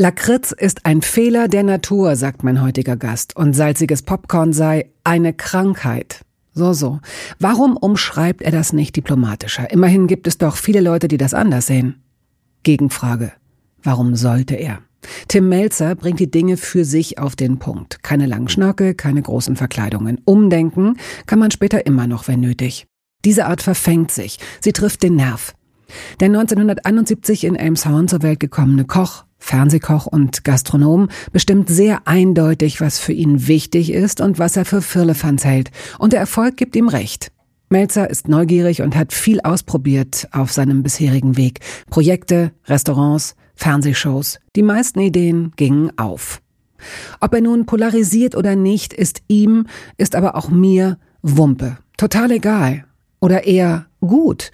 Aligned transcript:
Lakritz 0.00 0.52
ist 0.52 0.86
ein 0.86 1.02
Fehler 1.02 1.46
der 1.46 1.62
Natur, 1.62 2.16
sagt 2.16 2.42
mein 2.42 2.62
heutiger 2.62 2.96
Gast, 2.96 3.36
und 3.36 3.52
salziges 3.52 4.00
Popcorn 4.00 4.54
sei 4.54 4.88
eine 5.04 5.34
Krankheit. 5.34 6.22
So, 6.54 6.72
so. 6.72 7.00
Warum 7.38 7.76
umschreibt 7.76 8.40
er 8.40 8.50
das 8.50 8.72
nicht 8.72 8.96
diplomatischer? 8.96 9.70
Immerhin 9.70 10.06
gibt 10.06 10.26
es 10.26 10.38
doch 10.38 10.56
viele 10.56 10.80
Leute, 10.80 11.06
die 11.06 11.18
das 11.18 11.34
anders 11.34 11.66
sehen. 11.66 12.02
Gegenfrage. 12.62 13.32
Warum 13.82 14.16
sollte 14.16 14.54
er? 14.54 14.78
Tim 15.28 15.50
Melzer 15.50 15.94
bringt 15.96 16.18
die 16.18 16.30
Dinge 16.30 16.56
für 16.56 16.86
sich 16.86 17.18
auf 17.18 17.36
den 17.36 17.58
Punkt. 17.58 18.02
Keine 18.02 18.24
langen 18.24 18.48
Schnörkel, 18.48 18.94
keine 18.94 19.20
großen 19.20 19.54
Verkleidungen. 19.54 20.18
Umdenken 20.24 20.96
kann 21.26 21.38
man 21.38 21.50
später 21.50 21.84
immer 21.84 22.06
noch, 22.06 22.26
wenn 22.26 22.40
nötig. 22.40 22.86
Diese 23.26 23.44
Art 23.44 23.60
verfängt 23.60 24.12
sich. 24.12 24.38
Sie 24.62 24.72
trifft 24.72 25.02
den 25.02 25.16
Nerv. 25.16 25.52
Der 26.20 26.28
1971 26.28 27.44
in 27.44 27.54
Elmshorn 27.54 28.08
zur 28.08 28.22
Welt 28.22 28.40
gekommene 28.40 28.86
Koch 28.86 29.24
Fernsehkoch 29.40 30.06
und 30.06 30.44
Gastronom, 30.44 31.08
bestimmt 31.32 31.68
sehr 31.68 32.06
eindeutig, 32.06 32.80
was 32.80 33.00
für 33.00 33.12
ihn 33.12 33.48
wichtig 33.48 33.92
ist 33.92 34.20
und 34.20 34.38
was 34.38 34.56
er 34.56 34.64
für 34.64 34.82
Firlefanz 34.82 35.44
hält. 35.44 35.70
Und 35.98 36.12
der 36.12 36.20
Erfolg 36.20 36.56
gibt 36.56 36.76
ihm 36.76 36.86
recht. 36.86 37.32
Melzer 37.68 38.10
ist 38.10 38.28
neugierig 38.28 38.82
und 38.82 38.96
hat 38.96 39.12
viel 39.12 39.40
ausprobiert 39.40 40.28
auf 40.32 40.52
seinem 40.52 40.82
bisherigen 40.82 41.36
Weg. 41.36 41.60
Projekte, 41.88 42.52
Restaurants, 42.66 43.36
Fernsehshows. 43.54 44.40
Die 44.56 44.62
meisten 44.62 45.00
Ideen 45.00 45.52
gingen 45.56 45.96
auf. 45.98 46.42
Ob 47.20 47.34
er 47.34 47.40
nun 47.40 47.66
polarisiert 47.66 48.34
oder 48.34 48.56
nicht, 48.56 48.92
ist 48.92 49.22
ihm, 49.28 49.66
ist 49.98 50.16
aber 50.16 50.36
auch 50.36 50.48
mir 50.48 50.98
Wumpe. 51.22 51.78
Total 51.96 52.30
egal. 52.32 52.84
Oder 53.20 53.44
eher 53.44 53.86
gut. 54.00 54.50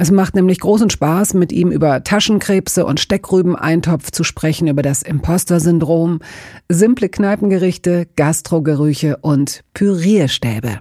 Es 0.00 0.12
macht 0.12 0.36
nämlich 0.36 0.60
großen 0.60 0.90
Spaß, 0.90 1.34
mit 1.34 1.50
ihm 1.50 1.72
über 1.72 2.04
Taschenkrebse 2.04 2.86
und 2.86 3.00
Steckrübeneintopf 3.00 4.12
zu 4.12 4.22
sprechen, 4.22 4.68
über 4.68 4.82
das 4.82 5.02
Imposter-Syndrom, 5.02 6.20
simple 6.68 7.08
Kneipengerichte, 7.08 8.06
Gastrogerüche 8.14 9.16
und 9.16 9.64
Pürierstäbe. 9.74 10.78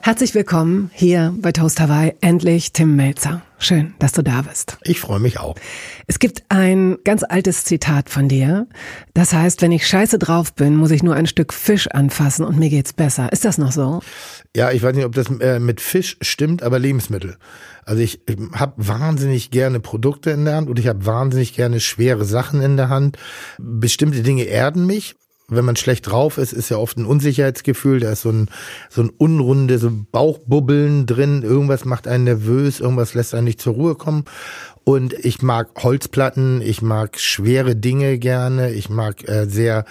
Herzlich 0.00 0.34
willkommen 0.34 0.90
hier 0.94 1.34
bei 1.38 1.52
Toast 1.52 1.80
Hawaii. 1.80 2.14
Endlich 2.20 2.72
Tim 2.72 2.96
Melzer. 2.96 3.42
Schön, 3.58 3.94
dass 3.98 4.12
du 4.12 4.22
da 4.22 4.42
bist. 4.42 4.78
Ich 4.84 5.00
freue 5.00 5.18
mich 5.18 5.40
auch. 5.40 5.56
Es 6.06 6.18
gibt 6.20 6.44
ein 6.48 6.96
ganz 7.04 7.24
altes 7.28 7.64
Zitat 7.64 8.08
von 8.08 8.28
dir. 8.28 8.68
Das 9.12 9.32
heißt, 9.32 9.60
wenn 9.60 9.72
ich 9.72 9.86
scheiße 9.86 10.18
drauf 10.18 10.54
bin, 10.54 10.76
muss 10.76 10.92
ich 10.92 11.02
nur 11.02 11.14
ein 11.14 11.26
Stück 11.26 11.52
Fisch 11.52 11.88
anfassen 11.88 12.46
und 12.46 12.58
mir 12.58 12.70
geht's 12.70 12.92
besser. 12.92 13.32
Ist 13.32 13.44
das 13.44 13.58
noch 13.58 13.72
so? 13.72 14.00
Ja, 14.56 14.70
ich 14.70 14.82
weiß 14.82 14.94
nicht, 14.94 15.04
ob 15.04 15.14
das 15.14 15.28
äh, 15.40 15.58
mit 15.58 15.80
Fisch 15.80 16.16
stimmt, 16.22 16.62
aber 16.62 16.78
Lebensmittel. 16.78 17.36
Also 17.84 18.00
ich, 18.00 18.20
ich 18.28 18.36
habe 18.54 18.74
wahnsinnig 18.76 19.50
gerne 19.50 19.80
Produkte 19.80 20.30
in 20.30 20.44
der 20.44 20.54
Hand 20.54 20.70
und 20.70 20.78
ich 20.78 20.86
habe 20.86 21.04
wahnsinnig 21.04 21.54
gerne 21.54 21.80
schwere 21.80 22.24
Sachen 22.24 22.62
in 22.62 22.76
der 22.76 22.88
Hand. 22.88 23.18
Bestimmte 23.58 24.22
Dinge 24.22 24.44
erden 24.44 24.86
mich 24.86 25.16
wenn 25.48 25.64
man 25.64 25.76
schlecht 25.76 26.10
drauf 26.10 26.36
ist, 26.36 26.52
ist 26.52 26.68
ja 26.68 26.76
oft 26.76 26.98
ein 26.98 27.06
Unsicherheitsgefühl, 27.06 28.00
da 28.00 28.12
ist 28.12 28.22
so 28.22 28.30
ein, 28.30 28.50
so 28.90 29.02
ein 29.02 29.08
unrunde, 29.08 29.78
so 29.78 29.90
Bauchbubbeln 29.90 31.06
drin, 31.06 31.42
irgendwas 31.42 31.86
macht 31.86 32.06
einen 32.06 32.24
nervös, 32.24 32.80
irgendwas 32.80 33.14
lässt 33.14 33.34
einen 33.34 33.44
nicht 33.44 33.60
zur 33.60 33.74
Ruhe 33.74 33.94
kommen. 33.94 34.24
Und 34.84 35.12
ich 35.12 35.42
mag 35.42 35.70
Holzplatten, 35.82 36.60
ich 36.60 36.82
mag 36.82 37.18
schwere 37.18 37.76
Dinge 37.76 38.18
gerne, 38.18 38.72
ich 38.72 38.90
mag 38.90 39.26
äh, 39.28 39.46
sehr 39.46 39.84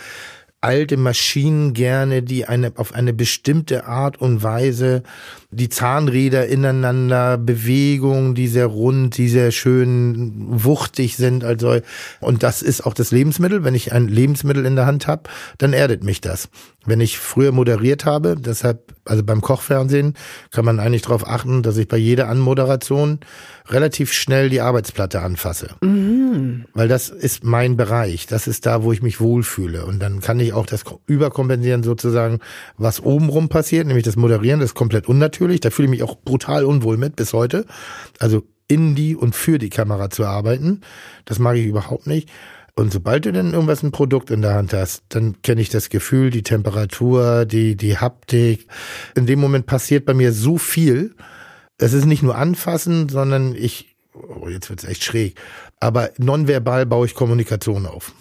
alte 0.62 0.98
Maschinen 0.98 1.74
gerne, 1.74 2.24
die 2.24 2.46
eine, 2.46 2.74
auf 2.76 2.94
eine 2.94 3.14
bestimmte 3.14 3.86
Art 3.86 4.20
und 4.20 4.44
Weise 4.44 5.04
die 5.50 5.70
Zahnräder 5.70 6.48
ineinander, 6.48 7.38
Bewegungen, 7.38 8.36
die 8.36 8.48
sehr 8.48 8.66
rund, 8.66 9.18
die 9.18 9.30
sehr 9.30 9.52
schön 9.52 10.34
wuchtig 10.50 11.16
sind. 11.16 11.46
Also, 11.46 11.80
und 12.20 12.44
das 12.44 12.62
ist 12.62 12.86
auch 12.86 12.94
das 12.94 13.12
Lebensmittel. 13.12 13.64
Wenn 13.64 13.74
ich 13.74 13.94
ein 13.94 14.10
Lebensmittel 14.10 14.66
in 14.66 14.76
der 14.76 14.86
Hand 14.86 15.08
habe, 15.08 15.24
dann 15.58 15.72
erdet 15.72 16.04
mich 16.04 16.20
das. 16.20 16.50
Wenn 16.86 17.00
ich 17.02 17.18
früher 17.18 17.52
moderiert 17.52 18.06
habe, 18.06 18.36
deshalb, 18.38 18.94
also 19.06 19.24
beim 19.24 19.42
Kochfernsehen, 19.42 20.14
kann 20.52 20.66
man 20.66 20.80
eigentlich 20.80 21.02
darauf 21.02 21.28
achten, 21.28 21.64
dass 21.64 21.78
ich 21.78 21.88
bei 21.88 21.98
jeder 21.98 22.30
Anmoderation 22.30 23.20
relativ 23.70 24.14
schnell 24.14 24.50
die 24.50 24.62
Arbeitsplatte 24.62 25.22
anfasse. 25.22 25.76
Mhm. 25.82 26.66
Weil 26.74 26.88
das 26.88 27.10
ist 27.10 27.44
mein 27.44 27.76
Bereich. 27.76 28.28
Das 28.28 28.48
ist 28.48 28.66
da, 28.66 28.84
wo 28.84 28.94
ich 28.94 29.02
mich 29.02 29.20
wohlfühle. 29.20 29.86
Und 29.86 30.00
dann 30.00 30.22
kann 30.22 30.40
ich 30.40 30.54
auch 30.54 30.66
das 30.66 30.84
überkompensieren 31.08 31.84
sozusagen, 31.84 32.40
was 32.78 33.02
obenrum 33.02 33.50
passiert, 33.50 33.88
nämlich 33.88 34.06
das 34.06 34.16
Moderieren, 34.16 34.60
das 34.60 34.72
ist 34.72 34.76
komplett 34.76 35.08
unnatürlich 35.08 35.37
natürlich. 35.40 35.62
Da 35.62 35.70
fühle 35.70 35.88
ich 35.88 35.92
mich 35.92 36.04
auch 36.04 36.18
brutal 36.18 36.66
unwohl 36.66 36.98
mit 36.98 37.16
bis 37.16 37.34
heute. 37.34 37.66
Also 38.20 38.44
in 38.68 38.96
die 38.96 39.16
und 39.16 39.36
für 39.36 39.60
die 39.60 39.70
Kamera 39.70 40.10
zu 40.10 40.26
arbeiten, 40.26 40.82
das 41.26 41.40
mag 41.40 41.56
ich 41.56 41.66
überhaupt 41.66 42.08
nicht. 42.08 42.30
Und 42.76 42.94
sobald 42.94 43.26
du 43.26 43.32
dann 43.32 43.54
irgendwas 43.54 43.82
ein 43.82 43.92
Produkt 43.92 44.30
in 44.30 44.42
der 44.42 44.54
Hand 44.54 44.74
hast, 44.74 45.04
dann 45.10 45.42
kenne 45.42 45.62
ich 45.62 45.70
das 45.70 45.90
Gefühl, 45.90 46.30
die 46.30 46.44
Temperatur, 46.44 47.46
die 47.46 47.76
die 47.76 47.98
Haptik. 47.98 48.68
In 49.16 49.26
dem 49.26 49.40
Moment 49.40 49.66
passiert 49.66 50.06
bei 50.06 50.14
mir 50.14 50.32
so 50.32 50.58
viel. 50.58 51.16
Es 51.80 51.94
ist 51.94 52.06
nicht 52.06 52.24
nur 52.24 52.36
anfassen, 52.36 53.10
sondern 53.10 53.56
ich 53.56 53.96
oh, 54.14 54.48
jetzt 54.48 54.70
wird's 54.70 54.84
echt 54.84 55.04
schräg, 55.04 55.40
aber 55.80 56.10
nonverbal 56.18 56.86
baue 56.86 57.06
ich 57.06 57.16
Kommunikation 57.16 57.86
auf 57.86 58.14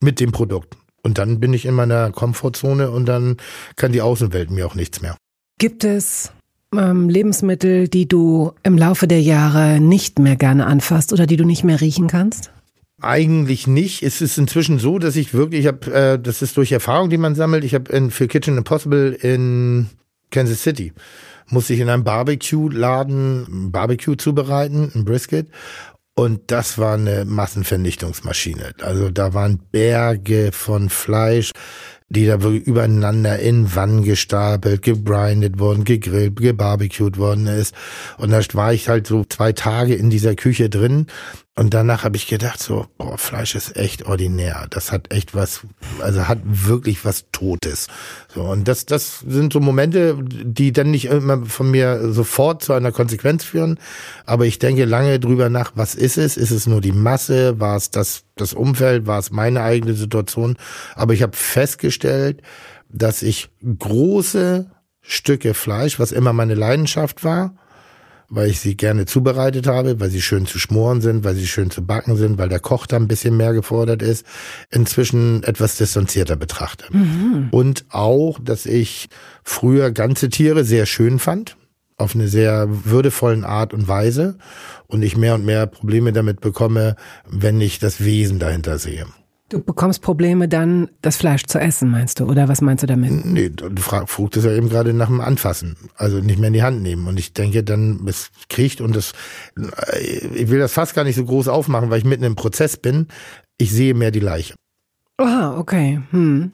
mit 0.00 0.20
dem 0.20 0.32
Produkt. 0.32 0.76
Und 1.02 1.18
dann 1.18 1.38
bin 1.38 1.52
ich 1.52 1.66
in 1.66 1.74
meiner 1.74 2.10
Komfortzone 2.10 2.90
und 2.90 3.06
dann 3.06 3.36
kann 3.76 3.92
die 3.92 4.02
Außenwelt 4.02 4.50
mir 4.50 4.66
auch 4.66 4.74
nichts 4.74 5.00
mehr. 5.00 5.16
Gibt 5.58 5.84
es 5.84 6.32
ähm, 6.76 7.08
Lebensmittel, 7.08 7.88
die 7.88 8.06
du 8.06 8.52
im 8.62 8.76
Laufe 8.76 9.06
der 9.06 9.22
Jahre 9.22 9.80
nicht 9.80 10.18
mehr 10.18 10.36
gerne 10.36 10.66
anfasst 10.66 11.12
oder 11.12 11.26
die 11.26 11.36
du 11.36 11.44
nicht 11.44 11.64
mehr 11.64 11.80
riechen 11.80 12.08
kannst? 12.08 12.50
Eigentlich 13.00 13.66
nicht. 13.66 14.02
Es 14.02 14.20
ist 14.20 14.38
inzwischen 14.38 14.78
so, 14.78 14.98
dass 14.98 15.16
ich 15.16 15.34
wirklich, 15.34 15.62
ich 15.62 15.66
habe, 15.66 15.92
äh, 15.92 16.18
das 16.18 16.42
ist 16.42 16.56
durch 16.56 16.72
Erfahrung, 16.72 17.10
die 17.10 17.18
man 17.18 17.34
sammelt. 17.34 17.64
Ich 17.64 17.74
habe 17.74 18.10
für 18.10 18.28
Kitchen 18.28 18.56
Impossible 18.56 19.12
in 19.12 19.88
Kansas 20.30 20.62
City 20.62 20.92
musste 21.48 21.74
ich 21.74 21.80
in 21.80 21.88
einem 21.88 22.04
Barbecue-Laden 22.04 23.70
Barbecue 23.70 24.16
zubereiten, 24.16 24.90
ein 24.94 25.04
Brisket. 25.04 25.48
Und 26.14 26.50
das 26.50 26.78
war 26.78 26.94
eine 26.94 27.24
Massenvernichtungsmaschine. 27.26 28.72
Also 28.80 29.10
da 29.10 29.34
waren 29.34 29.60
Berge 29.70 30.50
von 30.52 30.88
Fleisch 30.88 31.52
die 32.08 32.26
da 32.26 32.36
übereinander 32.38 33.38
in 33.38 33.74
Wannen 33.74 34.04
gestapelt, 34.04 34.82
gebrindet 34.82 35.58
worden, 35.58 35.84
gegrillt, 35.84 36.36
gebarbecued 36.36 37.18
worden 37.18 37.46
ist. 37.46 37.74
Und 38.18 38.30
da 38.30 38.40
war 38.52 38.72
ich 38.72 38.88
halt 38.88 39.06
so 39.06 39.24
zwei 39.24 39.52
Tage 39.52 39.94
in 39.94 40.10
dieser 40.10 40.34
Küche 40.34 40.70
drin 40.70 41.06
und 41.58 41.72
danach 41.72 42.04
habe 42.04 42.18
ich 42.18 42.26
gedacht 42.26 42.62
so, 42.62 42.86
boah, 42.98 43.16
Fleisch 43.16 43.54
ist 43.54 43.76
echt 43.76 44.04
ordinär. 44.04 44.66
Das 44.68 44.92
hat 44.92 45.10
echt 45.10 45.34
was, 45.34 45.62
also 46.00 46.28
hat 46.28 46.40
wirklich 46.44 47.06
was 47.06 47.24
Totes. 47.32 47.86
So 48.28 48.42
und 48.42 48.68
das, 48.68 48.84
das 48.84 49.20
sind 49.20 49.54
so 49.54 49.60
Momente, 49.60 50.18
die 50.22 50.72
dann 50.72 50.90
nicht 50.90 51.06
immer 51.06 51.46
von 51.46 51.70
mir 51.70 52.12
sofort 52.12 52.62
zu 52.62 52.74
einer 52.74 52.92
Konsequenz 52.92 53.42
führen. 53.42 53.78
Aber 54.26 54.44
ich 54.44 54.58
denke 54.58 54.84
lange 54.84 55.18
drüber 55.18 55.48
nach, 55.48 55.72
was 55.76 55.94
ist 55.94 56.18
es? 56.18 56.36
Ist 56.36 56.50
es 56.50 56.66
nur 56.66 56.82
die 56.82 56.92
Masse? 56.92 57.58
War 57.58 57.76
es 57.76 57.90
das, 57.90 58.24
das 58.34 58.52
Umfeld? 58.52 59.06
War 59.06 59.18
es 59.18 59.30
meine 59.30 59.62
eigene 59.62 59.94
Situation? 59.94 60.58
Aber 60.94 61.14
ich 61.14 61.22
habe 61.22 61.34
festgestellt, 61.34 62.42
dass 62.90 63.22
ich 63.22 63.48
große 63.78 64.70
Stücke 65.00 65.54
Fleisch, 65.54 65.98
was 65.98 66.12
immer 66.12 66.34
meine 66.34 66.54
Leidenschaft 66.54 67.24
war, 67.24 67.54
weil 68.28 68.48
ich 68.48 68.60
sie 68.60 68.76
gerne 68.76 69.06
zubereitet 69.06 69.66
habe, 69.66 70.00
weil 70.00 70.10
sie 70.10 70.22
schön 70.22 70.46
zu 70.46 70.58
schmoren 70.58 71.00
sind, 71.00 71.24
weil 71.24 71.34
sie 71.34 71.46
schön 71.46 71.70
zu 71.70 71.84
backen 71.84 72.16
sind, 72.16 72.38
weil 72.38 72.48
der 72.48 72.60
Koch 72.60 72.86
da 72.86 72.96
ein 72.96 73.08
bisschen 73.08 73.36
mehr 73.36 73.52
gefordert 73.52 74.02
ist, 74.02 74.26
inzwischen 74.70 75.42
etwas 75.42 75.76
distanzierter 75.76 76.36
betrachte. 76.36 76.86
Mhm. 76.90 77.48
Und 77.50 77.84
auch, 77.90 78.38
dass 78.42 78.66
ich 78.66 79.08
früher 79.44 79.90
ganze 79.90 80.28
Tiere 80.28 80.64
sehr 80.64 80.86
schön 80.86 81.18
fand, 81.18 81.56
auf 81.96 82.14
eine 82.14 82.28
sehr 82.28 82.66
würdevollen 82.68 83.44
Art 83.44 83.72
und 83.72 83.88
Weise 83.88 84.36
und 84.86 85.02
ich 85.02 85.16
mehr 85.16 85.34
und 85.34 85.44
mehr 85.44 85.66
Probleme 85.66 86.12
damit 86.12 86.40
bekomme, 86.40 86.96
wenn 87.28 87.60
ich 87.60 87.78
das 87.78 88.04
Wesen 88.04 88.38
dahinter 88.38 88.78
sehe. 88.78 89.06
Du 89.48 89.62
bekommst 89.62 90.02
Probleme 90.02 90.48
dann, 90.48 90.88
das 91.02 91.16
Fleisch 91.16 91.44
zu 91.44 91.60
essen, 91.60 91.88
meinst 91.88 92.18
du? 92.18 92.24
Oder 92.24 92.48
was 92.48 92.60
meinst 92.62 92.82
du 92.82 92.88
damit? 92.88 93.24
Nee, 93.24 93.50
du 93.50 93.70
frag, 93.80 94.08
fragst 94.10 94.36
es 94.36 94.44
ja 94.44 94.50
eben 94.50 94.68
gerade 94.68 94.92
nach 94.92 95.06
dem 95.06 95.20
Anfassen. 95.20 95.76
Also 95.94 96.18
nicht 96.18 96.40
mehr 96.40 96.48
in 96.48 96.54
die 96.54 96.64
Hand 96.64 96.82
nehmen. 96.82 97.06
Und 97.06 97.16
ich 97.16 97.32
denke 97.32 97.62
dann, 97.62 98.04
es 98.08 98.30
kriegt 98.48 98.80
und 98.80 98.96
das, 98.96 99.12
ich 100.34 100.50
will 100.50 100.58
das 100.58 100.72
fast 100.72 100.96
gar 100.96 101.04
nicht 101.04 101.14
so 101.14 101.24
groß 101.24 101.46
aufmachen, 101.46 101.90
weil 101.90 101.98
ich 101.98 102.04
mitten 102.04 102.24
im 102.24 102.34
Prozess 102.34 102.76
bin. 102.76 103.06
Ich 103.56 103.70
sehe 103.72 103.94
mehr 103.94 104.10
die 104.10 104.20
Leiche. 104.20 104.54
Aha, 105.18 105.56
okay. 105.58 106.00
Hm. 106.10 106.50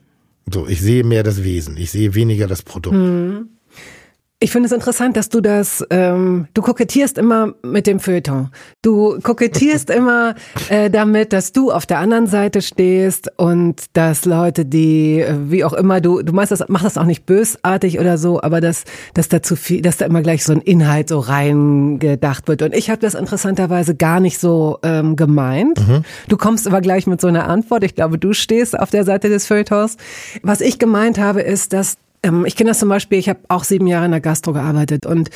So, 0.53 0.67
ich 0.67 0.83
sehe 0.83 1.03
mehr 1.03 1.23
das 1.23 1.43
Wesen. 1.43 1.79
Ich 1.79 1.91
sehe 1.91 2.15
weniger 2.15 2.47
das 2.47 2.62
Produkt. 2.62 2.97
Hm. 2.97 3.49
Ich 4.43 4.50
finde 4.50 4.67
es 4.67 4.73
interessant, 4.73 5.17
dass 5.17 5.29
du 5.29 5.41
das, 5.41 5.87
ähm, 5.91 6.49
du 6.53 6.62
kokettierst 6.62 7.17
immer 7.17 7.55
mit 7.62 7.87
dem 7.87 8.00
Feuilleton. 8.00 8.49
Du 8.83 9.21
kokettierst 9.23 9.89
immer 9.94 10.35
äh, 10.69 10.91
damit, 10.91 11.33
dass 11.33 11.53
du 11.53 11.71
auf 11.71 11.87
der 11.87 12.00
anderen 12.00 12.27
Seite 12.27 12.61
stehst 12.61 13.31
und 13.37 13.85
dass 13.93 14.25
Leute, 14.25 14.65
die, 14.65 15.21
äh, 15.21 15.37
wie 15.44 15.62
auch 15.65 15.73
immer, 15.73 16.00
du, 16.00 16.23
du 16.23 16.33
machst 16.33 16.50
das, 16.50 16.65
machst 16.67 16.85
das 16.85 16.99
auch 16.99 17.05
nicht 17.05 17.25
bösartig 17.25 18.00
oder 18.00 18.19
so, 18.19 18.43
aber 18.43 18.61
dass, 18.61 18.83
dass 19.15 19.29
da 19.29 19.44
zu 19.44 19.55
viel, 19.55 19.81
dass 19.81 19.99
da 19.99 20.06
immer 20.06 20.23
gleich 20.23 20.43
so 20.43 20.53
ein 20.53 20.61
Inhalt 20.61 21.11
so 21.11 21.21
reingedacht 21.21 22.49
wird. 22.49 22.62
Und 22.62 22.75
ich 22.75 22.91
habe 22.91 23.00
das 23.00 23.15
interessanterweise 23.15 23.94
gar 23.94 24.19
nicht 24.19 24.41
so 24.41 24.81
ähm, 24.83 25.15
gemeint. 25.15 25.79
Mhm. 25.87 26.03
Du 26.27 26.37
kommst 26.37 26.67
aber 26.67 26.81
gleich 26.81 27.06
mit 27.06 27.21
so 27.21 27.29
einer 27.29 27.49
Antwort. 27.49 27.85
Ich 27.85 27.94
glaube, 27.94 28.19
du 28.19 28.33
stehst 28.33 28.77
auf 28.77 28.91
der 28.91 29.05
Seite 29.05 29.29
des 29.29 29.47
Feuilletons. 29.47 29.99
Was 30.43 30.61
ich 30.61 30.81
gemeint 30.81 31.21
habe, 31.21 31.43
ist, 31.43 31.73
dass 31.73 31.97
ich 32.44 32.54
kenne 32.54 32.70
das 32.70 32.78
zum 32.78 32.88
Beispiel, 32.88 33.19
ich 33.19 33.28
habe 33.28 33.40
auch 33.48 33.64
sieben 33.64 33.88
Jahre 33.88 34.04
in 34.04 34.12
der 34.12 34.20
Gastro 34.20 34.52
gearbeitet 34.52 35.06
und 35.06 35.30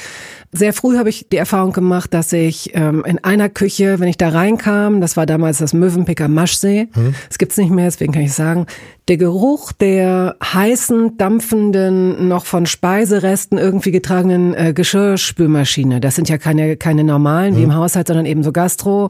sehr 0.52 0.72
früh 0.72 0.96
habe 0.96 1.08
ich 1.08 1.28
die 1.28 1.36
Erfahrung 1.36 1.72
gemacht, 1.72 2.14
dass 2.14 2.32
ich 2.32 2.76
ähm, 2.76 3.04
in 3.04 3.22
einer 3.24 3.48
Küche, 3.48 3.98
wenn 3.98 4.06
ich 4.06 4.16
da 4.16 4.28
reinkam, 4.28 5.00
das 5.00 5.16
war 5.16 5.26
damals 5.26 5.58
das 5.58 5.72
Möwenpicker 5.72 6.28
Maschsee, 6.28 6.88
hm. 6.92 7.14
das 7.28 7.38
gibt's 7.38 7.56
nicht 7.56 7.70
mehr, 7.70 7.86
deswegen 7.86 8.12
kann 8.12 8.22
ich 8.22 8.32
sagen, 8.32 8.66
der 9.08 9.16
Geruch 9.16 9.72
der 9.72 10.36
heißen, 10.42 11.16
dampfenden, 11.16 12.28
noch 12.28 12.46
von 12.46 12.66
Speiseresten 12.66 13.58
irgendwie 13.58 13.90
getragenen 13.90 14.54
äh, 14.54 14.72
Geschirrspülmaschine, 14.72 16.00
das 16.00 16.14
sind 16.14 16.28
ja 16.28 16.38
keine, 16.38 16.76
keine 16.76 17.02
normalen 17.02 17.54
hm. 17.54 17.58
wie 17.58 17.64
im 17.64 17.74
Haushalt, 17.74 18.06
sondern 18.06 18.26
eben 18.26 18.44
so 18.44 18.52
Gastro, 18.52 19.08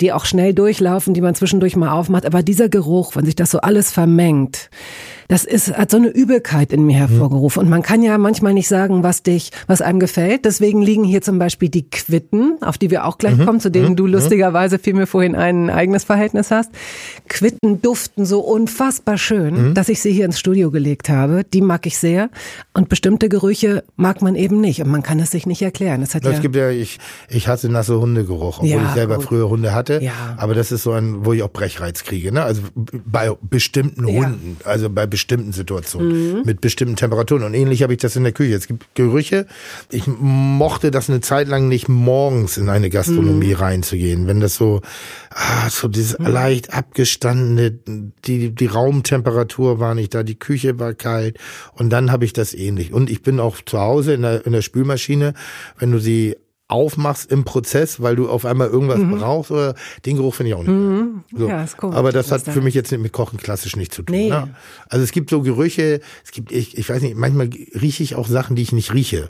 die 0.00 0.12
auch 0.12 0.24
schnell 0.24 0.54
durchlaufen, 0.54 1.14
die 1.14 1.20
man 1.20 1.36
zwischendurch 1.36 1.76
mal 1.76 1.92
aufmacht, 1.92 2.26
aber 2.26 2.42
dieser 2.42 2.68
Geruch, 2.68 3.14
wenn 3.14 3.26
sich 3.26 3.36
das 3.36 3.52
so 3.52 3.60
alles 3.60 3.92
vermengt, 3.92 4.70
das 5.28 5.44
ist, 5.44 5.76
hat 5.76 5.90
so 5.90 5.96
eine 5.96 6.08
Übelkeit 6.08 6.72
in 6.72 6.84
mir 6.84 6.96
hervorgerufen. 6.96 7.62
Und 7.62 7.70
man 7.70 7.82
kann 7.82 8.02
ja 8.02 8.18
manchmal 8.18 8.54
nicht 8.54 8.68
sagen, 8.68 9.02
was 9.02 9.22
dich, 9.22 9.50
was 9.66 9.80
einem 9.80 10.00
gefällt. 10.00 10.44
Deswegen 10.44 10.82
liegen 10.82 11.04
hier 11.04 11.22
zum 11.22 11.38
Beispiel 11.38 11.68
die 11.68 11.88
Quitten, 11.88 12.58
auf 12.60 12.78
die 12.78 12.90
wir 12.90 13.04
auch 13.06 13.18
gleich 13.18 13.36
mhm. 13.36 13.46
kommen, 13.46 13.60
zu 13.60 13.70
denen 13.70 13.90
mhm. 13.90 13.96
du 13.96 14.06
mhm. 14.06 14.12
lustigerweise 14.12 14.78
fiel 14.78 14.94
mir 14.94 15.06
vorhin 15.06 15.34
ein 15.34 15.70
eigenes 15.70 16.04
Verhältnis 16.04 16.50
hast. 16.50 16.70
Quitten 17.28 17.82
duften 17.82 18.24
so 18.24 18.40
unfassbar 18.40 19.18
schön, 19.18 19.70
mhm. 19.70 19.74
dass 19.74 19.88
ich 19.88 20.00
sie 20.00 20.12
hier 20.12 20.24
ins 20.24 20.38
Studio 20.38 20.70
gelegt 20.70 21.08
habe. 21.08 21.44
Die 21.44 21.60
mag 21.60 21.86
ich 21.86 21.98
sehr. 21.98 22.30
Und 22.72 22.88
bestimmte 22.88 23.28
Gerüche 23.28 23.84
mag 23.96 24.22
man 24.22 24.34
eben 24.34 24.60
nicht. 24.60 24.82
Und 24.82 24.90
man 24.90 25.02
kann 25.02 25.18
es 25.20 25.30
sich 25.30 25.46
nicht 25.46 25.62
erklären. 25.62 26.02
Es, 26.02 26.14
hat 26.14 26.24
das 26.24 26.34
ja 26.34 26.40
gibt 26.40 26.56
ja, 26.56 26.70
ich, 26.70 26.98
ich 27.28 27.48
hasse 27.48 27.68
nasse 27.68 28.00
Hundegeruch, 28.00 28.58
obwohl 28.58 28.68
ja, 28.68 28.84
ich 28.84 28.94
selber 28.94 29.16
gut. 29.16 29.24
früher 29.24 29.48
Hunde 29.48 29.74
hatte. 29.74 30.00
Ja. 30.02 30.12
Aber 30.36 30.54
das 30.54 30.72
ist 30.72 30.82
so 30.82 30.92
ein, 30.92 31.24
wo 31.24 31.32
ich 31.32 31.42
auch 31.42 31.50
Brechreiz 31.50 32.04
kriege. 32.04 32.32
Ne? 32.32 32.42
Also 32.42 32.62
bei 32.74 33.30
bestimmten 33.40 34.06
Hunden, 34.06 34.56
also 34.64 34.90
bei 34.90 35.06
bestimmten 35.06 35.21
bestimmten 35.22 35.52
Situationen, 35.52 36.38
mhm. 36.38 36.42
mit 36.44 36.60
bestimmten 36.60 36.96
Temperaturen. 36.96 37.44
Und 37.44 37.54
ähnlich 37.54 37.84
habe 37.84 37.92
ich 37.92 38.00
das 38.00 38.16
in 38.16 38.24
der 38.24 38.32
Küche. 38.32 38.54
Es 38.56 38.66
gibt 38.66 38.92
Gerüche. 38.96 39.46
Ich 39.88 40.08
mochte 40.08 40.90
das 40.90 41.08
eine 41.08 41.20
Zeit 41.20 41.46
lang 41.46 41.68
nicht, 41.68 41.88
morgens 41.88 42.56
in 42.56 42.68
eine 42.68 42.90
Gastronomie 42.90 43.54
mhm. 43.54 43.60
reinzugehen. 43.60 44.26
Wenn 44.26 44.40
das 44.40 44.56
so, 44.56 44.80
ah, 45.30 45.70
so 45.70 45.86
dieses 45.86 46.18
mhm. 46.18 46.26
leicht 46.26 46.74
abgestandene, 46.74 47.70
die, 48.24 48.50
die 48.52 48.66
Raumtemperatur 48.66 49.78
war 49.78 49.94
nicht 49.94 50.12
da, 50.12 50.24
die 50.24 50.38
Küche 50.38 50.80
war 50.80 50.92
kalt. 50.94 51.38
Und 51.74 51.90
dann 51.90 52.10
habe 52.10 52.24
ich 52.24 52.32
das 52.32 52.52
ähnlich. 52.52 52.92
Und 52.92 53.08
ich 53.08 53.22
bin 53.22 53.38
auch 53.38 53.58
zu 53.64 53.78
Hause 53.78 54.14
in 54.14 54.22
der, 54.22 54.44
in 54.44 54.52
der 54.52 54.62
Spülmaschine, 54.62 55.34
wenn 55.78 55.92
du 55.92 56.00
sie 56.00 56.36
aufmachst 56.72 57.30
im 57.30 57.44
Prozess, 57.44 58.00
weil 58.00 58.16
du 58.16 58.28
auf 58.28 58.46
einmal 58.46 58.68
irgendwas 58.68 58.98
mhm. 58.98 59.18
brauchst 59.18 59.50
oder 59.50 59.74
den 60.06 60.16
Geruch 60.16 60.34
finde 60.34 60.50
ich 60.50 60.54
auch 60.54 60.62
nicht. 60.62 60.70
Mhm. 60.70 61.24
So. 61.36 61.46
Ja, 61.46 61.62
ist 61.62 61.76
cool. 61.82 61.92
Aber 61.94 62.12
das 62.12 62.32
hat 62.32 62.42
für 62.42 62.62
mich 62.62 62.74
jetzt 62.74 62.90
mit 62.90 63.12
Kochen 63.12 63.38
klassisch 63.38 63.76
nichts 63.76 63.96
zu 63.96 64.02
tun. 64.02 64.16
Nee. 64.16 64.30
Ne? 64.30 64.54
Also 64.88 65.04
es 65.04 65.12
gibt 65.12 65.30
so 65.30 65.42
Gerüche, 65.42 66.00
es 66.24 66.32
gibt, 66.32 66.50
ich, 66.50 66.78
ich 66.78 66.88
weiß 66.88 67.02
nicht, 67.02 67.16
manchmal 67.16 67.50
rieche 67.80 68.02
ich 68.02 68.14
auch 68.14 68.26
Sachen, 68.26 68.56
die 68.56 68.62
ich 68.62 68.72
nicht 68.72 68.94
rieche. 68.94 69.28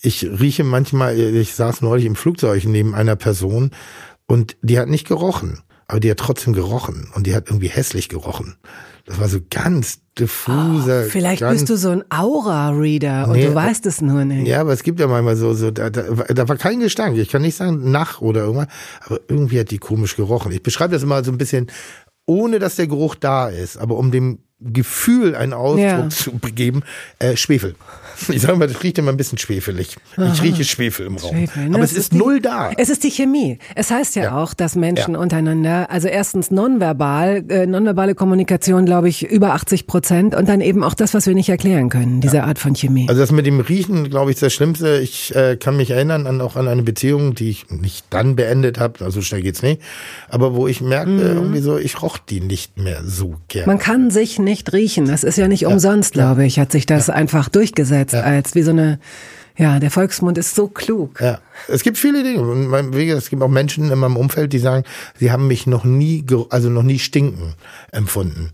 Ich 0.00 0.24
rieche 0.24 0.64
manchmal, 0.64 1.18
ich 1.18 1.54
saß 1.54 1.82
neulich 1.82 2.06
im 2.06 2.16
Flugzeug 2.16 2.64
neben 2.64 2.94
einer 2.94 3.16
Person 3.16 3.70
und 4.26 4.56
die 4.62 4.78
hat 4.78 4.88
nicht 4.88 5.06
gerochen, 5.06 5.60
aber 5.88 6.00
die 6.00 6.10
hat 6.10 6.18
trotzdem 6.18 6.52
gerochen 6.52 7.08
und 7.14 7.26
die 7.26 7.34
hat 7.34 7.48
irgendwie 7.48 7.68
hässlich 7.68 8.08
gerochen. 8.08 8.56
Das 9.06 9.18
war 9.18 9.28
so 9.28 9.38
ganz 9.50 10.00
diffuser. 10.18 11.04
Oh, 11.06 11.08
vielleicht 11.08 11.40
ganz, 11.40 11.60
bist 11.60 11.70
du 11.70 11.76
so 11.76 11.88
ein 11.88 12.04
Aura-Reader 12.10 13.28
und 13.28 13.32
nee, 13.32 13.46
du 13.46 13.54
weißt 13.54 13.86
es 13.86 14.02
nur 14.02 14.26
nicht. 14.26 14.46
Ja, 14.46 14.60
aber 14.60 14.74
es 14.74 14.82
gibt 14.82 15.00
ja 15.00 15.06
manchmal 15.06 15.36
so, 15.36 15.54
so 15.54 15.70
da, 15.70 15.88
da, 15.88 16.02
da 16.02 16.48
war 16.48 16.56
kein 16.56 16.80
Gestank. 16.80 17.16
Ich 17.16 17.30
kann 17.30 17.40
nicht 17.40 17.56
sagen 17.56 17.90
nach 17.90 18.20
oder 18.20 18.42
irgendwas, 18.42 18.68
aber 19.06 19.20
irgendwie 19.28 19.60
hat 19.60 19.70
die 19.70 19.78
komisch 19.78 20.14
gerochen. 20.14 20.52
Ich 20.52 20.62
beschreibe 20.62 20.92
das 20.92 21.02
immer 21.02 21.24
so 21.24 21.32
ein 21.32 21.38
bisschen, 21.38 21.68
ohne 22.26 22.58
dass 22.58 22.76
der 22.76 22.86
Geruch 22.86 23.14
da 23.14 23.48
ist, 23.48 23.78
aber 23.78 23.96
um 23.96 24.10
dem 24.10 24.40
Gefühl 24.60 25.34
einen 25.34 25.54
Ausdruck 25.54 25.80
ja. 25.80 26.08
zu 26.10 26.32
geben, 26.32 26.82
äh, 27.18 27.34
Schwefel. 27.36 27.76
Ich 28.28 28.42
sage 28.42 28.56
mal, 28.56 28.68
das 28.68 28.82
riecht 28.82 28.98
immer 28.98 29.10
ein 29.10 29.16
bisschen 29.16 29.38
schwefelig. 29.38 29.96
Aha. 30.16 30.32
Ich 30.32 30.42
rieche 30.42 30.64
Schwefel 30.64 31.06
im 31.06 31.16
Raum. 31.16 31.34
Schwefel, 31.34 31.68
ne? 31.68 31.74
Aber 31.74 31.84
es 31.84 31.92
ist, 31.92 31.98
ist 31.98 32.12
die, 32.12 32.18
null 32.18 32.40
da. 32.40 32.70
Es 32.76 32.88
ist 32.88 33.04
die 33.04 33.10
Chemie. 33.10 33.58
Es 33.74 33.90
heißt 33.90 34.16
ja, 34.16 34.24
ja. 34.24 34.36
auch, 34.36 34.54
dass 34.54 34.74
Menschen 34.74 35.14
ja. 35.14 35.20
untereinander, 35.20 35.90
also 35.90 36.08
erstens 36.08 36.50
nonverbal, 36.50 37.44
äh, 37.48 37.66
nonverbale 37.66 38.14
Kommunikation, 38.14 38.84
glaube 38.84 39.08
ich, 39.08 39.24
über 39.24 39.54
80 39.54 39.86
Prozent 39.86 40.34
und 40.34 40.48
dann 40.48 40.60
eben 40.60 40.84
auch 40.84 40.94
das, 40.94 41.14
was 41.14 41.26
wir 41.26 41.34
nicht 41.34 41.48
erklären 41.48 41.88
können, 41.88 42.20
diese 42.20 42.44
Art 42.44 42.58
von 42.58 42.74
Chemie. 42.74 43.06
Also 43.08 43.20
das 43.20 43.32
mit 43.32 43.46
dem 43.46 43.60
Riechen, 43.60 44.10
glaube 44.10 44.30
ich, 44.30 44.36
ist 44.36 44.42
das 44.42 44.52
Schlimmste. 44.52 44.98
Ich 44.98 45.34
äh, 45.34 45.56
kann 45.56 45.76
mich 45.76 45.90
erinnern 45.90 46.26
an 46.26 46.40
auch 46.40 46.56
an 46.56 46.68
eine 46.68 46.82
Beziehung, 46.82 47.34
die 47.34 47.50
ich 47.50 47.70
nicht 47.70 48.06
dann 48.10 48.36
beendet 48.36 48.78
habe, 48.78 49.04
also 49.04 49.22
schnell 49.22 49.42
geht's 49.42 49.62
nicht, 49.62 49.80
aber 50.28 50.54
wo 50.54 50.66
ich 50.66 50.80
merkte, 50.80 51.10
mhm. 51.10 51.20
irgendwie 51.20 51.60
so, 51.60 51.78
ich 51.78 52.02
roch 52.02 52.18
die 52.18 52.40
nicht 52.40 52.78
mehr 52.78 53.02
so 53.04 53.36
gern. 53.48 53.66
Man 53.66 53.78
kann 53.78 54.10
sich 54.10 54.38
nicht 54.38 54.72
riechen. 54.72 55.06
Das 55.06 55.24
ist 55.24 55.38
ja 55.38 55.48
nicht 55.48 55.66
umsonst, 55.66 56.12
glaube 56.12 56.44
ich, 56.44 56.58
hat 56.58 56.72
sich 56.72 56.86
das 56.86 57.10
einfach 57.10 57.48
durchgesetzt 57.48 58.07
jetzt 58.12 58.20
ja. 58.20 58.22
als 58.22 58.54
wie 58.54 58.62
so 58.62 58.70
eine, 58.70 58.98
ja, 59.56 59.78
der 59.78 59.90
Volksmund 59.90 60.38
ist 60.38 60.54
so 60.54 60.68
klug. 60.68 61.20
Ja, 61.20 61.40
es 61.66 61.82
gibt 61.82 61.98
viele 61.98 62.22
Dinge. 62.22 63.12
Es 63.12 63.28
gibt 63.28 63.42
auch 63.42 63.48
Menschen 63.48 63.90
in 63.90 63.98
meinem 63.98 64.16
Umfeld, 64.16 64.52
die 64.52 64.58
sagen, 64.58 64.84
sie 65.18 65.30
haben 65.30 65.46
mich 65.46 65.66
noch 65.66 65.84
nie, 65.84 66.24
also 66.50 66.70
noch 66.70 66.82
nie 66.82 66.98
stinken 66.98 67.54
empfunden 67.92 68.52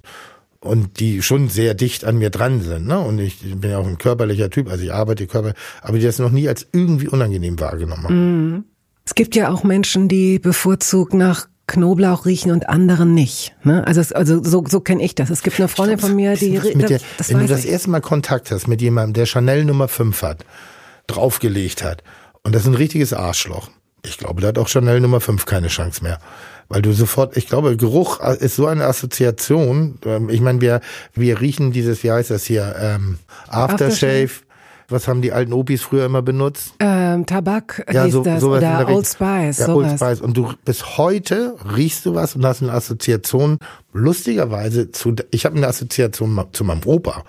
und 0.61 0.99
die 0.99 1.23
schon 1.23 1.49
sehr 1.49 1.75
dicht 1.75 2.05
an 2.05 2.17
mir 2.17 2.31
dran 2.31 2.62
sind. 2.62 2.87
Ne? 2.87 2.99
Und 2.99 3.19
ich 3.19 3.39
bin 3.41 3.71
ja 3.71 3.79
auch 3.79 3.87
ein 3.87 3.99
körperlicher 3.99 4.51
Typ, 4.51 4.71
also 4.71 4.83
ich 4.83 4.93
arbeite 4.93 5.27
Körper, 5.27 5.53
aber 5.83 5.99
die 5.99 6.05
das 6.05 6.19
noch 6.19 6.31
nie 6.31 6.49
als 6.49 6.67
irgendwie 6.73 7.08
unangenehm 7.08 7.61
wahrgenommen 7.61 8.05
haben. 8.05 8.46
Mhm. 8.55 8.65
Es 9.06 9.15
gibt 9.15 9.37
ja 9.37 9.51
auch 9.51 9.65
Menschen, 9.65 10.08
die 10.08 10.39
bevorzugt 10.39 11.13
nach 11.13 11.46
Knoblauch 11.67 12.27
riechen 12.27 12.53
und 12.53 12.69
anderen 12.69 13.15
nicht. 13.15 13.55
Ne? 13.65 13.87
Also, 13.87 14.15
also 14.15 14.43
so, 14.44 14.65
so 14.69 14.81
kenne 14.81 15.03
ich 15.03 15.15
das. 15.15 15.31
Es 15.31 15.43
gibt 15.43 15.59
eine 15.59 15.69
Freundin 15.69 15.99
von 15.99 16.15
mir, 16.15 16.37
die 16.37 16.61
mit 16.75 16.91
der, 16.91 17.01
das 17.17 17.31
Wenn 17.31 17.41
du 17.41 17.47
das 17.47 17.65
ich. 17.65 17.71
erste 17.71 17.91
Mal 17.91 18.01
Kontakt 18.01 18.51
hast 18.51 18.69
mit 18.69 18.83
jemandem, 18.83 19.15
der 19.15 19.27
Chanel 19.27 19.65
Nummer 19.65 19.89
5 19.89 20.23
hat, 20.23 20.44
draufgelegt 21.06 21.83
hat, 21.83 22.03
und 22.43 22.55
das 22.55 22.63
ist 22.63 22.69
ein 22.69 22.75
richtiges 22.75 23.13
Arschloch. 23.15 23.71
Ich 24.05 24.19
glaube, 24.19 24.43
da 24.43 24.49
hat 24.49 24.59
auch 24.59 24.69
Chanel 24.69 25.01
Nummer 25.01 25.21
5 25.21 25.47
keine 25.47 25.69
Chance 25.69 26.03
mehr. 26.03 26.19
Weil 26.69 26.83
du 26.83 26.93
sofort, 26.93 27.37
ich 27.37 27.47
glaube, 27.47 27.77
Geruch 27.77 28.21
ist 28.21 28.56
so 28.56 28.67
eine 28.67 28.85
Assoziation. 28.85 29.99
Ähm, 30.05 30.29
ich 30.29 30.41
meine, 30.41 30.61
wir, 30.61 30.81
wir 31.15 31.41
riechen 31.41 31.73
dieses, 31.73 32.03
wie 32.03 32.13
heißt 32.13 32.31
das 32.31 32.44
hier, 32.44 32.75
ähm, 32.79 33.19
Aftershave. 33.49 34.25
Aftershave 34.25 34.31
was 34.94 35.08
haben 35.08 35.20
die 35.20 35.32
alten 35.32 35.53
Opis 35.53 35.82
früher 35.82 36.06
immer 36.06 36.22
benutzt? 36.22 36.74
Ähm, 36.79 37.27
Tabak 37.27 37.84
ja, 37.93 38.08
so, 38.08 38.22
das 38.22 38.41
sowas 38.41 38.58
oder 38.63 38.89
Old 38.89 39.06
Spice. 39.06 39.58
Ja, 39.58 39.67
sowas. 39.67 39.91
Old 39.91 40.01
Spice. 40.01 40.20
Und 40.22 40.36
du 40.36 40.53
bis 40.65 40.96
heute 40.96 41.56
riechst 41.77 42.06
du 42.06 42.15
was 42.15 42.36
und 42.36 42.46
hast 42.46 42.63
eine 42.63 42.72
Assoziation, 42.72 43.58
lustigerweise 43.93 44.91
zu, 44.91 45.15
ich 45.31 45.44
habe 45.44 45.56
eine 45.56 45.67
Assoziation 45.67 46.46
zu 46.53 46.65
meinem 46.65 46.81
Opa. 46.86 47.24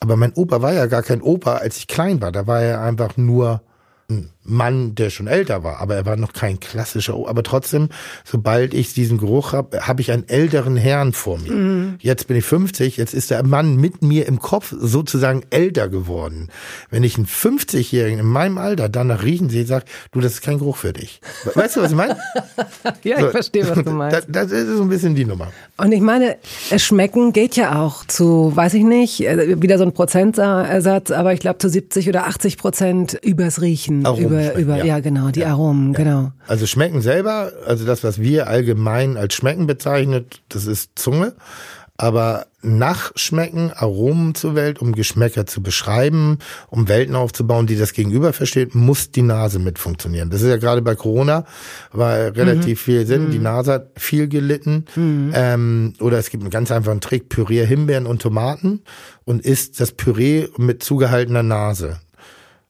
Aber 0.00 0.16
mein 0.16 0.32
Opa 0.32 0.62
war 0.62 0.72
ja 0.72 0.86
gar 0.86 1.02
kein 1.02 1.20
Opa, 1.20 1.56
als 1.56 1.76
ich 1.76 1.86
klein 1.86 2.20
war. 2.20 2.32
Da 2.32 2.46
war 2.46 2.60
er 2.60 2.80
einfach 2.80 3.16
nur 3.16 3.62
ein 4.10 4.30
Mann, 4.42 4.94
der 4.94 5.10
schon 5.10 5.26
älter 5.26 5.62
war, 5.62 5.80
aber 5.80 5.96
er 5.96 6.06
war 6.06 6.16
noch 6.16 6.32
kein 6.32 6.60
klassischer, 6.60 7.14
aber 7.26 7.42
trotzdem, 7.42 7.90
sobald 8.24 8.72
ich 8.72 8.94
diesen 8.94 9.18
Geruch 9.18 9.52
habe, 9.52 9.86
habe 9.86 10.00
ich 10.00 10.10
einen 10.10 10.28
älteren 10.28 10.76
Herrn 10.76 11.12
vor 11.12 11.38
mir. 11.38 11.52
Mhm. 11.52 11.94
Jetzt 12.00 12.26
bin 12.26 12.36
ich 12.36 12.44
50, 12.44 12.96
jetzt 12.96 13.12
ist 13.12 13.30
der 13.30 13.44
Mann 13.44 13.76
mit 13.76 14.02
mir 14.02 14.26
im 14.26 14.40
Kopf 14.40 14.74
sozusagen 14.76 15.42
älter 15.50 15.88
geworden. 15.88 16.48
Wenn 16.90 17.04
ich 17.04 17.16
einen 17.16 17.26
50-Jährigen 17.26 18.20
in 18.20 18.26
meinem 18.26 18.56
Alter 18.56 18.88
danach 18.88 19.22
riechen 19.22 19.50
sehe, 19.50 19.66
sage, 19.66 19.84
du, 20.10 20.20
das 20.20 20.34
ist 20.34 20.42
kein 20.42 20.58
Geruch 20.58 20.76
für 20.76 20.94
dich. 20.94 21.20
Weißt 21.54 21.76
du, 21.76 21.82
was 21.82 21.90
ich 21.90 21.96
meine? 21.96 22.16
ja, 23.04 23.16
ich 23.16 23.24
so, 23.24 23.30
verstehe, 23.30 23.68
was 23.68 23.84
du 23.84 23.90
meinst. 23.90 24.10
Das, 24.30 24.48
das, 24.50 24.52
ist 24.52 24.76
so 24.76 24.82
ein 24.82 24.88
bisschen 24.88 25.14
die 25.14 25.24
Nummer. 25.24 25.48
Und 25.76 25.92
ich 25.92 26.00
meine, 26.00 26.36
es 26.70 26.82
schmecken 26.82 27.32
geht 27.32 27.56
ja 27.56 27.80
auch 27.80 28.04
zu, 28.04 28.54
weiß 28.54 28.74
ich 28.74 28.82
nicht, 28.82 29.26
äh, 29.26 29.60
wieder 29.60 29.78
so 29.78 29.84
ein 29.84 29.92
Prozentsatz, 29.92 31.10
aber 31.10 31.32
ich 31.32 31.40
glaube 31.40 31.58
zu 31.58 31.68
70 31.68 32.08
oder 32.08 32.26
80 32.26 32.58
Prozent 32.58 33.18
übers 33.22 33.60
Riechen. 33.60 34.04
Aromen, 34.04 34.29
Aromen 34.38 34.50
über, 34.52 34.60
über, 34.60 34.76
ja. 34.78 34.84
ja, 34.84 35.00
genau, 35.00 35.30
die 35.30 35.40
Ja. 35.40 35.48
Aromen, 35.48 35.92
genau. 35.92 36.32
Also 36.46 36.66
Schmecken 36.66 37.02
selber, 37.02 37.52
also 37.66 37.84
das, 37.84 38.04
was 38.04 38.20
wir 38.20 38.48
allgemein 38.48 39.16
als 39.16 39.34
Schmecken 39.34 39.66
bezeichnet, 39.66 40.42
das 40.48 40.66
ist 40.66 40.92
Zunge. 40.96 41.34
Aber 41.96 42.46
Nachschmecken, 42.62 43.72
Aromen 43.74 44.34
zur 44.34 44.54
Welt, 44.54 44.80
um 44.80 44.92
Geschmäcker 44.92 45.44
zu 45.44 45.62
beschreiben, 45.62 46.38
um 46.70 46.88
Welten 46.88 47.14
aufzubauen, 47.14 47.66
die 47.66 47.76
das 47.76 47.92
Gegenüber 47.92 48.32
versteht, 48.32 48.74
muss 48.74 49.10
die 49.10 49.20
Nase 49.20 49.58
mit 49.58 49.78
funktionieren. 49.78 50.30
Das 50.30 50.40
ist 50.40 50.48
ja 50.48 50.56
gerade 50.56 50.80
bei 50.80 50.94
Corona, 50.94 51.44
war 51.92 52.34
relativ 52.34 52.80
viel 52.80 53.06
Sinn. 53.06 53.30
Die 53.30 53.38
Nase 53.38 53.72
hat 53.74 53.90
viel 53.96 54.28
gelitten. 54.28 54.86
Ähm, 55.34 55.92
oder 56.00 56.18
es 56.18 56.30
gibt 56.30 56.42
einen 56.42 56.50
ganz 56.50 56.70
einfachen 56.70 57.02
Trick, 57.02 57.28
pürier 57.28 57.66
Himbeeren 57.66 58.06
und 58.06 58.22
Tomaten 58.22 58.80
und 59.26 59.44
isst 59.44 59.78
das 59.78 59.92
Püree 59.92 60.48
mit 60.56 60.82
zugehaltener 60.82 61.42
Nase. 61.42 61.98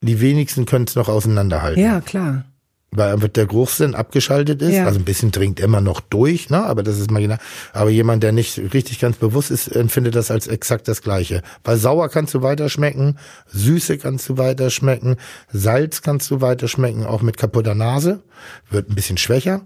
Die 0.03 0.21
wenigsten 0.21 0.65
können 0.67 0.87
es 0.87 0.95
noch 0.95 1.09
auseinanderhalten 1.09 1.83
Ja, 1.83 2.01
klar. 2.01 2.45
weil 2.91 3.13
einfach 3.13 3.29
der 3.29 3.47
Geruchssinn 3.47 3.95
abgeschaltet 3.95 4.63
ist. 4.63 4.73
Ja. 4.75 4.87
Also 4.87 4.99
ein 4.99 5.05
bisschen 5.05 5.31
dringt 5.31 5.61
immer 5.61 5.81
noch 5.83 6.01
durch, 6.01 6.49
ne? 6.51 6.65
aber 6.65 6.83
das 6.83 6.99
ist 6.99 7.11
marginal. 7.11 7.39
Aber 7.75 7.91
jemand, 7.91 8.23
der 8.23 8.33
nicht 8.33 8.59
richtig 8.73 8.99
ganz 8.99 9.19
bewusst 9.19 9.51
ist, 9.51 9.69
empfindet 9.69 10.15
das 10.15 10.31
als 10.31 10.47
exakt 10.47 10.89
das 10.89 11.03
Gleiche. 11.03 11.43
Weil 11.65 11.77
sauer 11.77 12.09
kannst 12.09 12.33
du 12.35 12.41
weiter 12.43 12.69
schmecken, 12.71 13.17
Süße 13.49 13.99
kannst 13.99 14.27
du 14.29 14.39
weiter 14.39 14.71
schmecken, 14.71 15.17
Salz 15.53 16.01
kannst 16.03 16.31
du 16.31 16.41
weiter 16.41 16.67
schmecken, 16.67 17.05
auch 17.05 17.21
mit 17.23 17.37
kaputter 17.37 17.75
Nase. 17.75 18.23
Wird 18.71 18.89
ein 18.89 18.95
bisschen 18.95 19.19
schwächer, 19.19 19.61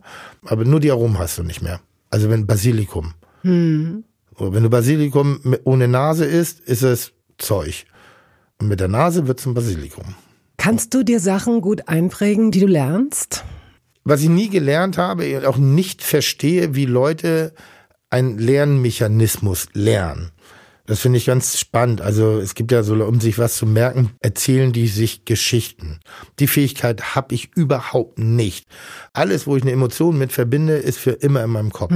aber 0.44 0.64
nur 0.64 0.80
die 0.80 0.90
Aromen 0.90 1.18
hast 1.18 1.38
du 1.38 1.44
nicht 1.44 1.62
mehr. 1.62 1.80
Also 2.10 2.28
wenn 2.28 2.46
Basilikum. 2.46 3.14
So, 3.44 4.52
Wenn 4.52 4.62
du 4.64 4.68
Basilikum 4.70 5.38
ohne 5.64 5.86
Nase 5.86 6.24
isst, 6.24 6.58
ist 6.60 6.82
es 6.82 7.12
Zeug. 7.38 7.86
Und 8.60 8.68
mit 8.68 8.80
der 8.80 8.88
Nase 8.88 9.26
wird 9.28 9.38
zum 9.40 9.54
Basilikum. 9.54 10.14
Kannst 10.64 10.94
du 10.94 11.02
dir 11.02 11.20
Sachen 11.20 11.60
gut 11.60 11.88
einprägen, 11.88 12.50
die 12.50 12.60
du 12.60 12.66
lernst? 12.66 13.44
was 14.04 14.22
ich 14.22 14.30
nie 14.30 14.48
gelernt 14.48 14.96
habe 14.96 15.36
und 15.36 15.44
auch 15.44 15.58
nicht 15.58 16.02
verstehe, 16.02 16.74
wie 16.74 16.86
Leute 16.86 17.52
einen 18.08 18.38
Lernmechanismus 18.38 19.68
lernen. 19.74 20.30
Das 20.86 21.00
finde 21.00 21.16
ich 21.16 21.24
ganz 21.24 21.58
spannend. 21.58 22.02
Also 22.02 22.38
es 22.40 22.54
gibt 22.54 22.70
ja 22.70 22.82
so, 22.82 22.94
um 22.94 23.18
sich 23.18 23.38
was 23.38 23.56
zu 23.56 23.64
merken, 23.64 24.10
erzählen 24.20 24.72
die 24.72 24.86
sich 24.88 25.24
Geschichten. 25.24 26.00
Die 26.38 26.46
Fähigkeit 26.46 27.14
habe 27.14 27.34
ich 27.34 27.50
überhaupt 27.54 28.18
nicht. 28.18 28.66
Alles, 29.14 29.46
wo 29.46 29.56
ich 29.56 29.62
eine 29.62 29.72
Emotion 29.72 30.18
mit 30.18 30.32
verbinde, 30.32 30.74
ist 30.76 30.98
für 30.98 31.12
immer 31.12 31.42
in 31.42 31.50
meinem 31.50 31.72
Kopf. 31.72 31.92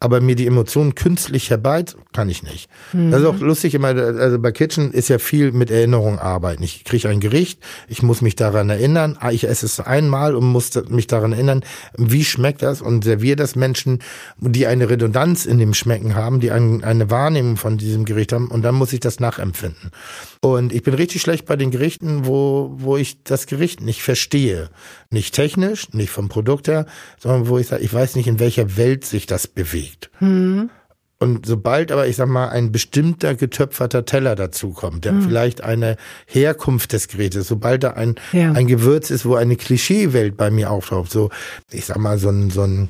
Aber 0.00 0.20
mir 0.20 0.36
die 0.36 0.46
Emotionen 0.46 0.94
künstlich 0.94 1.48
herbei, 1.48 1.84
kann 2.12 2.28
ich 2.28 2.42
nicht. 2.42 2.68
Das 3.10 3.20
ist 3.20 3.26
auch 3.26 3.38
lustig 3.38 3.74
immer, 3.74 3.88
also 3.88 4.38
bei 4.38 4.52
Kitchen 4.52 4.92
ist 4.92 5.08
ja 5.08 5.18
viel 5.18 5.52
mit 5.52 5.70
Erinnerung 5.70 6.18
arbeiten. 6.18 6.62
Ich 6.62 6.84
kriege 6.84 7.08
ein 7.08 7.20
Gericht, 7.20 7.60
ich 7.88 8.02
muss 8.02 8.20
mich 8.20 8.36
daran 8.36 8.68
erinnern, 8.68 9.16
ah, 9.20 9.30
ich 9.30 9.48
esse 9.48 9.64
es 9.64 9.80
einmal 9.80 10.34
und 10.34 10.44
muss 10.44 10.72
mich 10.88 11.06
daran 11.06 11.32
erinnern, 11.32 11.62
wie 11.96 12.24
schmeckt 12.24 12.62
das 12.62 12.82
und 12.82 13.04
serviere 13.04 13.36
das 13.36 13.56
Menschen, 13.56 14.00
die 14.38 14.66
eine 14.66 14.90
Redundanz 14.90 15.46
in 15.46 15.58
dem 15.58 15.72
Schmecken 15.72 16.16
haben, 16.16 16.40
die 16.40 16.50
ein, 16.50 16.84
eine 16.84 17.10
Wahrnehmung 17.10 17.56
von 17.56 17.78
diesem 17.78 18.04
Gericht 18.10 18.32
haben 18.32 18.48
und 18.48 18.62
dann 18.62 18.74
muss 18.74 18.92
ich 18.92 19.00
das 19.00 19.20
nachempfinden. 19.20 19.90
Und 20.40 20.72
ich 20.72 20.82
bin 20.82 20.94
richtig 20.94 21.22
schlecht 21.22 21.46
bei 21.46 21.56
den 21.56 21.70
Gerichten, 21.70 22.26
wo, 22.26 22.72
wo 22.74 22.96
ich 22.96 23.22
das 23.24 23.46
Gericht 23.46 23.80
nicht 23.80 24.02
verstehe. 24.02 24.70
Nicht 25.10 25.34
technisch, 25.34 25.92
nicht 25.92 26.10
vom 26.10 26.28
Produkt 26.28 26.68
her, 26.68 26.86
sondern 27.18 27.48
wo 27.48 27.58
ich 27.58 27.68
sage, 27.68 27.82
ich 27.82 27.92
weiß 27.92 28.16
nicht, 28.16 28.26
in 28.26 28.38
welcher 28.38 28.76
Welt 28.76 29.04
sich 29.04 29.26
das 29.26 29.46
bewegt. 29.46 30.10
Und 31.22 31.44
sobald 31.44 31.92
aber, 31.92 32.06
ich 32.08 32.16
sag 32.16 32.28
mal, 32.28 32.48
ein 32.48 32.72
bestimmter 32.72 33.34
getöpferter 33.34 34.06
Teller 34.06 34.36
dazukommt, 34.36 35.04
der 35.04 35.12
vielleicht 35.20 35.62
eine 35.62 35.98
Herkunft 36.26 36.94
des 36.94 37.08
Gerätes, 37.08 37.46
sobald 37.46 37.82
da 37.82 37.90
ein, 37.90 38.14
Ja. 38.32 38.52
ein 38.52 38.66
Gewürz 38.66 39.10
ist, 39.10 39.26
wo 39.26 39.34
eine 39.34 39.56
Klischeewelt 39.56 40.38
bei 40.38 40.50
mir 40.50 40.70
auftaucht, 40.70 41.10
so, 41.12 41.28
ich 41.70 41.84
sag 41.84 41.98
mal, 41.98 42.16
so 42.16 42.30
ein, 42.30 42.48
so 42.48 42.62
ein, 42.62 42.88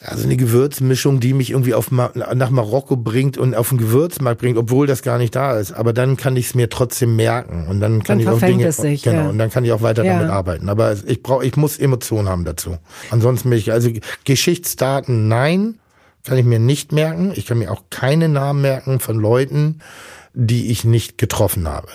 also 0.00 0.24
eine 0.24 0.38
Gewürzmischung, 0.38 1.20
die 1.20 1.34
mich 1.34 1.50
irgendwie 1.50 1.74
auf 1.74 1.90
Ma 1.90 2.10
nach 2.14 2.48
Marokko 2.48 2.96
bringt 2.96 3.36
und 3.36 3.54
auf 3.54 3.68
den 3.68 3.76
Gewürzmarkt 3.76 4.40
bringt, 4.40 4.56
obwohl 4.56 4.86
das 4.86 5.02
gar 5.02 5.18
nicht 5.18 5.36
da 5.36 5.58
ist. 5.58 5.72
Aber 5.72 5.92
dann 5.92 6.16
kann 6.16 6.36
ich 6.36 6.46
es 6.46 6.54
mir 6.54 6.70
trotzdem 6.70 7.16
merken 7.16 7.66
und 7.68 7.80
dann 7.80 8.02
kann 8.02 8.18
Dann 8.18 8.20
ich 8.20 8.28
auch 8.28 8.38
Dinge, 8.46 8.72
sich, 8.72 9.02
genau, 9.02 9.24
ja. 9.24 9.28
und 9.28 9.36
dann 9.36 9.50
kann 9.50 9.66
ich 9.66 9.72
auch 9.72 9.82
weiter 9.82 10.04
Ja. 10.04 10.14
damit 10.20 10.30
arbeiten. 10.30 10.70
Aber 10.70 10.96
ich 11.06 11.22
brauche, 11.22 11.44
ich 11.44 11.56
muss 11.56 11.78
Emotionen 11.78 12.30
haben 12.30 12.46
dazu. 12.46 12.78
Ansonsten 13.10 13.50
bin 13.50 13.58
ich 13.58 13.72
also 13.72 13.90
Geschichtsdaten 14.24 15.28
nein, 15.28 15.74
kann 16.28 16.38
ich 16.38 16.44
mir 16.44 16.58
nicht 16.58 16.92
merken. 16.92 17.32
Ich 17.34 17.46
kann 17.46 17.58
mir 17.58 17.72
auch 17.72 17.84
keine 17.90 18.28
Namen 18.28 18.60
merken 18.60 19.00
von 19.00 19.18
Leuten, 19.18 19.80
die 20.34 20.70
ich 20.70 20.84
nicht 20.84 21.16
getroffen 21.16 21.66
habe. 21.66 21.88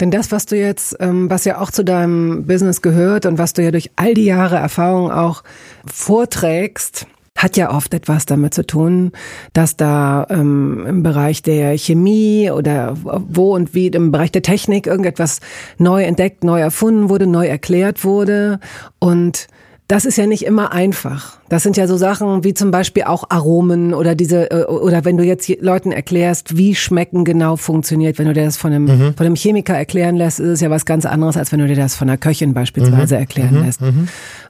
Denn 0.00 0.10
das, 0.10 0.32
was 0.32 0.46
du 0.46 0.56
jetzt, 0.56 0.96
ähm, 1.00 1.28
was 1.28 1.44
ja 1.44 1.60
auch 1.60 1.70
zu 1.70 1.84
deinem 1.84 2.46
Business 2.46 2.82
gehört 2.82 3.26
und 3.26 3.36
was 3.36 3.52
du 3.52 3.62
ja 3.62 3.70
durch 3.70 3.90
all 3.96 4.14
die 4.14 4.24
Jahre 4.24 4.56
Erfahrung 4.56 5.10
auch 5.10 5.42
vorträgst, 5.86 7.06
hat 7.36 7.56
ja 7.56 7.70
oft 7.70 7.94
etwas 7.94 8.26
damit 8.26 8.54
zu 8.54 8.66
tun, 8.66 9.12
dass 9.52 9.76
da 9.76 10.26
ähm, 10.30 10.84
im 10.88 11.02
Bereich 11.02 11.42
der 11.42 11.76
Chemie 11.76 12.50
oder 12.50 12.96
wo 13.02 13.54
und 13.54 13.74
wie 13.74 13.88
im 13.88 14.10
Bereich 14.10 14.32
der 14.32 14.42
Technik 14.42 14.86
irgendetwas 14.86 15.40
neu 15.78 16.02
entdeckt, 16.04 16.42
neu 16.42 16.60
erfunden 16.60 17.08
wurde, 17.08 17.26
neu 17.26 17.46
erklärt 17.46 18.02
wurde 18.02 18.60
und 18.98 19.46
das 19.88 20.04
ist 20.04 20.16
ja 20.18 20.26
nicht 20.26 20.44
immer 20.44 20.72
einfach. 20.72 21.38
Das 21.48 21.62
sind 21.62 21.76
ja 21.78 21.86
so 21.86 21.96
Sachen 21.96 22.44
wie 22.44 22.52
zum 22.52 22.70
Beispiel 22.70 23.04
auch 23.04 23.24
Aromen 23.30 23.94
oder 23.94 24.14
diese 24.14 24.50
äh, 24.50 24.64
oder 24.64 25.04
wenn 25.06 25.16
du 25.16 25.24
jetzt 25.24 25.48
je- 25.48 25.58
Leuten 25.62 25.92
erklärst, 25.92 26.56
wie 26.58 26.74
Schmecken 26.74 27.24
genau 27.24 27.56
funktioniert, 27.56 28.18
wenn 28.18 28.26
du 28.26 28.34
dir 28.34 28.44
das 28.44 28.58
von 28.58 28.72
einem 28.72 28.84
Mhm. 28.84 29.14
von 29.16 29.24
einem 29.26 29.34
Chemiker 29.34 29.74
erklären 29.74 30.14
lässt, 30.16 30.40
ist 30.40 30.46
es 30.48 30.60
ja 30.60 30.68
was 30.70 30.84
ganz 30.84 31.06
anderes, 31.06 31.36
als 31.38 31.50
wenn 31.52 31.58
du 31.60 31.66
dir 31.66 31.74
das 31.76 31.94
von 31.94 32.08
einer 32.08 32.18
Köchin 32.18 32.52
beispielsweise 32.54 33.14
Mhm. 33.14 33.20
erklären 33.20 33.64
lässt. 33.64 33.80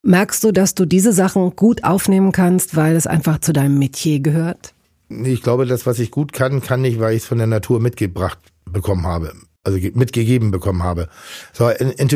Merkst 0.02 0.42
du, 0.45 0.52
dass 0.52 0.75
du 0.75 0.85
diese 0.87 1.12
Sachen 1.12 1.54
gut 1.57 1.85
aufnehmen 1.85 2.33
kannst, 2.33 2.76
weil 2.76 2.97
es 2.97 3.07
einfach 3.07 3.38
zu 3.38 3.52
deinem 3.52 3.78
Metier 3.78 4.21
gehört? 4.21 4.75
Ich 5.09 5.42
glaube, 5.42 5.66
das, 5.66 5.87
was 5.87 5.99
ich 6.00 6.11
gut 6.11 6.33
kann, 6.33 6.61
kann 6.61 6.85
ich, 6.85 7.00
weil 7.00 7.14
ich 7.14 7.23
es 7.23 7.28
von 7.28 7.38
der 7.38 7.47
Natur 7.47 7.80
mitgebracht 7.80 8.38
bekommen 8.71 9.07
habe. 9.07 9.33
Also 9.64 9.78
ge- 9.80 9.92
mitgegeben 9.95 10.50
bekommen 10.50 10.83
habe. 10.83 11.09
So, 11.52 11.68
In 11.68 12.09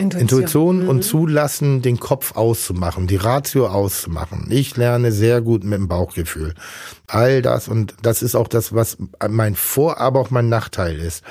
Intuition. 0.00 0.20
Intuition. 0.22 0.76
Intuition 0.80 0.88
und 0.88 1.02
zulassen, 1.02 1.82
den 1.82 2.00
Kopf 2.00 2.34
auszumachen, 2.36 3.06
die 3.06 3.16
Ratio 3.16 3.68
auszumachen. 3.68 4.46
Ich 4.50 4.76
lerne 4.76 5.12
sehr 5.12 5.40
gut 5.42 5.62
mit 5.62 5.78
dem 5.78 5.88
Bauchgefühl. 5.88 6.54
All 7.06 7.42
das 7.42 7.68
und 7.68 7.94
das 8.02 8.22
ist 8.22 8.34
auch 8.34 8.48
das, 8.48 8.74
was 8.74 8.96
mein 9.28 9.54
Vor-, 9.54 9.98
aber 9.98 10.20
auch 10.20 10.30
mein 10.30 10.48
Nachteil 10.48 10.98
ist. 10.98 11.22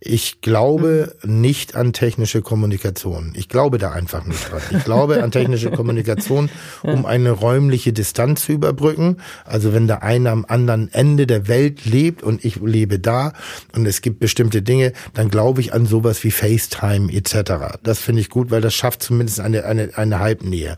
Ich 0.00 0.40
glaube 0.40 1.16
nicht 1.24 1.74
an 1.74 1.92
technische 1.92 2.40
Kommunikation. 2.40 3.32
Ich 3.34 3.48
glaube 3.48 3.78
da 3.78 3.90
einfach 3.90 4.24
nicht 4.26 4.50
dran. 4.50 4.60
Ich 4.70 4.84
glaube 4.84 5.22
an 5.22 5.32
technische 5.32 5.70
Kommunikation, 5.70 6.50
um 6.82 7.04
eine 7.04 7.32
räumliche 7.32 7.92
Distanz 7.92 8.44
zu 8.44 8.52
überbrücken. 8.52 9.16
Also 9.44 9.72
wenn 9.72 9.88
der 9.88 10.02
eine 10.02 10.30
am 10.30 10.44
anderen 10.46 10.92
Ende 10.92 11.26
der 11.26 11.48
Welt 11.48 11.84
lebt 11.84 12.22
und 12.22 12.44
ich 12.44 12.56
lebe 12.56 12.98
da 13.00 13.32
und 13.74 13.86
es 13.86 14.00
gibt 14.00 14.20
bestimmte 14.20 14.62
Dinge, 14.62 14.92
dann 15.14 15.30
glaube 15.30 15.60
ich 15.60 15.72
an 15.72 15.86
sowas 15.86 16.22
wie 16.22 16.30
FaceTime 16.30 17.12
etc. 17.12 17.78
Das 17.82 17.98
finde 17.98 18.20
ich 18.20 18.30
gut, 18.30 18.50
weil 18.50 18.60
das 18.60 18.74
schafft 18.74 19.02
zumindest 19.02 19.40
eine, 19.40 19.64
eine, 19.64 19.90
eine 19.96 20.20
Halbnähe. 20.20 20.76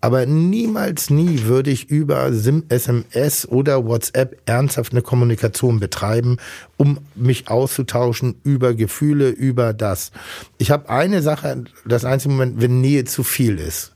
Aber 0.00 0.26
niemals 0.26 1.10
nie 1.10 1.44
würde 1.44 1.70
ich 1.70 1.90
über 1.90 2.30
SMS 2.68 3.48
oder 3.48 3.84
WhatsApp 3.84 4.40
ernsthaft 4.46 4.92
eine 4.92 5.02
Kommunikation 5.02 5.80
betreiben, 5.80 6.36
um 6.76 6.98
mich 7.16 7.48
auszutauschen 7.48 8.36
über 8.44 8.74
Gefühle, 8.74 9.30
über 9.30 9.72
das. 9.72 10.12
Ich 10.58 10.70
habe 10.70 10.88
eine 10.88 11.20
Sache, 11.20 11.64
das 11.84 12.04
einzige 12.04 12.32
Moment, 12.32 12.60
wenn 12.60 12.80
Nähe 12.80 13.04
zu 13.04 13.24
viel 13.24 13.58
ist 13.58 13.92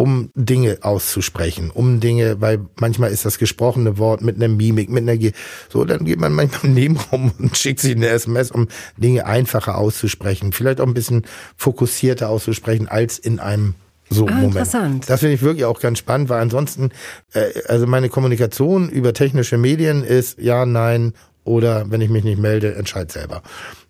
um 0.00 0.30
Dinge 0.34 0.78
auszusprechen, 0.80 1.70
um 1.70 2.00
Dinge, 2.00 2.40
weil 2.40 2.60
manchmal 2.80 3.10
ist 3.10 3.26
das 3.26 3.36
gesprochene 3.36 3.98
Wort 3.98 4.22
mit 4.22 4.36
einer 4.36 4.48
Mimik, 4.48 4.88
mit 4.88 5.02
einer, 5.02 5.18
Ge 5.18 5.32
so, 5.68 5.84
dann 5.84 6.06
geht 6.06 6.18
man 6.18 6.32
manchmal 6.32 6.70
im 6.70 6.74
Nebenraum 6.74 7.32
und 7.38 7.54
schickt 7.54 7.80
sich 7.80 7.94
eine 7.94 8.08
SMS, 8.08 8.50
um 8.50 8.68
Dinge 8.96 9.26
einfacher 9.26 9.76
auszusprechen, 9.76 10.52
vielleicht 10.52 10.80
auch 10.80 10.86
ein 10.86 10.94
bisschen 10.94 11.26
fokussierter 11.54 12.30
auszusprechen 12.30 12.88
als 12.88 13.18
in 13.18 13.40
einem 13.40 13.74
so 14.10 14.26
Ah, 14.26 14.30
Moment. 14.32 14.44
interessant. 14.56 15.08
Das 15.08 15.20
finde 15.20 15.34
ich 15.36 15.42
wirklich 15.42 15.64
auch 15.64 15.80
ganz 15.80 15.98
spannend, 15.98 16.28
weil 16.28 16.40
ansonsten, 16.40 16.90
äh, 17.32 17.46
also 17.68 17.86
meine 17.86 18.08
Kommunikation 18.08 18.88
über 18.90 19.12
technische 19.14 19.56
Medien 19.56 20.02
ist 20.04 20.38
ja, 20.38 20.66
nein 20.66 21.12
oder 21.44 21.90
wenn 21.90 22.00
ich 22.00 22.10
mich 22.10 22.24
nicht 22.24 22.38
melde, 22.38 22.74
entscheid 22.74 23.10
selber. 23.10 23.42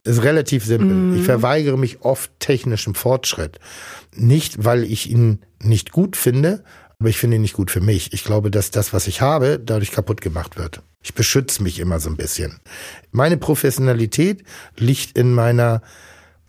Ist 0.05 0.23
relativ 0.23 0.65
simpel. 0.65 1.17
Ich 1.19 1.25
verweigere 1.25 1.77
mich 1.77 2.03
oft 2.03 2.31
technischem 2.39 2.95
Fortschritt. 2.95 3.59
Nicht, 4.15 4.65
weil 4.65 4.85
ich 4.85 5.11
ihn 5.11 5.41
nicht 5.62 5.91
gut 5.91 6.17
finde, 6.17 6.62
aber 6.99 7.09
ich 7.09 7.19
finde 7.19 7.37
ihn 7.37 7.43
nicht 7.43 7.55
gut 7.55 7.71
für 7.71 7.81
mich. 7.81 8.12
Ich 8.12 8.25
glaube, 8.25 8.50
dass 8.50 8.71
das, 8.71 8.93
was 8.93 9.07
ich 9.09 9.21
habe, 9.21 9.59
dadurch 9.59 9.91
kaputt 9.91 10.21
gemacht 10.21 10.57
wird. 10.59 10.83
Ich 11.03 11.15
beschütze 11.15 11.62
mich 11.62 11.81
immer 11.81 11.99
so 11.99 12.09
ein 12.11 12.17
bisschen. 12.17 12.61
Meine 13.11 13.37
Professionalität 13.37 14.45
liegt 14.77 15.17
in 15.19 15.33
meiner, 15.35 15.83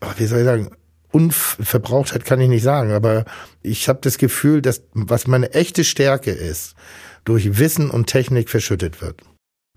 oh, 0.01 0.08
wie 0.18 0.25
soll 0.25 0.40
ich 0.40 0.46
sagen, 0.46 0.70
Unverbrauchtheit 1.12 2.25
kann 2.25 2.39
ich 2.39 2.50
nicht 2.50 2.63
sagen, 2.63 2.91
aber 2.91 3.25
ich 3.62 3.89
habe 3.89 4.00
das 4.01 4.18
Gefühl, 4.18 4.62
dass 4.62 4.84
was 4.94 5.27
meine 5.27 5.53
echte 5.53 5.84
Stärke 5.84 6.32
ist, 6.32 6.75
durch 7.25 7.58
Wissen 7.60 7.89
und 7.89 8.08
Technik 8.08 8.50
verschüttet 8.50 9.01
wird. 9.01 9.22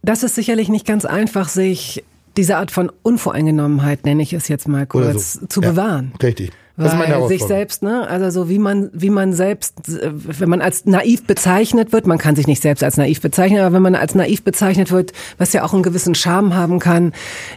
Das 0.02 0.22
ist 0.22 0.34
sicherlich 0.34 0.68
nicht 0.68 0.86
ganz 0.86 1.04
einfach, 1.04 1.48
sich 1.48 2.04
diese 2.36 2.56
Art 2.56 2.70
von 2.70 2.90
Unvoreingenommenheit, 3.02 4.04
nenne 4.04 4.22
ich 4.22 4.32
es 4.32 4.48
jetzt 4.48 4.68
mal 4.68 4.86
kurz, 4.86 5.34
so. 5.34 5.46
zu 5.46 5.62
Ja. 5.62 5.70
bewahren. 5.70 6.12
Richtig. 6.22 6.52
Das 6.76 6.92
ist 6.92 6.98
meine 6.98 7.20
Weil 7.20 7.28
sich 7.28 7.44
selbst, 7.44 7.84
ne, 7.84 8.08
also 8.08 8.30
so 8.30 8.48
wie 8.48 8.58
man, 8.58 8.90
wie 8.92 9.10
man 9.10 9.32
selbst, 9.32 9.88
äh, 9.88 10.10
wenn 10.12 10.48
man 10.48 10.60
als 10.60 10.84
naiv 10.86 11.24
bezeichnet 11.24 11.92
wird, 11.92 12.08
man 12.08 12.18
kann 12.18 12.34
sich 12.34 12.48
nicht 12.48 12.60
selbst 12.60 12.82
als 12.82 12.96
naiv 12.96 13.20
bezeichnen, 13.20 13.60
aber 13.60 13.76
wenn 13.76 13.82
man 13.82 13.94
als 13.94 14.16
naiv 14.16 14.42
bezeichnet 14.42 14.90
wird, 14.90 15.12
was 15.38 15.52
ja 15.52 15.62
auch 15.62 15.72
einen 15.72 15.84
gewissen 15.84 16.16
Charme 16.16 16.56
haben 16.56 16.80
kann, 16.80 17.12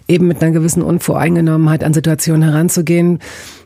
eben 0.07 0.27
mit 0.27 0.43
einer 0.43 0.51
gewissen 0.51 0.83
Unvoreingenommenheit 0.83 1.83
an 1.83 1.95
Situationen 1.95 2.43
heranzugehen, 2.43 3.17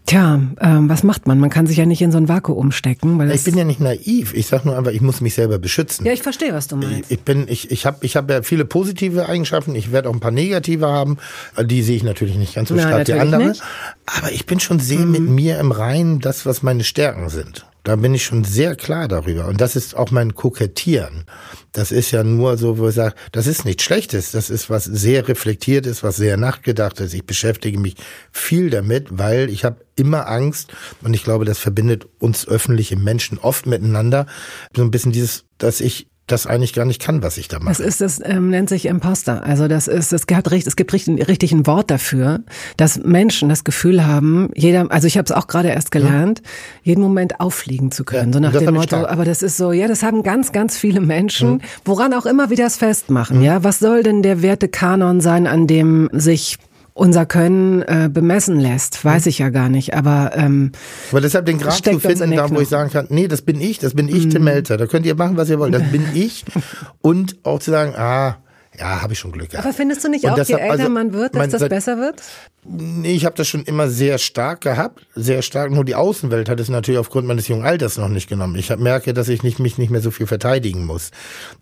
Tja, 0.05 0.41
ähm, 0.59 0.89
was 0.89 1.03
macht 1.03 1.27
man? 1.27 1.39
Man 1.39 1.49
kann 1.49 1.67
sich 1.67 1.77
ja 1.77 1.85
nicht 1.85 2.01
in 2.01 2.11
so 2.11 2.17
ein 2.17 2.27
Vakuum 2.27 2.71
stecken. 2.71 3.17
Weil 3.17 3.31
ich 3.31 3.43
bin 3.43 3.55
ja 3.55 3.63
nicht 3.63 3.79
naiv. 3.79 4.33
Ich 4.33 4.47
sag 4.47 4.65
nur 4.65 4.77
einfach, 4.77 4.91
ich 4.91 5.01
muss 5.01 5.21
mich 5.21 5.35
selber 5.35 5.59
beschützen. 5.59 6.05
Ja, 6.05 6.11
ich 6.11 6.21
verstehe, 6.21 6.53
was 6.53 6.67
du 6.67 6.75
meinst. 6.75 7.11
Ich, 7.11 7.17
ich 7.17 7.23
bin, 7.23 7.47
ich, 7.47 7.71
ich 7.71 7.85
habe, 7.85 8.05
ich 8.05 8.15
habe 8.15 8.33
ja 8.33 8.41
viele 8.41 8.65
positive 8.65 9.29
Eigenschaften. 9.29 9.75
Ich 9.75 9.91
werde 9.91 10.09
auch 10.09 10.13
ein 10.13 10.19
paar 10.19 10.31
negative 10.31 10.87
haben. 10.87 11.17
Die 11.61 11.83
sehe 11.83 11.95
ich 11.95 12.03
natürlich 12.03 12.35
nicht 12.35 12.55
ganz 12.55 12.69
so 12.69 12.77
stark 12.77 13.07
wie 13.07 13.13
andere. 13.13 13.49
nicht. 13.49 13.61
Aber 14.05 14.31
ich 14.31 14.45
bin 14.45 14.59
schon 14.59 14.79
sehr 14.79 15.05
mit 15.05 15.21
mir 15.21 15.59
im 15.59 15.71
Reinen, 15.71 16.19
das, 16.19 16.45
was 16.45 16.63
meine 16.63 16.83
Stärken 16.83 17.29
sind. 17.29 17.65
Da 17.83 17.95
bin 17.95 18.13
ich 18.13 18.23
schon 18.23 18.43
sehr 18.43 18.75
klar 18.75 19.07
darüber. 19.07 19.47
Und 19.47 19.59
das 19.59 19.75
ist 19.75 19.95
auch 19.95 20.11
mein 20.11 20.35
Kokettieren. 20.35 21.25
Das 21.71 21.91
ist 21.91 22.11
ja 22.11 22.23
nur 22.23 22.57
so, 22.57 22.77
wo 22.77 22.89
ich 22.89 22.95
sage, 22.95 23.15
das 23.31 23.47
ist 23.47 23.65
nichts 23.65 23.83
Schlechtes. 23.83 24.31
Das 24.31 24.49
ist 24.51 24.69
was 24.69 24.85
sehr 24.85 25.27
reflektiert 25.27 25.87
ist, 25.87 26.03
was 26.03 26.17
sehr 26.17 26.37
nachgedacht 26.37 26.99
ist. 26.99 27.13
Ich 27.13 27.25
beschäftige 27.25 27.79
mich 27.79 27.95
viel 28.31 28.69
damit, 28.69 29.07
weil 29.09 29.49
ich 29.49 29.65
habe 29.65 29.83
immer 29.95 30.27
Angst 30.27 30.73
und 31.01 31.13
ich 31.13 31.23
glaube, 31.23 31.45
das 31.45 31.57
verbindet 31.57 32.07
uns 32.19 32.47
öffentliche 32.47 32.97
Menschen 32.97 33.39
oft 33.39 33.65
miteinander. 33.65 34.27
So 34.75 34.83
ein 34.83 34.91
bisschen 34.91 35.11
dieses, 35.11 35.45
dass 35.57 35.81
ich 35.81 36.10
das 36.27 36.47
eigentlich 36.47 36.71
gar 36.73 36.85
nicht 36.85 37.01
kann, 37.01 37.21
was 37.23 37.37
ich 37.37 37.49
da 37.49 37.59
mache. 37.59 37.69
Das 37.69 37.79
ist, 37.81 37.99
das 37.99 38.21
ähm, 38.23 38.49
nennt 38.51 38.69
sich 38.69 38.85
Imposter. 38.85 39.43
Also 39.43 39.67
das 39.67 39.87
ist, 39.89 40.13
es 40.13 40.27
gibt, 40.27 40.49
richtig- 40.49 40.67
es 40.67 40.75
gibt 40.77 40.93
richtig, 40.93 41.27
richtig 41.27 41.51
ein 41.51 41.67
Wort 41.67 41.91
dafür, 41.91 42.39
dass 42.77 42.99
Menschen 43.03 43.49
das 43.49 43.63
Gefühl 43.65 44.05
haben, 44.05 44.49
jeder, 44.55 44.89
also 44.91 45.07
ich 45.07 45.17
habe 45.17 45.25
es 45.25 45.31
auch 45.33 45.47
gerade 45.47 45.69
erst 45.69 45.91
gelernt, 45.91 46.41
jeden 46.83 47.01
Moment 47.01 47.41
auffliegen 47.41 47.91
zu 47.91 48.05
können. 48.05 48.29
Ja, 48.31 48.33
so 48.33 48.39
nach 48.39 48.53
das 48.53 48.63
dem 48.63 48.75
Motto, 48.75 49.05
aber 49.05 49.25
das 49.25 49.41
ist 49.43 49.57
so, 49.57 49.73
ja, 49.73 49.87
das 49.89 50.03
haben 50.03 50.23
ganz, 50.23 50.51
ganz 50.53 50.77
viele 50.77 51.01
Menschen, 51.01 51.53
Mhm. 51.55 51.61
woran 51.83 52.13
auch 52.13 52.25
immer 52.25 52.49
wir 52.49 52.57
das 52.57 52.77
festmachen. 52.77 53.41
Ja, 53.41 53.63
was 53.65 53.79
soll 53.79 54.03
denn 54.03 54.21
der 54.21 54.41
Wertekanon 54.41 55.19
sein, 55.19 55.47
an 55.47 55.67
dem 55.67 56.07
sich 56.13 56.57
unser 57.01 57.25
Können 57.25 57.81
äh, 57.81 58.09
bemessen 58.13 58.59
lässt, 58.59 59.03
weiß 59.03 59.25
ich 59.25 59.39
ja 59.39 59.49
gar 59.49 59.69
nicht. 59.69 59.95
Aber 59.95 60.33
ähm, 60.35 60.71
Aber 61.09 61.19
deshalb 61.19 61.47
den 61.47 61.57
Grad 61.57 61.83
zu 61.83 61.99
finden, 61.99 62.29
den 62.29 62.37
da 62.37 62.47
wo 62.51 62.61
ich 62.61 62.69
sagen 62.69 62.91
kann, 62.91 63.07
nee, 63.09 63.27
das 63.27 63.41
bin 63.41 63.59
ich, 63.59 63.79
das 63.79 63.95
bin 63.95 64.07
ich, 64.07 64.29
Tim 64.29 64.43
Melzer. 64.43 64.77
Da 64.77 64.85
könnt 64.85 65.07
ihr 65.07 65.15
machen, 65.15 65.35
was 65.35 65.49
ihr 65.49 65.57
wollt. 65.57 65.73
Das 65.73 65.81
bin 65.91 66.05
ich. 66.13 66.45
Und 67.01 67.37
auch 67.41 67.57
zu 67.57 67.71
sagen, 67.71 67.95
ah, 67.95 68.37
ja, 68.77 69.01
habe 69.01 69.13
ich 69.13 69.19
schon 69.19 69.31
Glück 69.31 69.49
gehabt. 69.49 69.65
aber 69.65 69.73
findest 69.75 70.03
du 70.03 70.09
nicht 70.09 70.25
Und 70.25 70.31
auch, 70.31 70.37
je 70.37 70.43
deshalb, 70.43 70.61
älter 70.61 70.73
also, 70.73 70.89
man 70.89 71.11
wird, 71.11 71.33
dass 71.33 71.39
mein- 71.39 71.49
das 71.49 71.67
besser 71.67 71.97
wird? 71.97 72.21
Nee, 72.63 73.13
ich 73.15 73.25
habe 73.25 73.35
das 73.35 73.47
schon 73.47 73.63
immer 73.63 73.89
sehr 73.89 74.19
stark 74.19 74.61
gehabt, 74.61 75.07
sehr 75.15 75.41
stark. 75.41 75.71
Nur 75.71 75.83
die 75.83 75.95
Außenwelt 75.95 76.49
hat 76.49 76.59
es 76.59 76.69
natürlich 76.69 76.99
aufgrund 76.99 77.25
meines 77.25 77.47
jungen 77.47 77.65
Alters 77.65 77.97
noch 77.97 78.09
nicht 78.09 78.29
genommen. 78.29 78.55
Ich 78.55 78.69
merke, 78.77 79.15
dass 79.15 79.27
ich 79.27 79.41
nicht, 79.41 79.57
mich 79.57 79.79
nicht 79.79 79.89
mehr 79.89 80.01
so 80.01 80.11
viel 80.11 80.27
verteidigen 80.27 80.85
muss, 80.85 81.09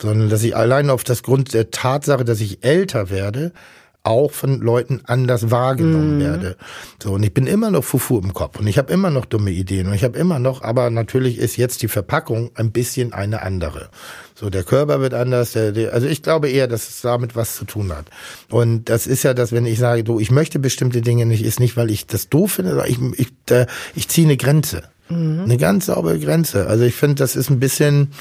sondern 0.01 0.27
dass 0.29 0.43
ich 0.43 0.53
allein 0.58 0.89
auf 0.89 1.05
das 1.05 1.24
Grund 1.24 1.53
der 1.53 1.72
Tatsache, 1.72 2.25
dass 2.25 2.41
ich 2.41 2.65
älter 2.65 3.10
werde, 3.10 3.53
auch 4.10 4.32
von 4.32 4.60
Leuten 4.60 5.01
anders 5.06 5.51
wahrgenommen 5.51 6.20
werde. 6.20 6.58
So 7.01 7.13
und 7.13 7.24
ich 7.24 7.34
bin 7.34 7.46
immer 7.46 7.70
noch 7.70 7.84
Fufu 7.84 8.20
im 8.20 8.34
Kopf 8.34 8.60
und 8.60 8.68
ich 8.68 8.78
habe 8.80 8.92
immer 8.92 9.12
noch 9.12 9.25
dumme 9.25 9.51
Ideen 9.51 9.88
und 9.88 9.94
ich 9.94 10.04
habe 10.04 10.18
immer 10.18 10.39
noch, 10.39 10.63
aber 10.63 10.89
natürlich 10.89 11.38
ist 11.38 11.58
jetzt 11.58 11.84
die 11.84 11.88
Verpackung 11.88 12.50
ein 12.56 12.72
bisschen 12.72 13.13
eine 13.13 13.44
andere. 13.44 13.89
So 14.34 14.50
der 14.50 14.63
Körper 14.63 15.00
wird 15.00 15.13
anders, 15.13 15.51
der, 15.51 15.72
der, 15.72 15.94
also 15.94 16.08
ich 16.08 16.24
glaube 16.24 16.50
eher, 16.50 16.68
dass 16.68 16.89
es 16.89 17.01
damit 17.01 17.36
was 17.36 17.56
zu 17.56 17.66
tun 17.66 17.96
hat. 17.96 18.06
Und 18.50 18.89
das 18.89 19.06
ist 19.06 19.24
ja 19.24 19.34
das, 19.34 19.51
wenn 19.51 19.66
ich 19.66 19.78
sage, 19.78 20.04
du, 20.04 20.20
ich 20.20 20.32
möchte 20.32 20.58
bestimmte 20.58 21.01
Dinge 21.01 21.25
nicht, 21.28 21.44
ist 21.44 21.60
nicht, 21.60 21.78
weil 21.78 21.92
ich 21.92 22.08
das 22.08 22.30
doof 22.30 22.54
finde, 22.54 22.72
sondern 22.72 22.89
ich 22.89 23.00
ich, 23.20 23.32
äh, 23.51 23.68
ich 23.96 24.08
ziehe 24.08 24.25
eine 24.25 24.38
Grenze, 24.38 24.84
eine 25.44 25.58
ganz 25.58 25.86
saubere 25.88 26.20
Grenze. 26.20 26.68
Also 26.68 26.84
ich 26.84 26.96
finde, 26.96 27.16
das 27.16 27.36
ist 27.36 27.50
ein 27.50 27.60
bisschen 27.60 28.12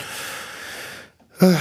schwer, 1.40 1.57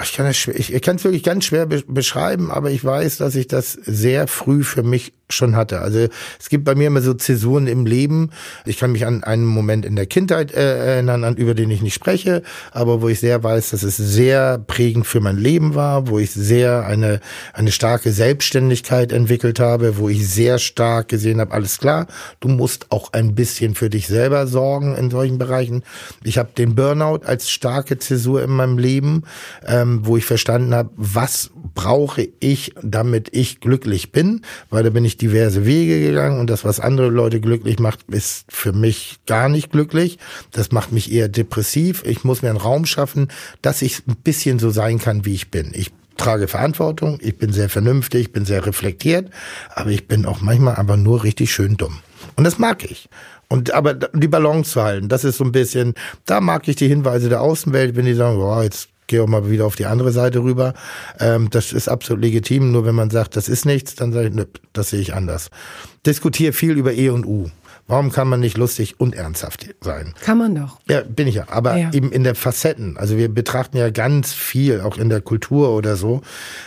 ich, 0.00 0.82
kann 0.82 0.96
es 0.96 1.04
wirklich 1.04 1.22
ganz 1.22 1.44
schwer 1.44 1.66
be 1.66 1.82
beschreiben, 1.86 2.50
aber 2.50 2.70
ich 2.70 2.84
weiß, 2.84 3.18
dass 3.18 3.34
ich 3.34 3.46
das 3.46 3.72
sehr 3.72 4.26
früh 4.26 4.64
für 4.64 4.82
mich 4.82 5.12
schon 5.30 5.56
hatte. 5.56 5.80
Also 5.80 6.06
es 6.38 6.48
gibt 6.48 6.64
bei 6.64 6.74
mir 6.74 6.88
immer 6.88 7.00
so 7.00 7.14
Zäsuren 7.14 7.66
im 7.66 7.86
Leben. 7.86 8.30
Ich 8.64 8.78
kann 8.78 8.92
mich 8.92 9.06
an 9.06 9.24
einen 9.24 9.44
Moment 9.44 9.84
in 9.84 9.96
der 9.96 10.06
Kindheit 10.06 10.52
äh, 10.52 10.94
erinnern, 10.94 11.24
an 11.24 11.36
über 11.36 11.54
den 11.54 11.70
ich 11.70 11.82
nicht 11.82 11.94
spreche, 11.94 12.42
aber 12.72 13.02
wo 13.02 13.08
ich 13.08 13.20
sehr 13.20 13.42
weiß, 13.42 13.70
dass 13.70 13.82
es 13.82 13.96
sehr 13.96 14.58
prägend 14.58 15.06
für 15.06 15.20
mein 15.20 15.38
Leben 15.38 15.74
war, 15.74 16.08
wo 16.08 16.18
ich 16.18 16.30
sehr 16.32 16.86
eine 16.86 17.20
eine 17.52 17.72
starke 17.72 18.12
Selbstständigkeit 18.12 19.12
entwickelt 19.12 19.60
habe, 19.60 19.98
wo 19.98 20.08
ich 20.08 20.28
sehr 20.28 20.58
stark 20.58 21.08
gesehen 21.08 21.40
habe, 21.40 21.52
alles 21.52 21.78
klar, 21.78 22.06
du 22.40 22.48
musst 22.48 22.90
auch 22.90 23.12
ein 23.12 23.34
bisschen 23.34 23.74
für 23.74 23.90
dich 23.90 24.06
selber 24.06 24.46
sorgen 24.46 24.96
in 24.96 25.10
solchen 25.10 25.38
Bereichen. 25.38 25.82
Ich 26.22 26.38
habe 26.38 26.50
den 26.56 26.74
Burnout 26.74 27.20
als 27.24 27.50
starke 27.50 27.98
Zäsur 27.98 28.42
in 28.42 28.50
meinem 28.50 28.78
Leben, 28.78 29.22
ähm, 29.66 30.00
wo 30.04 30.16
ich 30.16 30.24
verstanden 30.24 30.74
habe, 30.74 30.90
was 30.96 31.50
brauche 31.74 32.28
ich, 32.40 32.74
damit 32.82 33.28
ich 33.32 33.60
glücklich 33.60 34.12
bin, 34.12 34.42
weil 34.70 34.82
da 34.82 34.90
bin 34.90 35.04
ich 35.04 35.13
diverse 35.16 35.66
Wege 35.66 36.00
gegangen 36.00 36.40
und 36.40 36.48
das, 36.48 36.64
was 36.64 36.80
andere 36.80 37.08
Leute 37.08 37.40
glücklich 37.40 37.78
macht, 37.78 38.02
ist 38.08 38.46
für 38.48 38.72
mich 38.72 39.18
gar 39.26 39.48
nicht 39.48 39.70
glücklich. 39.70 40.18
Das 40.50 40.72
macht 40.72 40.92
mich 40.92 41.12
eher 41.12 41.28
depressiv. 41.28 42.02
Ich 42.06 42.24
muss 42.24 42.42
mir 42.42 42.50
einen 42.50 42.58
Raum 42.58 42.86
schaffen, 42.86 43.28
dass 43.62 43.82
ich 43.82 44.06
ein 44.06 44.16
bisschen 44.16 44.58
so 44.58 44.70
sein 44.70 44.98
kann, 44.98 45.24
wie 45.24 45.34
ich 45.34 45.50
bin. 45.50 45.72
Ich 45.74 45.90
trage 46.16 46.48
Verantwortung, 46.48 47.18
ich 47.20 47.38
bin 47.38 47.52
sehr 47.52 47.68
vernünftig, 47.68 48.32
bin 48.32 48.44
sehr 48.44 48.64
reflektiert, 48.64 49.30
aber 49.74 49.90
ich 49.90 50.06
bin 50.06 50.26
auch 50.26 50.40
manchmal 50.40 50.76
einfach 50.76 50.96
nur 50.96 51.24
richtig 51.24 51.52
schön 51.52 51.76
dumm. 51.76 51.98
Und 52.36 52.44
das 52.44 52.58
mag 52.58 52.84
ich. 52.84 53.08
Und 53.48 53.72
aber 53.72 53.94
die 53.94 54.28
Balance 54.28 54.72
zu 54.72 54.82
halten, 54.82 55.08
das 55.08 55.24
ist 55.24 55.36
so 55.36 55.44
ein 55.44 55.52
bisschen, 55.52 55.94
da 56.24 56.40
mag 56.40 56.66
ich 56.68 56.76
die 56.76 56.88
Hinweise 56.88 57.28
der 57.28 57.40
Außenwelt, 57.40 57.96
wenn 57.96 58.06
die 58.06 58.14
sagen, 58.14 58.38
oh, 58.38 58.62
jetzt 58.62 58.88
geh 59.06 59.20
auch 59.20 59.26
mal 59.26 59.50
wieder 59.50 59.66
auf 59.66 59.76
die 59.76 59.86
andere 59.86 60.12
Seite 60.12 60.40
rüber. 60.42 60.74
Ähm, 61.20 61.50
das 61.50 61.72
ist 61.72 61.88
absolut 61.88 62.22
legitim. 62.22 62.72
Nur 62.72 62.84
wenn 62.86 62.94
man 62.94 63.10
sagt, 63.10 63.36
das 63.36 63.48
ist 63.48 63.64
nichts, 63.66 63.94
dann 63.94 64.12
sage 64.12 64.28
ich, 64.28 64.34
nö, 64.34 64.44
das 64.72 64.90
sehe 64.90 65.00
ich 65.00 65.14
anders. 65.14 65.50
Diskutiere 66.06 66.52
viel 66.52 66.72
über 66.76 66.92
E 66.92 67.08
und 67.10 67.24
U. 67.26 67.50
Warum 67.86 68.10
kann 68.10 68.28
man 68.28 68.40
nicht 68.40 68.56
lustig 68.56 68.94
und 68.98 69.14
ernsthaft 69.14 69.68
sein? 69.82 70.14
Kann 70.22 70.38
man 70.38 70.54
doch. 70.54 70.80
Ja, 70.88 71.02
bin 71.02 71.26
ich 71.26 71.34
ja. 71.34 71.44
Aber 71.50 71.76
Ja. 71.76 71.92
eben 71.92 72.12
in 72.12 72.24
der 72.24 72.34
Facetten. 72.34 72.96
Also 72.96 73.18
wir 73.18 73.28
betrachten 73.28 73.76
ja 73.76 73.90
ganz 73.90 74.32
viel, 74.32 74.80
auch 74.80 74.96
in 74.96 75.10
der 75.10 75.20
Kultur 75.20 75.68
oder 75.70 75.96
so. 75.96 76.22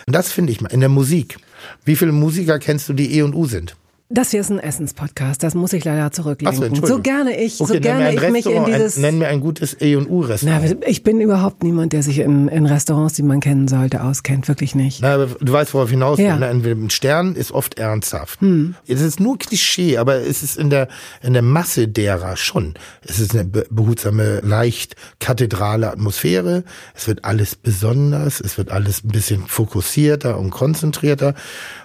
Und 0.06 0.16
das 0.16 0.32
finde 0.32 0.52
ich 0.52 0.62
mal. 0.62 0.72
In 0.72 0.80
der 0.80 0.90
Musik. 0.90 1.38
Wie 1.84 1.96
viele 1.96 2.12
Musiker 2.12 2.60
kennst 2.60 2.88
du, 2.88 2.94
die 2.94 3.18
E 3.18 3.24
und 3.24 3.34
U 3.34 3.48
sind? 3.48 3.76
Das 4.10 4.32
hier 4.32 4.40
ist 4.40 4.50
ein 4.50 4.60
Essenspodcast, 4.60 5.44
das 5.44 5.54
muss 5.54 5.74
ich 5.74 5.84
leider 5.84 6.06
so, 6.14 6.22
zurücklegen. 6.24 6.54
Entschuldigung. 6.64 6.88
so 6.88 7.02
gerne 7.02 7.38
ich, 7.44 7.56
so 7.58 7.66
Okay, 7.66 7.74
mir 7.74 7.80
gerne 7.82 8.14
ich 8.14 8.30
mich 8.30 8.46
in 8.46 8.64
dieses. 8.64 8.96
Ein, 8.96 9.02
nenn 9.02 9.18
mir 9.18 9.28
ein 9.28 9.42
gutes 9.42 9.76
E 9.82 9.98
und 9.98 10.10
U 10.10 10.22
Na, 10.22 10.28
Restaurant. 10.28 10.86
ich 10.88 11.04
bin 11.04 11.20
überhaupt 11.20 11.62
niemand, 11.62 11.92
der 11.92 12.04
sich 12.04 12.20
in, 12.20 12.48
in 12.48 12.66
Restaurants, 12.68 13.16
die 13.16 13.24
man 13.24 13.42
kennen 13.42 13.68
sollte, 13.68 14.02
auskennt. 14.02 14.48
Wirklich 14.48 14.76
nicht. 14.76 15.02
Na, 15.02 15.18
du 15.26 15.52
weißt, 15.52 15.74
worauf 15.74 15.90
hinaus. 15.90 16.20
Ja. 16.20 16.40
Hm. 16.40 16.62
Ne? 16.62 16.72
Ein 16.72 16.90
Stern 16.90 17.36
ist 17.36 17.52
oft 17.52 17.78
ernsthaft. 17.78 18.40
Es 18.88 19.02
ist 19.02 19.20
nur 19.20 19.38
Klischee, 19.38 19.98
aber 19.98 20.16
es 20.26 20.42
ist 20.42 20.56
in 20.58 20.70
der, 20.70 20.88
in 21.22 21.34
der 21.34 21.42
Masse 21.42 21.90
derer 21.90 22.38
schon. 22.38 22.76
Es 23.06 23.20
ist 23.20 23.34
eine 23.34 23.44
be- 23.44 23.68
behutsame, 23.70 24.40
leicht 24.42 24.96
kathedrale 25.20 25.92
Atmosphäre. 25.92 26.64
Es 26.96 27.10
wird 27.10 27.26
alles 27.26 27.56
besonders. 27.58 28.40
Es 28.40 28.58
wird 28.58 28.72
alles 28.72 29.04
ein 29.04 29.10
bisschen 29.10 29.44
fokussierter 29.48 30.38
und 30.38 30.52
konzentrierter. 30.52 31.34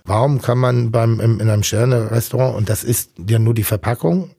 Warum 0.05 0.41
kann 0.41 0.59
man 0.59 0.93
beim, 0.93 1.19
im, 1.19 1.41
in 1.41 1.49
einem 1.51 1.65
Sterne-Restaurant, 2.13 2.57
und 2.57 2.69
das 2.69 2.85
ist 2.85 3.13
ja 3.29 3.39
nur 3.39 3.55
die 3.55 3.65
Verpackung, 3.65 4.31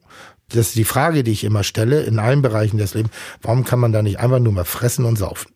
das 0.50 0.68
ist 0.68 0.76
die 0.76 0.84
Frage, 0.84 1.24
die 1.24 1.32
ich 1.32 1.44
immer 1.44 1.64
stelle, 1.64 2.04
in 2.04 2.20
allen 2.20 2.42
Bereichen 2.42 2.78
des 2.78 2.94
Lebens, 2.94 3.14
warum 3.42 3.64
kann 3.64 3.80
man 3.80 3.92
da 3.92 4.02
nicht 4.02 4.20
einfach 4.20 4.40
nur 4.40 4.54
mal 4.54 4.66
fressen 4.66 5.06
und 5.06 5.18
saufen? 5.18 5.52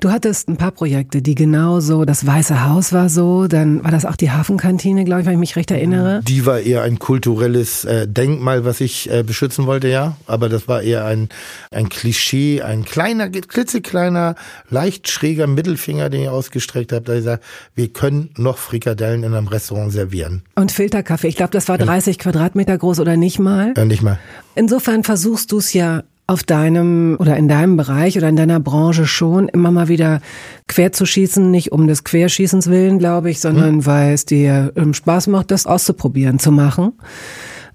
Du 0.00 0.10
hattest 0.10 0.48
ein 0.48 0.56
paar 0.56 0.70
Projekte, 0.70 1.22
die 1.22 1.34
genau 1.34 1.80
so, 1.80 2.04
das 2.04 2.26
Weiße 2.26 2.68
Haus 2.68 2.92
war 2.92 3.08
so, 3.08 3.46
dann 3.46 3.82
war 3.82 3.90
das 3.90 4.04
auch 4.04 4.16
die 4.16 4.30
Hafenkantine, 4.30 5.04
glaube 5.04 5.22
ich, 5.22 5.26
wenn 5.26 5.34
ich 5.34 5.38
mich 5.38 5.56
recht 5.56 5.70
erinnere. 5.70 6.20
Die 6.22 6.46
war 6.46 6.60
eher 6.60 6.82
ein 6.82 6.98
kulturelles 6.98 7.84
äh, 7.84 8.06
Denkmal, 8.06 8.64
was 8.64 8.80
ich 8.80 9.10
äh, 9.10 9.22
beschützen 9.22 9.66
wollte, 9.66 9.88
ja. 9.88 10.16
Aber 10.26 10.48
das 10.48 10.68
war 10.68 10.82
eher 10.82 11.04
ein, 11.04 11.28
ein 11.70 11.88
Klischee, 11.88 12.62
ein 12.62 12.84
kleiner, 12.84 13.28
klitzekleiner, 13.30 14.34
leicht 14.68 15.08
schräger 15.08 15.46
Mittelfinger, 15.46 16.10
den 16.10 16.22
ich 16.22 16.28
ausgestreckt 16.28 16.92
habe. 16.92 17.04
Da 17.04 17.14
ich 17.14 17.24
sage, 17.24 17.42
wir 17.74 17.88
können 17.88 18.30
noch 18.36 18.58
Frikadellen 18.58 19.22
in 19.22 19.34
einem 19.34 19.48
Restaurant 19.48 19.92
servieren. 19.92 20.42
Und 20.54 20.72
Filterkaffee, 20.72 21.28
ich 21.28 21.36
glaube, 21.36 21.52
das 21.52 21.68
war 21.68 21.78
30 21.78 22.18
Quadratmeter 22.18 22.76
groß 22.76 23.00
oder 23.00 23.16
nicht 23.16 23.38
mal. 23.38 23.72
Äh, 23.76 23.84
nicht 23.84 24.02
mal. 24.02 24.18
Insofern 24.54 25.04
versuchst 25.04 25.52
du 25.52 25.58
es 25.58 25.72
ja 25.72 26.02
auf 26.30 26.44
deinem 26.44 27.16
oder 27.18 27.36
in 27.36 27.48
deinem 27.48 27.76
Bereich 27.76 28.16
oder 28.16 28.28
in 28.28 28.36
deiner 28.36 28.60
Branche 28.60 29.04
schon 29.04 29.48
immer 29.48 29.72
mal 29.72 29.88
wieder 29.88 30.20
quer 30.68 30.92
zu 30.92 31.04
schießen, 31.04 31.50
nicht 31.50 31.72
um 31.72 31.88
des 31.88 32.04
Querschießens 32.04 32.68
willen, 32.68 33.00
glaube 33.00 33.30
ich, 33.30 33.40
sondern 33.40 33.84
weil 33.84 34.14
es 34.14 34.26
dir 34.26 34.72
ähm, 34.76 34.94
Spaß 34.94 35.26
macht, 35.26 35.50
das 35.50 35.66
auszuprobieren, 35.66 36.38
zu 36.38 36.52
machen. 36.52 36.92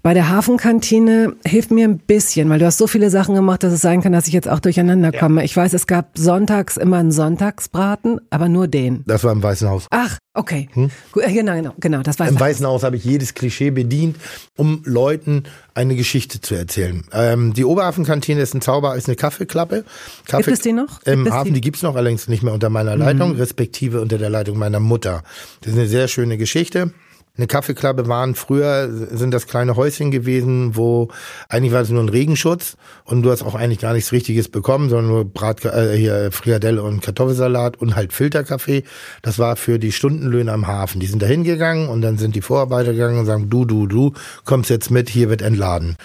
Bei 0.06 0.14
der 0.14 0.28
Hafenkantine 0.28 1.34
hilft 1.44 1.72
mir 1.72 1.88
ein 1.88 1.98
bisschen, 1.98 2.48
weil 2.48 2.60
du 2.60 2.66
hast 2.66 2.78
so 2.78 2.86
viele 2.86 3.10
Sachen 3.10 3.34
gemacht, 3.34 3.64
dass 3.64 3.72
es 3.72 3.80
sein 3.80 4.02
kann, 4.02 4.12
dass 4.12 4.28
ich 4.28 4.32
jetzt 4.32 4.48
auch 4.48 4.60
durcheinander 4.60 5.10
komme. 5.10 5.44
Ich 5.44 5.56
weiß, 5.56 5.72
es 5.72 5.88
gab 5.88 6.16
sonntags 6.16 6.76
immer 6.76 6.98
einen 6.98 7.10
Sonntagsbraten, 7.10 8.20
aber 8.30 8.48
nur 8.48 8.68
den. 8.68 9.02
Das 9.08 9.24
war 9.24 9.32
im 9.32 9.42
Weißen 9.42 9.68
Haus. 9.68 9.88
Ach, 9.90 10.18
okay. 10.32 10.68
Gut, 11.10 11.24
äh, 11.24 11.32
genau, 11.32 11.54
genau, 11.54 11.74
genau. 11.80 12.02
Das 12.04 12.20
war 12.20 12.28
Im 12.28 12.38
Weißen 12.38 12.64
Haus 12.64 12.84
habe 12.84 12.94
ich 12.94 13.04
jedes 13.04 13.34
Klischee 13.34 13.70
bedient, 13.72 14.16
um 14.56 14.82
Leuten 14.84 15.42
eine 15.74 15.96
Geschichte 15.96 16.40
zu 16.40 16.54
erzählen. 16.54 17.02
Ähm, 17.12 17.52
die 17.52 17.64
Oberhafenkantine 17.64 18.40
ist 18.40 18.54
ein 18.54 18.60
Zauber, 18.60 18.94
ist 18.94 19.08
eine 19.08 19.16
Kaffeeklappe. 19.16 19.84
Kaffee, 20.24 20.44
Gibt 20.44 20.56
es 20.56 20.62
die 20.62 20.72
noch? 20.72 21.02
Im 21.02 21.24
Gibt 21.24 21.26
es 21.26 21.34
Hafen, 21.34 21.48
die? 21.48 21.54
die 21.54 21.60
gibt's 21.62 21.82
noch, 21.82 21.96
allerdings 21.96 22.28
nicht 22.28 22.44
mehr 22.44 22.54
unter 22.54 22.70
meiner 22.70 22.96
Leitung, 22.96 23.34
respektive 23.34 24.00
unter 24.00 24.18
der 24.18 24.30
Leitung 24.30 24.56
meiner 24.56 24.78
Mutter. 24.78 25.24
Das 25.62 25.72
ist 25.72 25.78
eine 25.80 25.88
sehr 25.88 26.06
schöne 26.06 26.38
Geschichte. 26.38 26.92
Eine 27.36 27.46
Kaffeeklappe 27.46 28.08
waren 28.08 28.34
früher, 28.34 28.88
sind 28.90 29.32
das 29.32 29.46
kleine 29.46 29.76
Häuschen 29.76 30.10
gewesen, 30.10 30.74
wo 30.74 31.08
eigentlich 31.48 31.72
war 31.72 31.82
es 31.82 31.90
nur 31.90 32.02
ein 32.02 32.08
Regenschutz 32.08 32.76
und 33.04 33.22
du 33.22 33.30
hast 33.30 33.42
auch 33.42 33.54
eigentlich 33.54 33.80
gar 33.80 33.92
nichts 33.92 34.12
Richtiges 34.12 34.48
bekommen, 34.48 34.88
sondern 34.88 35.08
nur 35.08 35.24
Brat, 35.26 35.64
äh, 35.64 35.96
hier 35.96 36.32
Frikadelle 36.32 36.82
und 36.82 37.02
Kartoffelsalat 37.02 37.76
und 37.76 37.94
halt 37.94 38.12
Filterkaffee. 38.12 38.84
Das 39.20 39.38
war 39.38 39.56
für 39.56 39.78
die 39.78 39.92
Stundenlöhne 39.92 40.52
am 40.52 40.66
Hafen. 40.66 41.00
Die 41.00 41.06
sind 41.06 41.20
da 41.20 41.26
hingegangen 41.26 41.88
und 41.88 42.00
dann 42.00 42.16
sind 42.16 42.36
die 42.36 42.42
Vorarbeiter 42.42 42.92
gegangen 42.92 43.18
und 43.18 43.26
sagen, 43.26 43.50
du, 43.50 43.64
du, 43.64 43.86
du, 43.86 44.14
kommst 44.44 44.70
jetzt 44.70 44.90
mit, 44.90 45.10
hier 45.10 45.28
wird 45.28 45.42
entladen. 45.42 45.96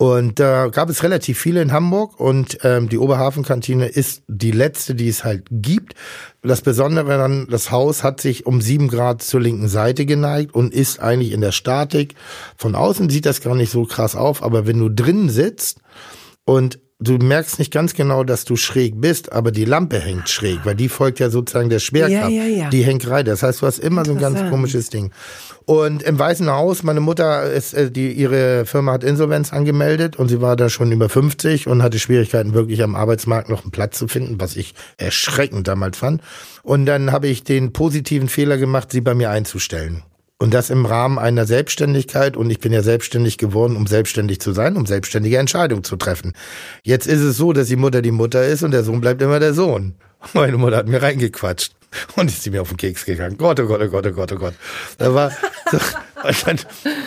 Und 0.00 0.38
da 0.40 0.68
gab 0.68 0.88
es 0.88 1.02
relativ 1.02 1.38
viele 1.38 1.60
in 1.60 1.72
Hamburg 1.72 2.18
und 2.18 2.60
ähm, 2.62 2.88
die 2.88 2.96
Oberhafenkantine 2.96 3.86
ist 3.86 4.22
die 4.28 4.50
letzte, 4.50 4.94
die 4.94 5.08
es 5.08 5.24
halt 5.24 5.44
gibt. 5.50 5.92
Das 6.40 6.62
Besondere 6.62 7.06
daran, 7.06 7.46
das 7.50 7.70
Haus 7.70 8.02
hat 8.02 8.18
sich 8.18 8.46
um 8.46 8.62
sieben 8.62 8.88
Grad 8.88 9.20
zur 9.20 9.42
linken 9.42 9.68
Seite 9.68 10.06
geneigt 10.06 10.54
und 10.54 10.72
ist 10.72 11.00
eigentlich 11.00 11.32
in 11.32 11.42
der 11.42 11.52
Statik. 11.52 12.14
Von 12.56 12.76
außen 12.76 13.10
sieht 13.10 13.26
das 13.26 13.42
gar 13.42 13.54
nicht 13.54 13.70
so 13.70 13.84
krass 13.84 14.16
auf, 14.16 14.42
aber 14.42 14.66
wenn 14.66 14.78
du 14.78 14.88
drin 14.88 15.28
sitzt 15.28 15.82
und 16.46 16.78
du 17.00 17.16
merkst 17.16 17.58
nicht 17.58 17.72
ganz 17.72 17.94
genau, 17.94 18.24
dass 18.24 18.44
du 18.44 18.56
schräg 18.56 19.00
bist, 19.00 19.32
aber 19.32 19.50
die 19.50 19.64
Lampe 19.64 19.98
hängt 19.98 20.28
schräg, 20.28 20.60
weil 20.64 20.74
die 20.74 20.88
folgt 20.88 21.18
ja 21.18 21.30
sozusagen 21.30 21.70
der 21.70 21.78
Schwerkraft. 21.78 22.30
Ja, 22.30 22.44
ja, 22.44 22.64
ja. 22.64 22.68
Die 22.70 22.84
hängt 22.84 23.08
rein. 23.08 23.24
Das 23.24 23.42
heißt, 23.42 23.62
du 23.62 23.66
hast 23.66 23.78
immer 23.78 24.04
so 24.04 24.12
ein 24.12 24.18
ganz 24.18 24.48
komisches 24.50 24.90
Ding. 24.90 25.10
Und 25.64 26.02
im 26.02 26.18
Weißen 26.18 26.48
Haus, 26.50 26.82
meine 26.82 27.00
Mutter 27.00 27.50
ist, 27.50 27.74
äh, 27.74 27.90
die, 27.90 28.12
ihre 28.12 28.66
Firma 28.66 28.92
hat 28.92 29.04
Insolvenz 29.04 29.52
angemeldet 29.52 30.16
und 30.16 30.28
sie 30.28 30.40
war 30.40 30.56
da 30.56 30.68
schon 30.68 30.92
über 30.92 31.08
50 31.08 31.66
und 31.66 31.82
hatte 31.82 31.98
Schwierigkeiten, 31.98 32.54
wirklich 32.54 32.82
am 32.82 32.94
Arbeitsmarkt 32.94 33.48
noch 33.48 33.62
einen 33.62 33.70
Platz 33.70 33.98
zu 33.98 34.08
finden, 34.08 34.40
was 34.40 34.56
ich 34.56 34.74
erschreckend 34.96 35.68
damals 35.68 35.96
fand. 35.96 36.22
Und 36.62 36.86
dann 36.86 37.12
habe 37.12 37.28
ich 37.28 37.44
den 37.44 37.72
positiven 37.72 38.28
Fehler 38.28 38.58
gemacht, 38.58 38.90
sie 38.92 39.00
bei 39.00 39.14
mir 39.14 39.30
einzustellen. 39.30 40.02
Und 40.42 40.54
das 40.54 40.70
im 40.70 40.86
Rahmen 40.86 41.18
einer 41.18 41.44
Selbstständigkeit. 41.44 42.34
Und 42.34 42.48
ich 42.48 42.60
bin 42.60 42.72
ja 42.72 42.82
selbstständig 42.82 43.36
geworden, 43.36 43.76
um 43.76 43.86
selbstständig 43.86 44.40
zu 44.40 44.52
sein, 44.52 44.78
um 44.78 44.86
selbstständige 44.86 45.36
Entscheidungen 45.36 45.84
zu 45.84 45.96
treffen. 45.96 46.32
Jetzt 46.82 47.06
ist 47.06 47.20
es 47.20 47.36
so, 47.36 47.52
dass 47.52 47.68
die 47.68 47.76
Mutter 47.76 48.00
die 48.00 48.10
Mutter 48.10 48.46
ist 48.46 48.62
und 48.62 48.70
der 48.70 48.82
Sohn 48.82 49.02
bleibt 49.02 49.20
immer 49.20 49.38
der 49.38 49.52
Sohn. 49.52 49.96
Meine 50.32 50.56
Mutter 50.56 50.78
hat 50.78 50.88
mir 50.88 51.02
reingequatscht. 51.02 51.74
Und 52.16 52.30
ist 52.30 52.42
sie 52.42 52.50
mir 52.50 52.62
auf 52.62 52.68
den 52.68 52.76
Keks 52.78 53.04
gegangen. 53.04 53.36
Gott, 53.36 53.60
oh 53.60 53.66
Gott, 53.66 53.82
oh 53.82 53.88
Gott, 53.88 54.06
oh 54.06 54.12
Gott, 54.12 54.32
oh 54.32 54.36
Gott. 54.36 54.54
Da 54.96 55.12
war, 55.12 55.30
so, 55.70 55.78
und, 56.24 56.46
dann, 56.46 56.58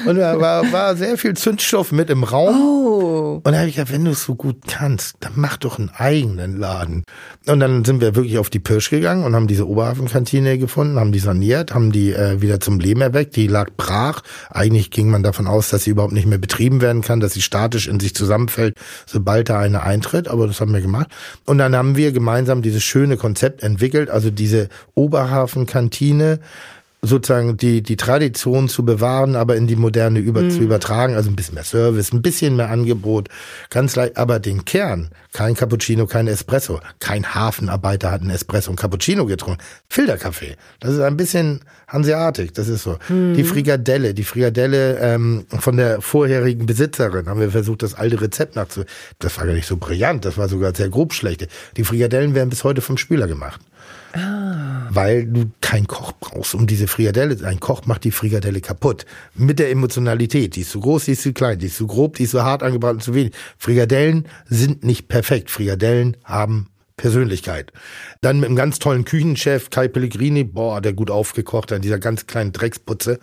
und 0.06 0.15
da 0.17 0.39
war, 0.39 0.71
war 0.71 0.95
sehr 0.95 1.17
viel 1.17 1.36
Zündstoff 1.36 1.91
mit 1.91 2.10
im 2.10 2.23
Raum. 2.23 2.56
Oh. 2.56 3.41
Und 3.43 3.52
da 3.52 3.60
habe 3.60 3.67
ich 3.67 3.76
gesagt, 3.76 3.91
wenn 3.91 4.06
du 4.06 4.12
es 4.12 4.23
so 4.23 4.36
gut 4.36 4.67
kannst, 4.67 5.15
dann 5.19 5.34
mach 5.36 5.58
doch 5.58 5.80
einen 5.80 5.89
eigenen 5.89 6.58
Laden. 6.58 7.04
Und 7.47 7.60
dann 7.60 7.84
sind 7.84 8.02
wir 8.02 8.15
wirklich 8.15 8.38
auf 8.38 8.49
die 8.49 8.60
Pirsch 8.60 8.89
gegangen 8.89 9.23
und 9.23 9.36
haben 9.36 9.47
diese 9.47 9.67
Oberhafenkantine 9.67 10.58
gefunden, 10.58 10.99
haben 10.99 11.12
die 11.12 11.19
saniert, 11.19 11.73
haben 11.73 11.91
die 11.91 12.13
äh, 12.13 12.41
wieder 12.41 12.60
zum 12.60 12.80
Leben 12.80 13.02
erweckt. 13.02 13.36
Die 13.36 13.47
lag 13.47 13.69
brach. 13.76 14.21
Eigentlich 14.49 14.91
ging 14.91 15.10
man 15.10 15.23
davon 15.23 15.47
aus, 15.47 15.69
dass 15.69 15.84
sie 15.84 15.91
überhaupt 15.91 16.13
nicht 16.13 16.28
mehr 16.28 16.38
betrieben 16.38 16.82
werden 16.82 17.02
kann, 17.02 17.19
dass 17.19 17.34
sie 17.34 17.41
statisch 17.41 17.88
in 17.88 17.99
sich 17.99 18.15
zusammenfällt, 18.15 18.76
sobald 19.06 19.49
da 19.49 19.60
eine 19.60 19.84
eintritt. 19.84 20.28
Aber 20.28 20.47
das 20.47 20.62
haben 20.62 20.73
wir 20.73 20.82
gemacht. 20.82 21.08
Und 21.45 21.58
dann 21.58 21.76
haben 21.76 21.95
wir 21.95 22.12
gemeinsam 22.12 22.62
dieses 22.62 22.84
schöne 22.84 23.17
Konzept 23.17 23.63
entwickelt, 23.63 24.10
also 24.10 24.30
diese 24.30 24.69
Oberhafenkantine 24.95 26.39
sozusagen 27.06 27.58
die, 27.58 27.84
die 27.84 27.98
Tradition 27.98 28.70
zu 28.70 28.86
bewahren, 28.86 29.36
aber 29.36 29.58
in 29.58 29.68
die 29.68 29.76
moderne 29.76 30.20
über, 30.20 30.50
zu 30.50 30.60
übertragen. 30.60 31.16
Also 31.16 31.30
ein 31.30 31.36
bisschen 31.36 31.56
mehr 31.56 31.66
Service, 31.66 32.13
ein 32.13 32.22
bisschen 32.22 32.56
mehr 32.56 32.70
Angebot. 32.70 33.28
Ganz 33.70 33.96
leicht, 33.96 34.18
aber 34.18 34.39
den 34.39 34.63
Kern, 34.63 35.10
kein 35.34 35.54
Cappuccino, 35.54 36.08
kein 36.08 36.28
Espresso. 36.28 36.80
Kein 37.00 37.36
Hafenarbeiter 37.36 38.10
hat 38.10 38.22
einen 38.22 38.30
Espresso 38.30 38.72
und 38.72 38.78
Cappuccino 38.78 39.26
getrunken. 39.26 39.62
Filterkaffee. 39.89 40.56
Das 40.80 40.94
ist 40.94 41.02
ein 41.02 41.18
bisschen 41.18 41.60
hanseatic, 41.89 42.54
das 42.54 42.70
ist 42.70 42.84
so. 42.84 42.98
Die 43.10 43.44
Frikadelle, 43.44 44.13
die 44.13 44.24
Frikadelle 44.24 44.98
ähm, 45.00 45.46
von 45.50 45.76
der 45.76 46.02
vorherigen 46.02 46.66
Besitzerin 46.66 47.28
haben 47.28 47.42
wir 47.42 47.52
versucht, 47.52 47.84
das 47.84 47.94
alte 47.94 48.22
Rezept 48.22 48.56
nachzu... 48.56 48.84
Das 49.20 49.38
war 49.38 49.46
gar 49.46 49.54
nicht 49.54 49.68
so 49.68 49.78
brillant, 49.78 50.24
das 50.24 50.38
war 50.38 50.48
sogar 50.48 50.74
sehr 50.74 50.89
grob 50.89 51.13
schlechte. 51.13 51.48
Die 51.76 51.84
Frikadellen 51.84 52.34
werden 52.34 52.50
bis 52.50 52.63
heute 52.63 52.82
vom 52.82 52.98
Spüler 52.98 53.28
gemacht 53.28 53.60
weil 54.89 55.26
du 55.26 55.52
keinen 55.62 55.88
Koch 55.88 56.13
brauchst, 56.19 56.56
um 56.56 56.67
diese 56.67 56.88
Frikadelle. 56.88 57.46
Ein 57.46 57.60
Koch 57.60 57.86
macht 57.86 58.04
die 58.04 58.12
Frikadelle 58.12 58.62
kaputt. 58.62 59.06
Mit 59.36 59.60
der 59.60 59.72
Emotionalität. 59.72 60.56
Die 60.56 60.62
ist 60.62 60.72
zu 60.72 60.80
groß, 60.80 61.06
die 61.06 61.12
ist 61.12 61.24
zu 61.24 61.34
klein, 61.34 61.60
die 61.60 61.67
ist 61.67 61.78
zu 61.78 61.88
grob, 61.88 62.15
die 62.15 62.24
ist 62.24 62.32
zu 62.32 62.43
hart 62.43 62.63
angebraten, 62.63 63.00
zu 63.00 63.13
wenig. 63.13 63.34
Frikadellen 63.58 64.28
sind 64.46 64.84
nicht 64.84 65.08
perfekt. 65.08 65.50
Frikadellen 65.50 66.17
haben 66.24 66.67
Persönlichkeit. 66.98 67.74
Dann 68.22 68.39
mit 68.39 68.48
einem 68.48 68.56
ganz 68.56 68.80
tollen 68.80 69.04
Küchenchef, 69.04 69.69
Kai 69.69 69.88
Pellegrini, 69.88 70.43
boah, 70.43 70.80
der 70.80 70.93
gut 70.93 71.10
aufgekocht 71.10 71.72
hat, 71.72 71.84
dieser 71.84 72.00
ganz 72.00 72.28
kleinen 72.28 72.52
Drecksputze. 72.52 73.19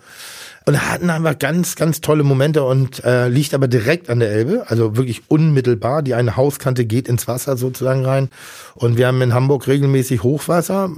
Und 0.67 0.79
hatten 0.91 1.09
einfach 1.09 1.39
ganz, 1.39 1.75
ganz 1.75 2.01
tolle 2.01 2.21
Momente 2.23 2.63
und 2.63 3.03
äh, 3.03 3.27
liegt 3.29 3.55
aber 3.55 3.67
direkt 3.67 4.11
an 4.11 4.19
der 4.19 4.29
Elbe, 4.31 4.65
also 4.67 4.95
wirklich 4.95 5.23
unmittelbar. 5.27 6.03
Die 6.03 6.13
eine 6.13 6.37
Hauskante 6.37 6.85
geht 6.85 7.07
ins 7.07 7.27
Wasser 7.27 7.57
sozusagen 7.57 8.05
rein. 8.05 8.29
Und 8.75 8.95
wir 8.95 9.07
haben 9.07 9.19
in 9.23 9.33
Hamburg 9.33 9.67
regelmäßig 9.67 10.21
Hochwasser. 10.21 10.91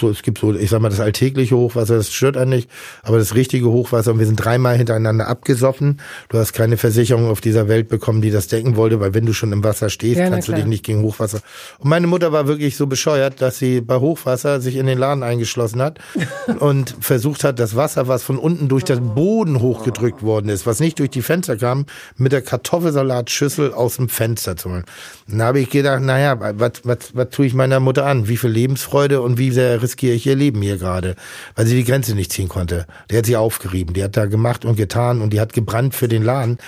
So, 0.00 0.10
es 0.10 0.22
gibt 0.22 0.38
so, 0.38 0.54
ich 0.54 0.70
sag 0.70 0.80
mal, 0.80 0.90
das 0.90 1.00
alltägliche 1.00 1.56
Hochwasser, 1.56 1.96
das 1.96 2.12
stört 2.12 2.36
einen 2.36 2.50
nicht, 2.50 2.70
aber 3.02 3.18
das 3.18 3.34
richtige 3.34 3.68
Hochwasser. 3.68 4.12
Und 4.12 4.20
wir 4.20 4.26
sind 4.26 4.36
dreimal 4.36 4.76
hintereinander 4.76 5.26
abgesoffen. 5.26 6.00
Du 6.28 6.38
hast 6.38 6.52
keine 6.52 6.76
Versicherung 6.76 7.28
auf 7.28 7.40
dieser 7.40 7.66
Welt 7.66 7.88
bekommen, 7.88 8.22
die 8.22 8.30
das 8.30 8.46
decken 8.46 8.76
wollte, 8.76 9.00
weil 9.00 9.12
wenn 9.12 9.26
du 9.26 9.32
schon 9.32 9.50
im 9.50 9.64
Wasser 9.64 9.90
stehst, 9.90 10.20
Ja, 10.20 10.30
kannst 10.30 10.46
du 10.46 10.52
klar. 10.52 10.60
dich 10.62 10.68
nicht 10.68 10.84
gegen 10.84 11.02
Hochwasser. 11.02 11.40
Und 11.78 11.90
meine 11.90 12.06
Mutter 12.06 12.30
war 12.30 12.46
wirklich 12.46 12.76
so 12.76 12.86
bescheuert, 12.86 13.42
dass 13.42 13.58
sie 13.58 13.80
bei 13.80 13.96
Hochwasser 13.96 14.60
sich 14.60 14.76
in 14.76 14.86
den 14.86 14.98
Laden 14.98 15.24
eingeschlossen 15.24 15.82
hat 15.82 15.98
und 16.60 16.94
versucht 17.00 17.42
hat, 17.42 17.58
das 17.58 17.74
Wasser, 17.74 18.06
was 18.06 18.22
von 18.22 18.38
unten 18.38 18.68
durch 18.68 18.84
den 18.84 18.99
Boden 19.00 19.60
hochgedrückt 19.60 20.22
worden 20.22 20.48
ist, 20.48 20.66
was 20.66 20.80
nicht 20.80 20.98
durch 20.98 21.10
die 21.10 21.22
Fenster 21.22 21.56
kam, 21.56 21.86
mit 22.16 22.32
der 22.32 22.42
Kartoffelsalatschüssel 22.42 23.72
aus 23.72 23.96
dem 23.96 24.08
Fenster 24.08 24.56
zu 24.56 24.70
holen. 24.70 24.84
Dann 25.26 25.42
habe 25.42 25.60
ich 25.60 25.70
gedacht, 25.70 26.02
naja, 26.02 26.38
was, 26.58 26.72
was, 26.84 27.14
was 27.14 27.30
tue 27.30 27.46
ich 27.46 27.54
meiner 27.54 27.80
Mutter 27.80 28.06
an? 28.06 28.28
Wie 28.28 28.36
viel 28.36 28.50
Lebensfreude 28.50 29.20
und 29.22 29.38
wie 29.38 29.50
sehr 29.50 29.82
riskiere 29.82 30.14
ich 30.14 30.26
ihr 30.26 30.36
Leben 30.36 30.62
hier 30.62 30.76
gerade? 30.76 31.16
Weil 31.56 31.66
sie 31.66 31.76
die 31.76 31.84
Grenze 31.84 32.14
nicht 32.14 32.32
ziehen 32.32 32.48
konnte. 32.48 32.86
Die 33.10 33.16
hat 33.16 33.26
sie 33.26 33.36
aufgerieben, 33.36 33.94
die 33.94 34.04
hat 34.04 34.16
da 34.16 34.26
gemacht 34.26 34.64
und 34.64 34.76
getan 34.76 35.20
und 35.20 35.32
die 35.32 35.40
hat 35.40 35.52
gebrannt 35.52 35.94
für 35.94 36.08
den 36.08 36.22
Laden. 36.22 36.58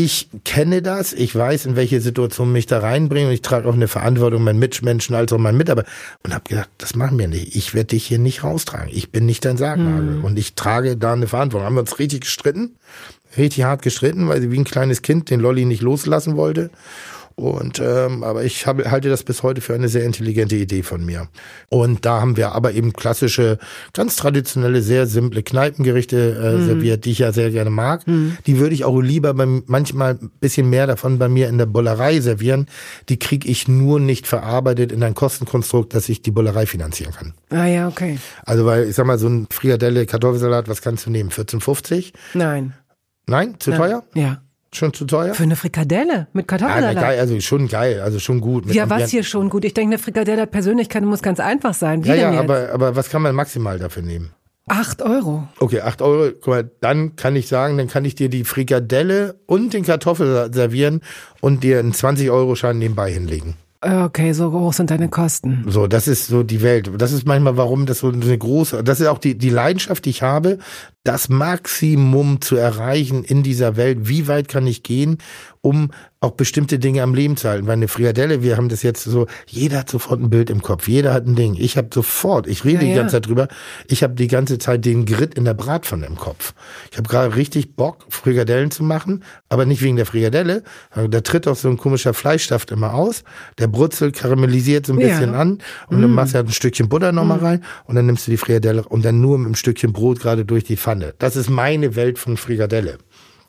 Ich 0.00 0.28
kenne 0.44 0.80
das, 0.80 1.12
ich 1.12 1.34
weiß, 1.34 1.66
in 1.66 1.74
welche 1.74 2.00
Situation 2.00 2.52
mich 2.52 2.66
da 2.66 2.78
reinbringen 2.78 3.30
und 3.30 3.34
ich 3.34 3.42
trage 3.42 3.68
auch 3.68 3.74
eine 3.74 3.88
Verantwortung 3.88 4.44
meinen 4.44 4.60
Mitmenschen 4.60 5.16
als 5.16 5.32
auch 5.32 5.38
meinen 5.38 5.58
Mitarbeiter 5.58 5.88
und 6.22 6.32
habe 6.32 6.44
gedacht, 6.48 6.70
das 6.78 6.94
machen 6.94 7.18
wir 7.18 7.26
nicht. 7.26 7.56
Ich 7.56 7.74
werde 7.74 7.88
dich 7.88 8.06
hier 8.06 8.20
nicht 8.20 8.44
raustragen. 8.44 8.90
Ich 8.92 9.10
bin 9.10 9.26
nicht 9.26 9.44
dein 9.44 9.56
Sargnagel 9.56 10.20
und 10.22 10.38
ich 10.38 10.54
trage 10.54 10.96
da 10.96 11.14
eine 11.14 11.26
Verantwortung. 11.26 11.66
Haben 11.66 11.74
wir 11.74 11.80
uns 11.80 11.98
richtig 11.98 12.20
gestritten, 12.20 12.76
richtig 13.36 13.64
hart 13.64 13.82
gestritten, 13.82 14.28
weil 14.28 14.40
sie 14.40 14.52
wie 14.52 14.60
ein 14.60 14.64
kleines 14.64 15.02
Kind 15.02 15.30
den 15.30 15.40
Lolli 15.40 15.64
nicht 15.64 15.82
loslassen 15.82 16.36
wollte. 16.36 16.70
Und 17.38 17.78
ähm, 17.78 18.24
aber 18.24 18.42
ich 18.42 18.66
habe, 18.66 18.90
halte 18.90 19.08
das 19.08 19.22
bis 19.22 19.44
heute 19.44 19.60
für 19.60 19.72
eine 19.72 19.88
sehr 19.88 20.02
intelligente 20.02 20.56
Idee 20.56 20.82
von 20.82 21.04
mir. 21.04 21.28
Und 21.70 22.04
da 22.04 22.20
haben 22.20 22.36
wir 22.36 22.50
aber 22.50 22.72
eben 22.72 22.92
klassische, 22.92 23.58
ganz 23.92 24.16
traditionelle, 24.16 24.82
sehr 24.82 25.06
simple 25.06 25.44
Kneipengerichte 25.44 26.16
äh, 26.16 26.64
serviert, 26.64 27.04
die 27.04 27.12
ich 27.12 27.20
ja 27.20 27.32
sehr 27.32 27.52
gerne 27.52 27.70
mag. 27.70 28.02
Die 28.46 28.58
würde 28.58 28.74
ich 28.74 28.84
auch 28.84 28.98
lieber 28.98 29.34
beim, 29.34 29.62
manchmal 29.66 30.18
ein 30.20 30.30
bisschen 30.40 30.68
mehr 30.68 30.88
davon 30.88 31.20
bei 31.20 31.28
mir 31.28 31.48
in 31.48 31.58
der 31.58 31.66
Bollerei 31.66 32.18
servieren. 32.18 32.66
Die 33.08 33.20
kriege 33.20 33.48
ich 33.48 33.68
nur 33.68 34.00
nicht 34.00 34.26
verarbeitet 34.26 34.90
in 34.90 35.04
ein 35.04 35.14
Kostenkonstrukt, 35.14 35.94
dass 35.94 36.08
ich 36.08 36.22
die 36.22 36.32
Bollerei 36.32 36.66
finanzieren 36.66 37.12
kann. 37.12 37.34
Ah 37.50 37.66
ja, 37.66 37.86
okay. 37.86 38.18
Also 38.46 38.66
weil 38.66 38.88
ich 38.88 38.96
sag 38.96 39.06
mal 39.06 39.18
so 39.18 39.28
ein 39.28 39.46
Frikadelle, 39.48 40.06
Kartoffelsalat, 40.06 40.68
was 40.68 40.82
kannst 40.82 41.06
du 41.06 41.10
nehmen? 41.10 41.30
14,50? 41.30 42.14
Nein. 42.34 42.74
Nein, 43.28 43.54
zu 43.60 43.70
Nein. 43.70 43.78
teuer? 43.78 44.04
Ja. 44.14 44.42
Schon 44.72 44.92
zu 44.92 45.06
teuer? 45.06 45.34
Für 45.34 45.44
eine 45.44 45.56
Frikadelle 45.56 46.26
mit 46.32 46.50
Ja, 46.50 46.58
na, 46.58 46.66
Kartoffelsalat. 46.66 47.02
geil, 47.02 47.20
also 47.20 47.40
schon 47.40 47.68
geil, 47.68 48.00
also 48.00 48.18
schon 48.18 48.40
gut. 48.40 48.66
Mit 48.66 48.74
Ja, 48.74 48.88
was 48.90 49.10
hier 49.10 49.22
schon 49.22 49.48
gut. 49.48 49.64
Ich 49.64 49.72
denke, 49.74 49.94
eine 49.94 49.98
Frikadelle 50.02 50.42
hat 50.42 50.50
Persönlichkeit 50.50 51.02
muss 51.04 51.22
ganz 51.22 51.40
einfach 51.40 51.72
sein. 51.74 52.04
Wie 52.04 52.08
Ja, 52.08 52.14
ja, 52.14 52.30
jetzt? 52.32 52.40
aber, 52.40 52.68
aber 52.72 52.94
was 52.96 53.08
kann 53.08 53.22
man 53.22 53.34
maximal 53.34 53.78
dafür 53.78 54.02
nehmen? 54.02 54.32
Acht 54.70 55.00
Euro. 55.00 55.48
Okay, 55.60 55.80
acht 55.80 56.02
Euro. 56.02 56.30
Guck 56.32 56.46
mal, 56.48 56.70
dann 56.82 57.16
kann 57.16 57.34
ich 57.36 57.48
sagen, 57.48 57.78
dann 57.78 57.88
kann 57.88 58.04
ich 58.04 58.14
dir 58.14 58.28
die 58.28 58.44
Frikadelle 58.44 59.36
und 59.46 59.72
den 59.72 59.84
Kartoffel 59.84 60.52
servieren 60.52 61.00
und 61.40 61.64
dir 61.64 61.78
einen 61.78 61.92
20-Euro-Schein 61.94 62.76
nebenbei 62.78 63.10
hinlegen. 63.10 63.54
Okay, 63.80 64.32
so 64.32 64.50
hoch 64.52 64.72
sind 64.72 64.90
deine 64.90 65.08
Kosten. 65.08 65.64
So, 65.68 65.86
das 65.86 66.08
ist 66.08 66.26
so 66.26 66.42
die 66.42 66.62
Welt. 66.62 66.90
Das 66.98 67.12
ist 67.12 67.26
manchmal, 67.26 67.56
warum 67.56 67.86
das 67.86 68.00
so 68.00 68.08
eine 68.08 68.36
große, 68.36 68.82
das 68.82 68.98
ist 69.00 69.06
auch 69.06 69.18
die, 69.18 69.38
die 69.38 69.50
Leidenschaft, 69.50 70.04
die 70.04 70.10
ich 70.10 70.22
habe, 70.22 70.58
das 71.08 71.30
Maximum 71.30 72.42
zu 72.42 72.56
erreichen 72.56 73.24
in 73.24 73.42
dieser 73.42 73.78
Welt. 73.78 74.10
Wie 74.10 74.28
weit 74.28 74.46
kann 74.46 74.66
ich 74.66 74.82
gehen, 74.82 75.16
um 75.62 75.90
auch 76.20 76.32
bestimmte 76.32 76.78
Dinge 76.78 77.02
am 77.02 77.14
Leben 77.14 77.36
zu 77.36 77.48
halten. 77.48 77.66
Weil 77.66 77.74
eine 77.74 77.88
Friadelle, 77.88 78.42
wir 78.42 78.56
haben 78.56 78.68
das 78.68 78.82
jetzt 78.82 79.04
so, 79.04 79.26
jeder 79.46 79.78
hat 79.78 79.90
sofort 79.90 80.20
ein 80.20 80.30
Bild 80.30 80.50
im 80.50 80.62
Kopf, 80.62 80.88
jeder 80.88 81.12
hat 81.14 81.26
ein 81.26 81.36
Ding. 81.36 81.54
Ich 81.56 81.76
habe 81.76 81.88
sofort, 81.92 82.46
ich 82.48 82.64
rede 82.64 82.84
ja, 82.84 82.90
die 82.90 82.94
ganze 82.96 83.16
ja. 83.16 83.22
Zeit 83.22 83.28
drüber, 83.28 83.48
ich 83.86 84.02
habe 84.02 84.14
die 84.14 84.26
ganze 84.26 84.58
Zeit 84.58 84.84
den 84.84 85.06
Grit 85.06 85.34
in 85.34 85.44
der 85.44 85.54
Bratpfanne 85.54 86.06
im 86.06 86.16
Kopf. 86.16 86.54
Ich 86.90 86.98
habe 86.98 87.08
gerade 87.08 87.36
richtig 87.36 87.76
Bock, 87.76 88.04
Frikadellen 88.08 88.70
zu 88.70 88.82
machen, 88.82 89.22
aber 89.48 89.64
nicht 89.64 89.80
wegen 89.80 89.96
der 89.96 90.06
Frikadelle. 90.06 90.64
Da 91.08 91.20
tritt 91.20 91.46
auch 91.46 91.56
so 91.56 91.68
ein 91.68 91.76
komischer 91.76 92.14
Fleischsaft 92.14 92.72
immer 92.72 92.94
aus, 92.94 93.22
der 93.58 93.68
brutzelt, 93.68 94.16
karamellisiert 94.16 94.86
so 94.86 94.94
ein 94.94 94.98
bisschen 94.98 95.32
ja. 95.32 95.38
an 95.38 95.58
und 95.88 95.98
mm. 95.98 96.02
dann 96.02 96.10
machst 96.10 96.34
du 96.34 96.38
halt 96.38 96.48
ein 96.48 96.52
Stückchen 96.52 96.88
Butter 96.88 97.12
nochmal 97.12 97.38
mm. 97.38 97.44
rein 97.44 97.64
und 97.84 97.94
dann 97.94 98.06
nimmst 98.06 98.26
du 98.26 98.32
die 98.32 98.36
Frikadelle 98.36 98.82
und 98.82 99.04
dann 99.04 99.20
nur 99.20 99.38
mit 99.38 99.46
einem 99.46 99.54
Stückchen 99.54 99.92
Brot 99.92 100.18
gerade 100.18 100.44
durch 100.44 100.64
die 100.64 100.76
Pfanne. 100.76 100.97
Das 101.18 101.36
ist 101.36 101.50
meine 101.50 101.96
Welt 101.96 102.18
von 102.18 102.36
Frikadelle. 102.36 102.98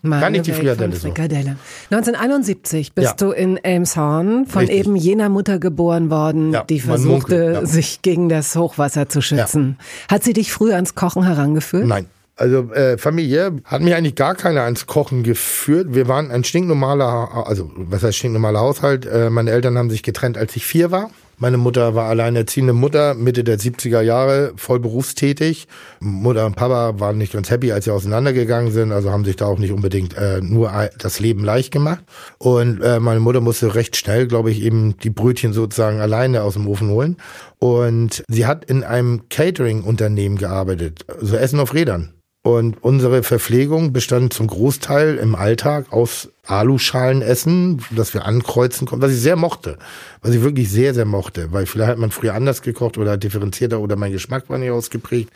Meine 0.02 0.22
Kann 0.22 0.36
ich 0.36 0.44
die 0.44 0.54
Frikadelle 0.54 0.96
so. 0.96 1.08
Frikadelle. 1.08 1.58
1971 1.90 2.94
bist 2.94 3.08
ja. 3.08 3.14
du 3.18 3.32
in 3.32 3.58
Elmshorn 3.58 4.46
von 4.46 4.62
Richtig. 4.62 4.80
eben 4.80 4.96
jener 4.96 5.28
Mutter 5.28 5.60
geboren 5.60 6.10
worden, 6.10 6.54
ja, 6.54 6.64
die 6.64 6.80
versuchte, 6.80 7.52
ja. 7.54 7.66
sich 7.66 8.02
gegen 8.02 8.30
das 8.30 8.56
Hochwasser 8.56 9.10
zu 9.10 9.22
schützen. 9.22 9.78
Hat 10.10 10.24
sie 10.24 10.32
dich 10.32 10.54
früh 10.54 10.74
ans 10.74 10.96
Kochen 10.96 11.24
herangeführt? 11.24 11.86
Nein. 11.86 12.06
Also 12.38 12.72
äh, 12.72 12.98
Familie 12.98 13.58
hat 13.66 13.82
mich 13.82 13.94
eigentlich 13.94 14.16
gar 14.16 14.34
keiner 14.34 14.62
ans 14.62 14.86
Kochen 14.86 15.24
geführt. 15.24 15.88
Wir 15.90 16.08
waren 16.08 16.32
ein 16.32 16.46
stinknormaler, 16.46 17.46
also 17.46 17.70
was 17.76 18.02
heißt 18.02 18.18
stinknormaler 18.18 18.62
Haushalt. 18.62 19.06
Äh, 19.06 19.30
meine 19.30 19.52
Eltern 19.52 19.78
haben 19.78 19.90
sich 19.90 20.04
getrennt, 20.04 20.38
als 20.38 20.56
ich 20.56 20.66
vier 20.66 20.90
war. 20.92 21.10
Meine 21.42 21.58
Mutter 21.58 21.96
war 21.96 22.10
alleinerziehende 22.10 22.74
Mutter, 22.74 23.14
Mitte 23.14 23.46
der 23.46 23.58
70er 23.58 24.02
Jahre, 24.02 24.52
voll 24.58 24.82
berufstätig. 24.82 25.70
Mutter 26.02 26.46
und 26.46 26.58
Papa 26.58 27.00
waren 27.00 27.18
nicht 27.18 27.32
ganz 27.32 27.50
happy, 27.50 27.72
als 27.72 27.86
sie 27.86 27.92
auseinandergegangen 27.92 28.74
sind, 28.74 28.92
also 28.92 29.10
haben 29.10 29.24
sich 29.24 29.38
da 29.38 29.46
auch 29.46 29.58
nicht 29.58 29.72
unbedingt 29.72 30.18
äh, 30.18 30.42
nur 30.42 30.70
das 30.98 31.22
Leben 31.22 31.46
leicht 31.46 31.72
gemacht. 31.72 32.04
Und 32.40 32.82
äh, 32.82 33.00
meine 33.00 33.22
Mutter 33.22 33.40
musste 33.40 33.74
recht 33.74 33.96
schnell, 33.96 34.28
glaube 34.28 34.52
ich, 34.52 34.62
eben 34.62 34.98
die 34.98 35.10
Brötchen 35.10 35.54
sozusagen 35.54 36.02
alleine 36.02 36.44
aus 36.44 36.56
dem 36.56 36.68
Ofen 36.68 36.90
holen. 36.90 37.16
Und 37.58 38.24
sie 38.28 38.46
hat 38.46 38.66
in 38.66 38.84
einem 38.84 39.30
Catering-Unternehmen 39.30 40.38
gearbeitet, 40.38 41.06
so 41.08 41.14
also 41.14 41.38
Essen 41.38 41.60
auf 41.62 41.74
Rädern. 41.74 42.14
Und 42.42 42.82
unsere 42.82 43.22
Verpflegung 43.22 43.92
bestand 43.92 44.32
zum 44.32 44.48
Großteil 44.48 45.18
im 45.18 45.36
Alltag 45.36 45.92
aus 45.92 46.30
Aluschalenessen, 46.46 47.84
das 47.92 48.14
wir 48.14 48.26
ankreuzen 48.26 48.88
konnten, 48.88 49.04
was 49.04 49.12
ich 49.12 49.20
sehr 49.20 49.36
mochte, 49.36 49.78
was 50.22 50.34
ich 50.34 50.42
wirklich 50.42 50.72
sehr, 50.72 50.94
sehr 50.94 51.04
mochte, 51.04 51.52
weil 51.52 51.66
vielleicht 51.66 51.92
hat 51.92 51.98
man 51.98 52.12
früher 52.12 52.36
anders 52.36 52.62
gekocht 52.62 52.98
oder 52.98 53.18
differenzierter 53.18 53.82
oder 53.82 53.98
mein 53.98 54.14
Geschmack 54.14 54.50
war 54.50 54.58
nicht 54.58 54.72
ausgeprägt. 54.72 55.32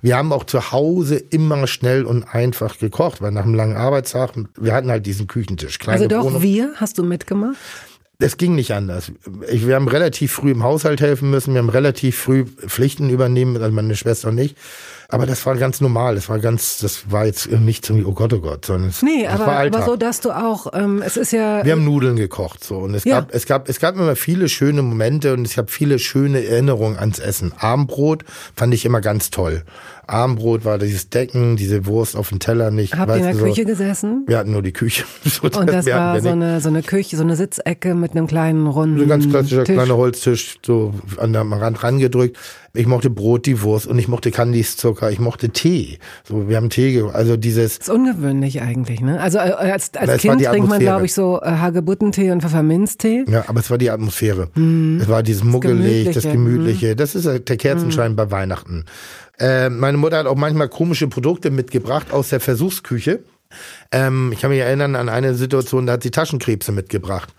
Wir 0.00 0.16
haben 0.16 0.32
auch 0.32 0.44
zu 0.44 0.70
Hause 0.70 1.16
immer 1.16 1.66
schnell 1.66 2.04
und 2.04 2.22
einfach 2.22 2.78
gekocht, 2.78 3.20
weil 3.20 3.32
nach 3.32 3.44
einem 3.44 3.54
langen 3.54 3.76
Arbeitstag, 3.76 4.30
wir 4.56 4.72
hatten 4.72 4.90
halt 4.90 5.06
diesen 5.06 5.26
Küchentisch. 5.26 5.80
also 5.86 6.06
doch, 6.06 6.24
Wohnung. 6.24 6.42
wir, 6.42 6.72
hast 6.76 6.98
du 6.98 7.02
mitgemacht? 7.02 7.56
Es 8.20 8.36
ging 8.36 8.54
nicht 8.54 8.72
anders. 8.72 9.10
Ich, 9.50 9.66
wir 9.66 9.74
haben 9.74 9.88
relativ 9.88 10.32
früh 10.32 10.52
im 10.52 10.62
Haushalt 10.62 11.00
helfen 11.00 11.30
müssen, 11.30 11.52
wir 11.52 11.58
haben 11.58 11.68
relativ 11.68 12.16
früh 12.16 12.44
Pflichten 12.44 13.10
übernehmen, 13.10 13.60
also 13.60 13.74
meine 13.74 13.96
Schwester 13.96 14.28
und 14.28 14.38
ich. 14.38 14.54
Aber 15.14 15.26
das 15.26 15.44
war 15.46 15.56
ganz 15.56 15.80
normal. 15.80 16.14
Das 16.14 16.28
war 16.28 16.38
ganz, 16.38 16.78
das 16.78 17.10
war 17.10 17.26
jetzt 17.26 17.50
nicht 17.50 17.86
so 17.86 17.96
wie, 17.96 18.04
oh 18.04 18.12
Gott, 18.12 18.32
oh 18.32 18.40
Gott, 18.40 18.66
sondern 18.66 18.90
es, 18.90 19.02
nee, 19.02 19.26
aber, 19.26 19.46
war 19.46 19.60
aber 19.60 19.82
so, 19.82 19.96
dass 19.96 20.20
du 20.20 20.30
auch, 20.30 20.72
ähm, 20.74 21.02
es 21.04 21.16
ist 21.16 21.32
ja. 21.32 21.64
Wir 21.64 21.72
haben 21.72 21.84
Nudeln 21.84 22.16
gekocht, 22.16 22.64
so. 22.64 22.78
Und 22.78 22.94
es 22.94 23.04
ja. 23.04 23.20
gab, 23.20 23.34
es 23.34 23.46
gab, 23.46 23.68
es 23.68 23.80
gab 23.80 23.96
immer 23.96 24.16
viele 24.16 24.48
schöne 24.48 24.82
Momente 24.82 25.32
und 25.32 25.44
ich 25.46 25.58
habe 25.58 25.70
viele 25.70 25.98
schöne 25.98 26.44
Erinnerungen 26.44 26.98
ans 26.98 27.18
Essen. 27.18 27.52
Abendbrot 27.58 28.24
fand 28.56 28.74
ich 28.74 28.84
immer 28.84 29.00
ganz 29.00 29.30
toll. 29.30 29.64
Abendbrot 30.06 30.64
war 30.64 30.78
dieses 30.78 31.10
Decken, 31.10 31.56
diese 31.56 31.86
Wurst 31.86 32.16
auf 32.16 32.28
dem 32.28 32.38
Teller 32.38 32.70
nicht. 32.70 32.96
Habt 32.96 33.10
ihr 33.10 33.16
in 33.16 33.22
der 33.22 33.34
so. 33.34 33.44
Küche 33.44 33.64
gesessen? 33.64 34.24
Wir 34.26 34.38
hatten 34.38 34.52
nur 34.52 34.62
die 34.62 34.72
Küche. 34.72 35.04
So, 35.24 35.48
und 35.58 35.68
das 35.68 35.86
war 35.86 36.20
so 36.20 36.28
eine, 36.28 36.60
so 36.60 36.68
eine 36.68 36.82
Küche, 36.82 37.16
so 37.16 37.22
eine 37.22 37.34
Sitzecke 37.34 37.94
mit 37.94 38.12
einem 38.12 38.26
kleinen 38.26 38.66
runden 38.66 38.98
So 38.98 39.02
ein 39.02 39.08
ganz 39.08 39.28
klassischer 39.28 39.64
Tisch. 39.64 39.74
kleiner 39.74 39.96
Holztisch, 39.96 40.58
so 40.64 40.94
an 41.16 41.32
der 41.32 41.42
Rand 41.42 41.82
rangedrückt. 41.82 42.38
Ich 42.76 42.86
mochte 42.86 43.08
Brot, 43.08 43.46
die 43.46 43.62
Wurst 43.62 43.86
und 43.86 44.00
ich 44.00 44.08
mochte 44.08 44.32
Kandiszucker, 44.32 45.08
ich 45.10 45.20
mochte 45.20 45.50
Tee. 45.50 45.98
So, 46.24 46.48
wir 46.48 46.56
haben 46.56 46.70
Tee, 46.70 47.04
also 47.12 47.36
dieses. 47.36 47.78
Das 47.78 47.88
ist 47.88 47.94
ungewöhnlich 47.94 48.62
eigentlich, 48.62 49.00
ne? 49.00 49.20
Also 49.20 49.38
äh, 49.38 49.52
als, 49.52 49.92
als 49.94 50.20
Kind 50.20 50.42
trinkt 50.42 50.68
man, 50.68 50.80
glaube 50.80 51.06
ich, 51.06 51.14
so 51.14 51.40
äh, 51.40 51.46
Hagebuttentee 51.46 52.32
und 52.32 52.42
Pfefferminztee. 52.42 53.26
Ja, 53.28 53.44
aber 53.46 53.60
es 53.60 53.70
war 53.70 53.78
die 53.78 53.90
Atmosphäre. 53.90 54.48
Hm. 54.54 54.98
Es 55.00 55.08
war 55.08 55.22
dieses 55.22 55.44
Muggelig, 55.44 56.10
das 56.12 56.24
Gemütliche. 56.24 56.24
Das, 56.24 56.32
Gemütliche. 56.32 56.90
Hm. 56.90 56.96
das 56.96 57.14
ist 57.14 57.48
der 57.48 57.56
Kerzenschein 57.56 58.10
hm. 58.10 58.16
bei 58.16 58.30
Weihnachten. 58.32 58.86
Äh, 59.38 59.68
meine 59.68 59.98
Mutter 59.98 60.18
hat 60.18 60.26
auch 60.26 60.36
manchmal 60.36 60.68
komische 60.68 61.08
Produkte 61.08 61.50
mitgebracht 61.50 62.12
aus 62.12 62.28
der 62.28 62.40
Versuchsküche. 62.40 63.20
Ähm, 63.90 64.30
ich 64.32 64.40
kann 64.40 64.50
mich 64.50 64.60
erinnern 64.60 64.96
an 64.96 65.08
eine 65.08 65.34
Situation, 65.34 65.86
da 65.86 65.94
hat 65.94 66.02
sie 66.02 66.10
Taschenkrebse 66.10 66.72
mitgebracht. 66.72 67.34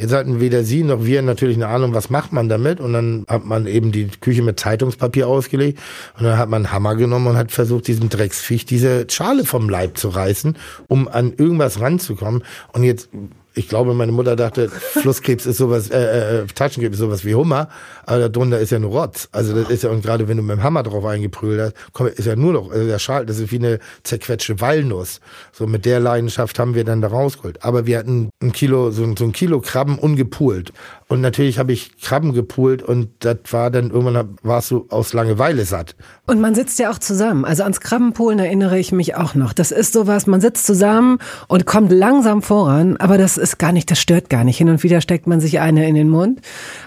Jetzt 0.00 0.12
hatten 0.12 0.38
weder 0.38 0.62
sie 0.62 0.84
noch 0.84 1.04
wir 1.04 1.22
natürlich 1.22 1.56
eine 1.56 1.66
Ahnung, 1.66 1.92
was 1.92 2.08
macht 2.08 2.32
man 2.32 2.48
damit. 2.48 2.78
Und 2.78 2.92
dann 2.92 3.24
hat 3.26 3.44
man 3.44 3.66
eben 3.66 3.90
die 3.90 4.06
Küche 4.06 4.42
mit 4.42 4.60
Zeitungspapier 4.60 5.26
ausgelegt. 5.26 5.80
Und 6.16 6.24
dann 6.24 6.38
hat 6.38 6.48
man 6.48 6.64
einen 6.64 6.72
Hammer 6.72 6.94
genommen 6.94 7.26
und 7.26 7.36
hat 7.36 7.50
versucht, 7.50 7.88
diesem 7.88 8.08
Drecksviech 8.08 8.64
diese 8.64 9.06
Schale 9.10 9.44
vom 9.44 9.68
Leib 9.68 9.98
zu 9.98 10.10
reißen, 10.10 10.56
um 10.86 11.08
an 11.08 11.32
irgendwas 11.36 11.80
ranzukommen. 11.80 12.44
Und 12.72 12.84
jetzt 12.84 13.08
ich 13.54 13.68
glaube, 13.68 13.94
meine 13.94 14.12
Mutter 14.12 14.36
dachte, 14.36 14.68
Flusskrebs 14.68 15.46
ist 15.46 15.56
sowas, 15.56 15.90
äh, 15.90 16.42
äh, 16.42 16.46
Taschenkrebs 16.46 16.94
ist 16.94 17.00
sowas 17.00 17.24
wie 17.24 17.34
Hummer, 17.34 17.68
aber 18.06 18.28
darunter 18.28 18.58
ist 18.58 18.70
ja 18.70 18.78
nur 18.78 18.90
Rotz. 18.90 19.28
Also 19.32 19.54
das 19.54 19.70
ist 19.70 19.82
ja, 19.82 19.90
und 19.90 20.02
gerade 20.02 20.28
wenn 20.28 20.36
du 20.36 20.42
mit 20.42 20.56
dem 20.56 20.62
Hammer 20.62 20.82
drauf 20.82 21.04
eingeprügelt 21.04 21.60
hast, 21.60 21.92
komm, 21.92 22.06
ist 22.06 22.26
ja 22.26 22.36
nur 22.36 22.52
noch, 22.52 22.70
also 22.70 22.86
der 22.86 22.98
Schal, 22.98 23.26
das 23.26 23.38
ist 23.38 23.50
wie 23.50 23.56
eine 23.56 23.78
zerquetschte 24.04 24.60
Walnuss. 24.60 25.20
So 25.52 25.66
mit 25.66 25.84
der 25.84 26.00
Leidenschaft 26.00 26.58
haben 26.58 26.74
wir 26.74 26.84
dann 26.84 27.00
da 27.00 27.08
rausgeholt. 27.08 27.64
Aber 27.64 27.86
wir 27.86 27.98
hatten 27.98 28.30
ein 28.42 28.52
Kilo, 28.52 28.90
so, 28.90 29.04
so 29.16 29.24
ein 29.24 29.32
Kilo 29.32 29.60
Krabben 29.60 29.98
ungepult. 29.98 30.72
Und 31.10 31.22
natürlich 31.22 31.58
habe 31.58 31.72
ich 31.72 31.98
Krabben 32.02 32.34
gepult 32.34 32.82
und 32.82 33.08
das 33.20 33.38
war 33.50 33.70
dann 33.70 33.90
irgendwann 33.90 34.36
warst 34.42 34.70
du 34.70 34.84
aus 34.90 35.14
Langeweile 35.14 35.64
satt. 35.64 35.96
Und 36.26 36.38
man 36.38 36.54
sitzt 36.54 36.78
ja 36.78 36.90
auch 36.90 36.98
zusammen. 36.98 37.46
Also 37.46 37.62
ans 37.62 37.80
Krabbenpolen 37.80 38.38
erinnere 38.38 38.78
ich 38.78 38.92
mich 38.92 39.14
auch 39.14 39.34
noch. 39.34 39.54
Das 39.54 39.70
ist 39.70 39.94
sowas, 39.94 40.26
man 40.26 40.42
sitzt 40.42 40.66
zusammen 40.66 41.18
und 41.46 41.64
kommt 41.64 41.92
langsam 41.92 42.42
voran, 42.42 42.98
aber 42.98 43.16
das 43.16 43.38
ist 43.38 43.58
gar 43.58 43.72
nicht, 43.72 43.90
das 43.90 43.98
stört 43.98 44.28
gar 44.28 44.44
nicht. 44.44 44.58
Hin 44.58 44.68
und 44.68 44.82
wieder 44.82 45.00
steckt 45.00 45.26
man 45.26 45.40
sich 45.40 45.60
eine 45.60 45.88
in 45.88 45.94
den 45.94 46.10
Mund. 46.10 46.42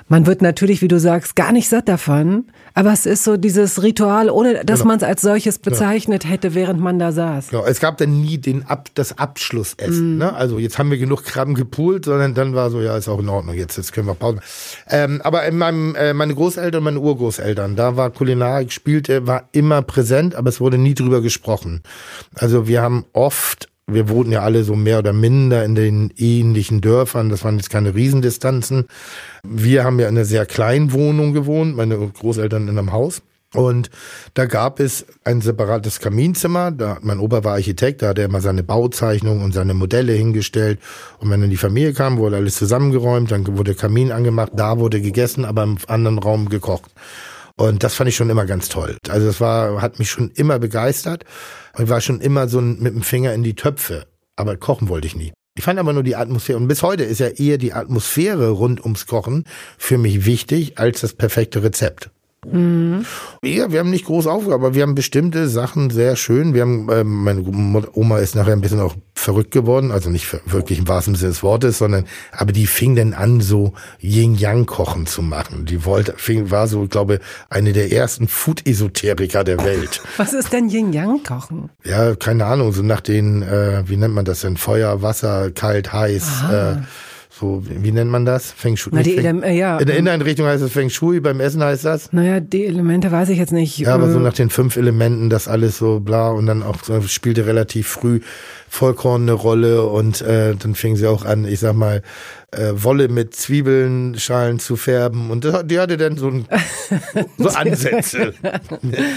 Man 0.08 0.28
wird 0.28 0.44
natürlich, 0.44 0.84
wie 0.84 0.88
du 0.88 1.00
sagst, 1.00 1.36
gar 1.36 1.52
nicht 1.52 1.68
satt 1.68 1.90
davon. 1.90 2.46
Aber 2.74 2.94
es 2.94 3.06
ist 3.06 3.24
so 3.24 3.38
dieses 3.38 3.82
Ritual, 3.82 4.30
ohne 4.30 4.64
dass 4.64 4.82
genau. 4.82 4.90
man 4.90 4.98
es 4.98 5.04
als 5.04 5.22
solches 5.22 5.60
bezeichnet 5.60 6.22
genau. 6.22 6.34
hätte, 6.34 6.54
während 6.54 6.80
man 6.80 7.00
da 7.00 7.12
saß. 7.12 7.50
Genau. 7.50 7.66
Es 7.66 7.80
gab 7.80 7.98
dann 7.98 8.22
nie 8.22 8.38
den 8.38 8.66
Ab, 8.68 8.90
das 8.94 9.18
Abschlussessen. 9.18 10.16
Mm. 10.16 10.18
Ne? 10.20 10.34
Also 10.34 10.60
jetzt 10.60 10.78
haben 10.78 10.92
wir 10.92 10.98
genug 10.98 11.24
Krabben 11.24 11.56
gepult, 11.56 12.06
sondern 12.06 12.34
dann 12.34 12.54
war 12.54 12.70
so, 12.70 12.82
ja, 12.82 12.96
ist 12.96 13.10
auch 13.10 13.20
in 13.20 13.30
Ordnung, 13.30 13.56
jetzt, 13.56 13.78
jetzt 13.78 13.92
können 13.92 14.08
wir 14.08 14.11
Pause. 14.16 14.40
Ähm, 14.90 15.22
aber 15.24 15.46
in 15.46 15.58
meinem, 15.58 15.96
äh, 15.96 16.14
meine 16.14 16.36
Großeltern 16.36 16.84
meine 16.84 17.00
Urgroßeltern, 17.00 17.76
da 17.76 17.98
war 17.98 18.10
Kulinarik, 18.10 18.72
spielte, 18.72 19.28
war 19.28 19.50
immer 19.52 19.82
präsent, 19.82 20.36
aber 20.36 20.50
es 20.50 20.60
wurde 20.60 20.78
nie 20.78 20.94
drüber 20.94 21.22
gesprochen. 21.22 21.82
Also 22.36 22.68
wir 22.68 22.82
haben 22.82 23.06
oft 23.14 23.70
wir 23.94 24.10
wohnten 24.10 24.32
ja 24.32 24.42
alle 24.42 24.64
so 24.64 24.76
mehr 24.76 25.00
oder 25.00 25.12
minder 25.12 25.66
in 25.66 25.76
den 25.76 26.14
ähnlichen 26.16 26.80
Dörfern. 26.82 27.30
Das 27.30 27.44
waren 27.44 27.58
jetzt 27.58 27.70
keine 27.70 27.94
Riesendistanzen. 27.94 28.88
Wir 29.44 29.84
haben 29.84 30.00
ja 30.00 30.08
in 30.08 30.16
einer 30.16 30.26
sehr 30.26 30.46
kleinen 30.46 30.94
Wohnung 30.94 31.34
gewohnt, 31.34 31.76
meine 31.76 31.98
Großeltern 31.98 32.70
in 32.70 32.78
einem 32.78 32.94
Haus. 32.94 33.22
Und 33.54 33.90
da 34.34 34.46
gab 34.46 34.80
es 34.80 35.06
ein 35.26 35.42
separates 35.42 36.00
Kaminzimmer. 36.00 36.72
Da, 36.72 37.00
mein 37.02 37.20
Opa 37.20 37.44
war 37.44 37.54
Architekt, 37.54 38.02
da 38.02 38.10
hat 38.10 38.20
er 38.20 38.26
immer 38.26 38.40
seine 38.40 38.64
Bauzeichnungen 38.64 39.44
und 39.44 39.54
seine 39.54 39.74
Modelle 39.74 40.14
hingestellt. 40.14 40.80
Und 41.20 41.30
wenn 41.30 41.42
dann 41.42 41.50
die 41.50 41.58
Familie 41.58 41.94
kam, 41.94 42.18
wurde 42.18 42.38
alles 42.38 42.56
zusammengeräumt, 42.56 43.32
dann 43.32 43.46
wurde 43.58 43.76
Kamin 43.76 44.12
angemacht, 44.12 44.54
da 44.56 44.80
wurde 44.80 45.02
gegessen, 45.02 45.44
aber 45.44 45.64
im 45.64 45.78
anderen 45.88 46.18
Raum 46.18 46.48
gekocht. 46.48 46.92
Und 47.58 47.84
das 47.84 47.94
fand 47.94 48.08
ich 48.08 48.16
schon 48.16 48.30
immer 48.30 48.46
ganz 48.46 48.70
toll. 48.70 48.98
Also 49.10 49.28
das 49.28 49.42
war, 49.42 49.82
hat 49.82 50.00
mich 50.00 50.10
schon 50.10 50.32
immer 50.32 50.58
begeistert. 50.58 51.26
Und 51.78 51.90
war 51.90 52.02
schon 52.02 52.20
immer 52.20 52.48
so 52.48 52.60
mit 52.60 52.94
dem 52.94 53.02
Finger 53.02 53.34
in 53.34 53.44
die 53.44 53.56
Töpfe. 53.56 54.06
Aber 54.36 54.58
kochen 54.58 54.90
wollte 54.90 55.08
ich 55.08 55.16
nie. 55.16 55.32
Ich 55.58 55.64
fand 55.64 55.80
aber 55.80 55.94
nur 55.94 56.04
die 56.04 56.16
Atmosphäre. 56.16 56.58
Und 56.58 56.68
bis 56.68 56.82
heute 56.82 57.04
ist 57.04 57.20
ja 57.20 57.28
eher 57.28 57.58
die 57.58 57.74
Atmosphäre 57.74 58.50
rund 58.50 58.84
ums 58.84 59.06
Kochen 59.06 59.46
für 59.78 59.98
mich 59.98 60.26
wichtig 60.26 60.80
als 60.80 61.02
das 61.02 61.14
perfekte 61.14 61.64
Rezept. 61.64 62.10
Mhm. 62.50 63.06
Ja, 63.44 63.72
wir 63.72 63.80
haben 63.80 63.92
nicht 63.92 64.06
groß 64.06 64.26
Aufgaben, 64.26 64.64
aber 64.64 64.74
wir 64.74 64.82
haben 64.82 64.96
bestimmte 64.96 65.48
Sachen 65.48 65.92
sehr 65.92 66.16
schön. 66.16 66.56
Wir 66.56 66.62
haben, 66.62 66.90
äh, 66.90 67.04
meine 67.04 67.44
Oma 67.94 68.18
ist 68.18 68.36
nachher 68.36 68.54
ein 68.54 68.62
bisschen 68.62 68.80
auch 68.80 68.96
verrückt 69.14 69.52
geworden, 69.52 69.92
also 69.92 70.10
nicht 70.10 70.28
wirklich 70.52 70.80
im 70.80 70.88
wahrsten 70.88 71.14
Sinne 71.14 71.32
des 71.32 71.44
Wortes, 71.44 71.78
sondern, 71.78 72.06
aber 72.32 72.52
die 72.52 72.66
fing 72.66 72.96
dann 72.96 73.14
an, 73.14 73.42
so 73.42 73.74
Yin-Yang-Kochen 74.00 75.06
zu 75.06 75.22
machen. 75.22 75.66
Die 75.66 75.86
wollte, 75.86 76.16
fing, 76.18 76.50
war 76.50 76.68
so, 76.68 76.88
glaube 76.88 77.20
eine 77.50 77.74
der 77.74 77.92
ersten 77.92 78.28
Food-Esoteriker 78.28 79.44
der 79.44 79.64
Welt. 79.64 80.02
Was 80.18 80.34
ist 80.34 80.52
denn 80.52 80.70
Yin-Yang-Kochen? 80.70 81.70
Ja, 81.84 82.16
keine 82.16 82.46
Ahnung, 82.46 82.74
so 82.74 82.82
nach 82.82 83.02
den, 83.02 83.44
äh, 83.44 83.84
wie 83.86 83.98
nennt 83.98 84.16
man 84.16 84.26
das 84.26 84.42
denn? 84.42 84.58
Feuer, 84.58 85.04
Wasser, 85.04 85.52
kalt, 85.52 85.94
heiß, 85.94 86.44
äh, 86.52 86.76
So, 87.42 87.64
wie 87.68 87.92
nennt 87.92 88.12
man 88.12 88.24
das? 88.24 88.52
Feng 88.52 88.78
Shui. 88.78 88.92
Na, 88.94 89.02
die 89.02 89.20
Feng, 89.20 89.42
äh, 89.42 89.58
ja. 89.58 89.80
In 89.80 89.88
der 89.88 89.98
Inneneinrichtung 89.98 90.46
heißt 90.46 90.62
es 90.62 90.72
Feng 90.72 90.92
Shui, 90.92 91.20
beim 91.22 91.40
Essen 91.40 91.64
heißt 91.64 91.84
das? 91.84 92.14
Naja, 92.14 92.40
die 92.40 92.68
Elemente 92.68 93.12
weiß 93.12 93.30
ich 93.30 93.40
jetzt 93.40 93.52
nicht. 93.52 93.80
Ja, 93.80 93.96
aber 93.96 94.12
so 94.12 94.20
nach 94.20 94.34
den 94.34 94.52
fünf 94.52 94.78
Elementen, 94.78 95.32
das 95.32 95.48
alles 95.48 95.80
so 95.80 96.00
bla 96.02 96.30
und 96.30 96.46
dann 96.46 96.62
auch 96.62 96.84
so, 96.84 97.02
spielte 97.02 97.48
relativ 97.48 97.88
früh 97.88 98.20
Vollkorn 98.70 99.24
eine 99.24 99.34
Rolle 99.34 99.88
und 99.88 100.22
äh, 100.22 100.54
dann 100.56 100.76
fing 100.76 100.96
sie 100.96 101.08
auch 101.08 101.26
an, 101.26 101.46
ich 101.46 101.60
sag 101.62 101.74
mal, 101.74 102.04
äh, 102.52 102.74
Wolle 102.76 103.08
mit 103.08 103.34
Zwiebeln, 103.34 104.20
Schalen 104.20 104.60
zu 104.60 104.76
färben 104.76 105.32
und 105.32 105.44
die 105.66 105.80
hatte 105.80 105.98
dann 105.98 106.18
so, 106.18 106.28
ein, 106.28 106.46
so 107.40 107.50
Ansätze. 107.56 108.36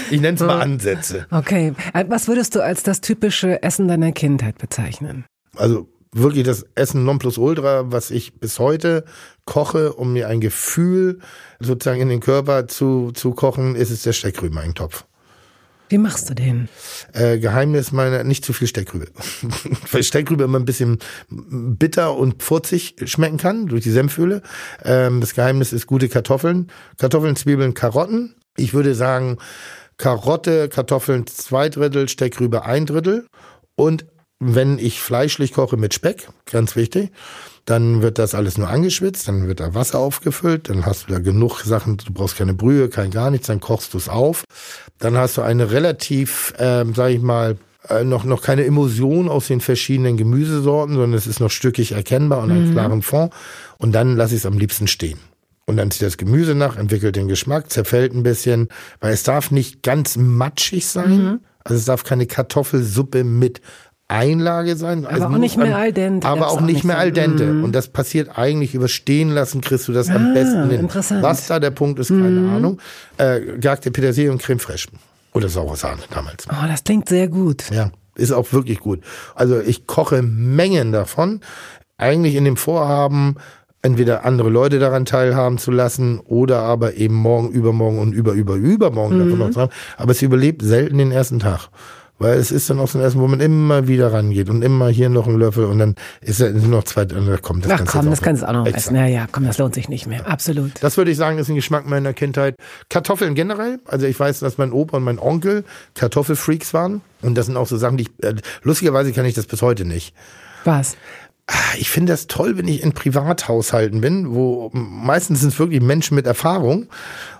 Ich 0.09 0.19
nenne 0.19 0.33
es 0.33 0.41
mal 0.41 0.61
Ansätze. 0.61 1.27
Okay, 1.29 1.73
äh, 1.93 2.05
was 2.09 2.27
würdest 2.27 2.55
du 2.55 2.61
als 2.61 2.81
das 2.81 3.01
typische 3.01 3.61
Essen 3.61 3.87
deiner 3.87 4.11
Kindheit 4.13 4.57
bezeichnen? 4.57 5.25
Also 5.55 5.87
wirklich 6.15 6.43
das 6.43 6.65
Essen 6.75 7.03
Nonplusultra, 7.03 7.91
was 7.91 8.09
ich 8.09 8.39
bis 8.39 8.57
heute 8.57 9.03
koche, 9.43 9.93
um 9.93 10.13
mir 10.13 10.27
ein 10.27 10.39
Gefühl 10.39 11.19
sozusagen 11.59 12.01
in 12.01 12.09
den 12.09 12.21
Körper 12.21 12.67
zu, 12.67 13.11
zu 13.11 13.31
kochen, 13.31 13.75
ist 13.75 13.91
es 13.91 14.03
der 14.03 14.13
Steckrübeneintopf. 14.13 15.05
Wie 15.89 15.99
machst 15.99 16.29
du 16.29 16.33
den? 16.33 16.67
Äh, 17.13 17.37
Geheimnis 17.37 17.91
meiner, 17.91 18.23
nicht 18.23 18.43
zu 18.43 18.53
viel 18.53 18.67
Steckrübe. 18.67 19.07
Weil 19.91 20.03
Steckrübe 20.03 20.45
immer 20.45 20.57
ein 20.57 20.65
bisschen 20.65 20.97
bitter 21.29 22.15
und 22.15 22.41
pfurzig 22.41 22.95
schmecken 23.05 23.37
kann 23.37 23.67
durch 23.67 23.83
die 23.83 23.91
Senföle. 23.91 24.41
Ähm, 24.83 25.21
das 25.21 25.35
Geheimnis 25.35 25.73
ist 25.73 25.85
gute 25.85 26.09
Kartoffeln. 26.09 26.71
Kartoffeln, 26.97 27.35
Zwiebeln, 27.35 27.75
Karotten. 27.75 28.35
Ich 28.57 28.73
würde 28.73 28.95
sagen, 28.95 29.37
Karotte, 29.97 30.69
Kartoffeln 30.69 31.27
zwei 31.27 31.69
Drittel, 31.69 32.09
Steckrübe 32.09 32.65
ein 32.65 32.85
Drittel 32.87 33.27
und 33.75 34.05
wenn 34.39 34.79
ich 34.79 34.99
fleischlich 34.99 35.53
koche 35.53 35.77
mit 35.77 35.93
Speck, 35.93 36.27
ganz 36.45 36.75
wichtig, 36.75 37.11
dann 37.65 38.01
wird 38.01 38.19
das 38.19 38.35
alles 38.35 38.57
nur 38.57 38.69
angeschwitzt, 38.69 39.27
dann 39.27 39.47
wird 39.47 39.59
da 39.59 39.73
Wasser 39.73 39.99
aufgefüllt, 39.99 40.69
dann 40.69 40.85
hast 40.85 41.07
du 41.07 41.13
da 41.13 41.19
genug 41.19 41.61
Sachen, 41.61 41.97
du 41.97 42.13
brauchst 42.13 42.37
keine 42.37 42.53
Brühe, 42.53 42.89
kein 42.89 43.11
gar 43.11 43.31
nichts, 43.31 43.47
dann 43.47 43.59
kochst 43.59 43.93
du 43.93 43.97
es 43.97 44.07
auf. 44.07 44.43
Dann 44.99 45.17
hast 45.17 45.37
du 45.37 45.41
eine 45.41 45.71
relativ, 45.71 46.53
ähm, 46.59 46.93
sag 46.93 47.09
ich 47.09 47.21
mal, 47.21 47.57
äh, 47.89 48.03
noch, 48.03 48.23
noch 48.23 48.41
keine 48.41 48.65
Emulsion 48.65 49.29
aus 49.29 49.47
den 49.47 49.61
verschiedenen 49.61 50.17
Gemüsesorten, 50.17 50.95
sondern 50.95 51.13
es 51.13 51.27
ist 51.27 51.39
noch 51.39 51.51
stückig 51.51 51.93
erkennbar 51.93 52.43
und 52.43 52.51
einen 52.51 52.69
mhm. 52.69 52.73
klaren 52.73 53.01
Fond. 53.01 53.33
Und 53.77 53.93
dann 53.93 54.15
lasse 54.15 54.35
ich 54.35 54.41
es 54.41 54.45
am 54.45 54.57
liebsten 54.57 54.87
stehen. 54.87 55.19
Und 55.65 55.77
dann 55.77 55.89
zieht 55.89 56.03
das 56.03 56.17
Gemüse 56.17 56.53
nach, 56.53 56.77
entwickelt 56.77 57.15
den 57.15 57.27
Geschmack, 57.27 57.71
zerfällt 57.71 58.13
ein 58.13 58.21
bisschen, 58.21 58.69
weil 58.99 59.13
es 59.13 59.23
darf 59.23 59.49
nicht 59.49 59.81
ganz 59.81 60.15
matschig 60.17 60.85
sein. 60.85 61.23
Mhm. 61.23 61.39
Also 61.63 61.79
es 61.79 61.85
darf 61.85 62.03
keine 62.03 62.27
Kartoffelsuppe 62.27 63.23
mit 63.23 63.61
Einlage 64.07 64.75
sein. 64.75 65.05
Aber 65.05 65.13
also 65.13 65.25
auch 65.27 65.37
nicht 65.37 65.57
mehr 65.57 65.77
al 65.77 65.91
dente. 65.91 66.27
Aber 66.27 66.47
auch, 66.47 66.57
auch 66.57 66.61
nicht 66.61 66.83
mehr 66.83 66.97
al 66.97 67.11
dente. 67.11 67.45
Mm. 67.45 67.63
Und 67.63 67.73
das 67.73 67.87
passiert 67.87 68.37
eigentlich 68.37 68.75
überstehen 68.75 69.31
lassen, 69.31 69.61
kriegst 69.61 69.87
du 69.87 69.93
das 69.93 70.09
ah, 70.09 70.15
am 70.15 70.33
besten 70.33 70.69
hin. 70.69 70.81
Interessant. 70.81 71.23
Was 71.23 71.47
da 71.47 71.59
der 71.59 71.71
Punkt 71.71 71.99
ist, 71.99 72.09
keine 72.09 72.29
mm. 72.29 72.55
Ahnung. 72.55 72.81
Äh, 73.17 73.57
gehackte 73.57 73.89
Petersilie 73.89 74.31
und 74.31 74.41
Creme 74.41 74.59
fraiche. 74.59 74.89
Oder 75.33 75.49
saure 75.49 75.75
Sahne 75.75 76.01
damals. 76.11 76.45
Oh, 76.49 76.67
das 76.67 76.83
klingt 76.83 77.09
sehr 77.09 77.27
gut. 77.27 77.69
Ja, 77.71 77.91
ist 78.15 78.31
auch 78.31 78.53
wirklich 78.53 78.79
gut. 78.79 79.01
Also 79.33 79.59
ich 79.59 79.87
koche 79.87 80.21
Mengen 80.21 80.91
davon. 80.91 81.41
Eigentlich 81.97 82.35
in 82.35 82.45
dem 82.45 82.57
Vorhaben, 82.57 83.35
entweder 83.81 84.23
andere 84.23 84.49
Leute 84.49 84.79
daran 84.79 85.05
teilhaben 85.05 85.57
zu 85.57 85.71
lassen 85.71 86.19
oder 86.19 86.59
aber 86.59 86.95
eben 86.95 87.15
morgen, 87.15 87.49
übermorgen 87.49 87.99
und 87.99 88.13
über, 88.13 88.33
über, 88.33 88.55
übermorgen 88.55 89.17
mm. 89.17 89.19
davon 89.19 89.39
noch 89.39 89.49
zu 89.49 89.61
haben. 89.61 89.71
Aber 89.97 90.11
es 90.11 90.21
überlebt 90.21 90.61
selten 90.61 90.99
den 90.99 91.11
ersten 91.11 91.39
Tag. 91.39 91.69
Weil 92.17 92.37
es 92.37 92.49
ist 92.49 92.69
dann 92.69 92.79
auch 92.79 92.87
so 92.87 92.97
ein 92.97 93.03
Essen, 93.03 93.19
wo 93.19 93.27
man 93.27 93.41
immer 93.41 93.89
wieder 93.89 94.13
rangeht 94.13 94.49
und 94.49 94.61
immer 94.61 94.87
hier 94.87 95.09
noch 95.09 95.27
ein 95.27 95.35
Löffel 95.35 95.65
und 95.65 95.79
dann 95.79 95.95
ist 96.21 96.39
er 96.39 96.51
nur 96.51 96.69
noch 96.69 96.83
zwei, 96.85 97.01
und 97.01 97.11
dann 97.27 97.41
kommt 97.41 97.65
das 97.65 97.73
Ach 97.73 97.85
komm, 97.85 98.09
das 98.09 98.21
kannst 98.21 98.41
du 98.41 98.47
auch 98.47 98.53
noch 98.53 98.65
extra. 98.65 98.77
essen. 98.77 98.95
Ja, 98.95 99.05
ja, 99.05 99.27
komm, 99.29 99.45
das 99.45 99.57
lohnt 99.57 99.75
sich 99.75 99.89
nicht 99.89 100.07
mehr. 100.07 100.25
Absolut. 100.25 100.71
Das 100.81 100.95
würde 100.95 101.11
ich 101.11 101.17
sagen, 101.17 101.37
ist 101.37 101.49
ein 101.49 101.55
Geschmack 101.55 101.85
meiner 101.87 102.13
Kindheit. 102.13 102.55
Kartoffeln 102.89 103.35
generell. 103.35 103.79
Also 103.85 104.05
ich 104.05 104.17
weiß, 104.17 104.39
dass 104.39 104.57
mein 104.57 104.71
Opa 104.71 104.97
und 104.97 105.03
mein 105.03 105.19
Onkel 105.19 105.65
Kartoffelfreaks 105.95 106.73
waren. 106.73 107.01
Und 107.21 107.35
das 107.35 107.47
sind 107.47 107.57
auch 107.57 107.67
so 107.67 107.75
Sachen, 107.75 107.97
die 107.97 108.03
ich, 108.03 108.23
äh, 108.23 108.35
lustigerweise 108.63 109.11
kann 109.11 109.25
ich 109.25 109.33
das 109.33 109.45
bis 109.45 109.61
heute 109.61 109.83
nicht. 109.83 110.15
Was? 110.63 110.95
Ah, 111.47 111.53
ich 111.77 111.89
finde 111.89 112.13
das 112.13 112.27
toll, 112.27 112.57
wenn 112.57 112.67
ich 112.67 112.81
in 112.81 112.93
Privathaushalten 112.93 113.99
bin, 113.99 114.33
wo 114.33 114.71
meistens 114.73 115.41
sind 115.41 115.49
es 115.49 115.59
wirklich 115.59 115.81
Menschen 115.81 116.15
mit 116.15 116.25
Erfahrung 116.25 116.87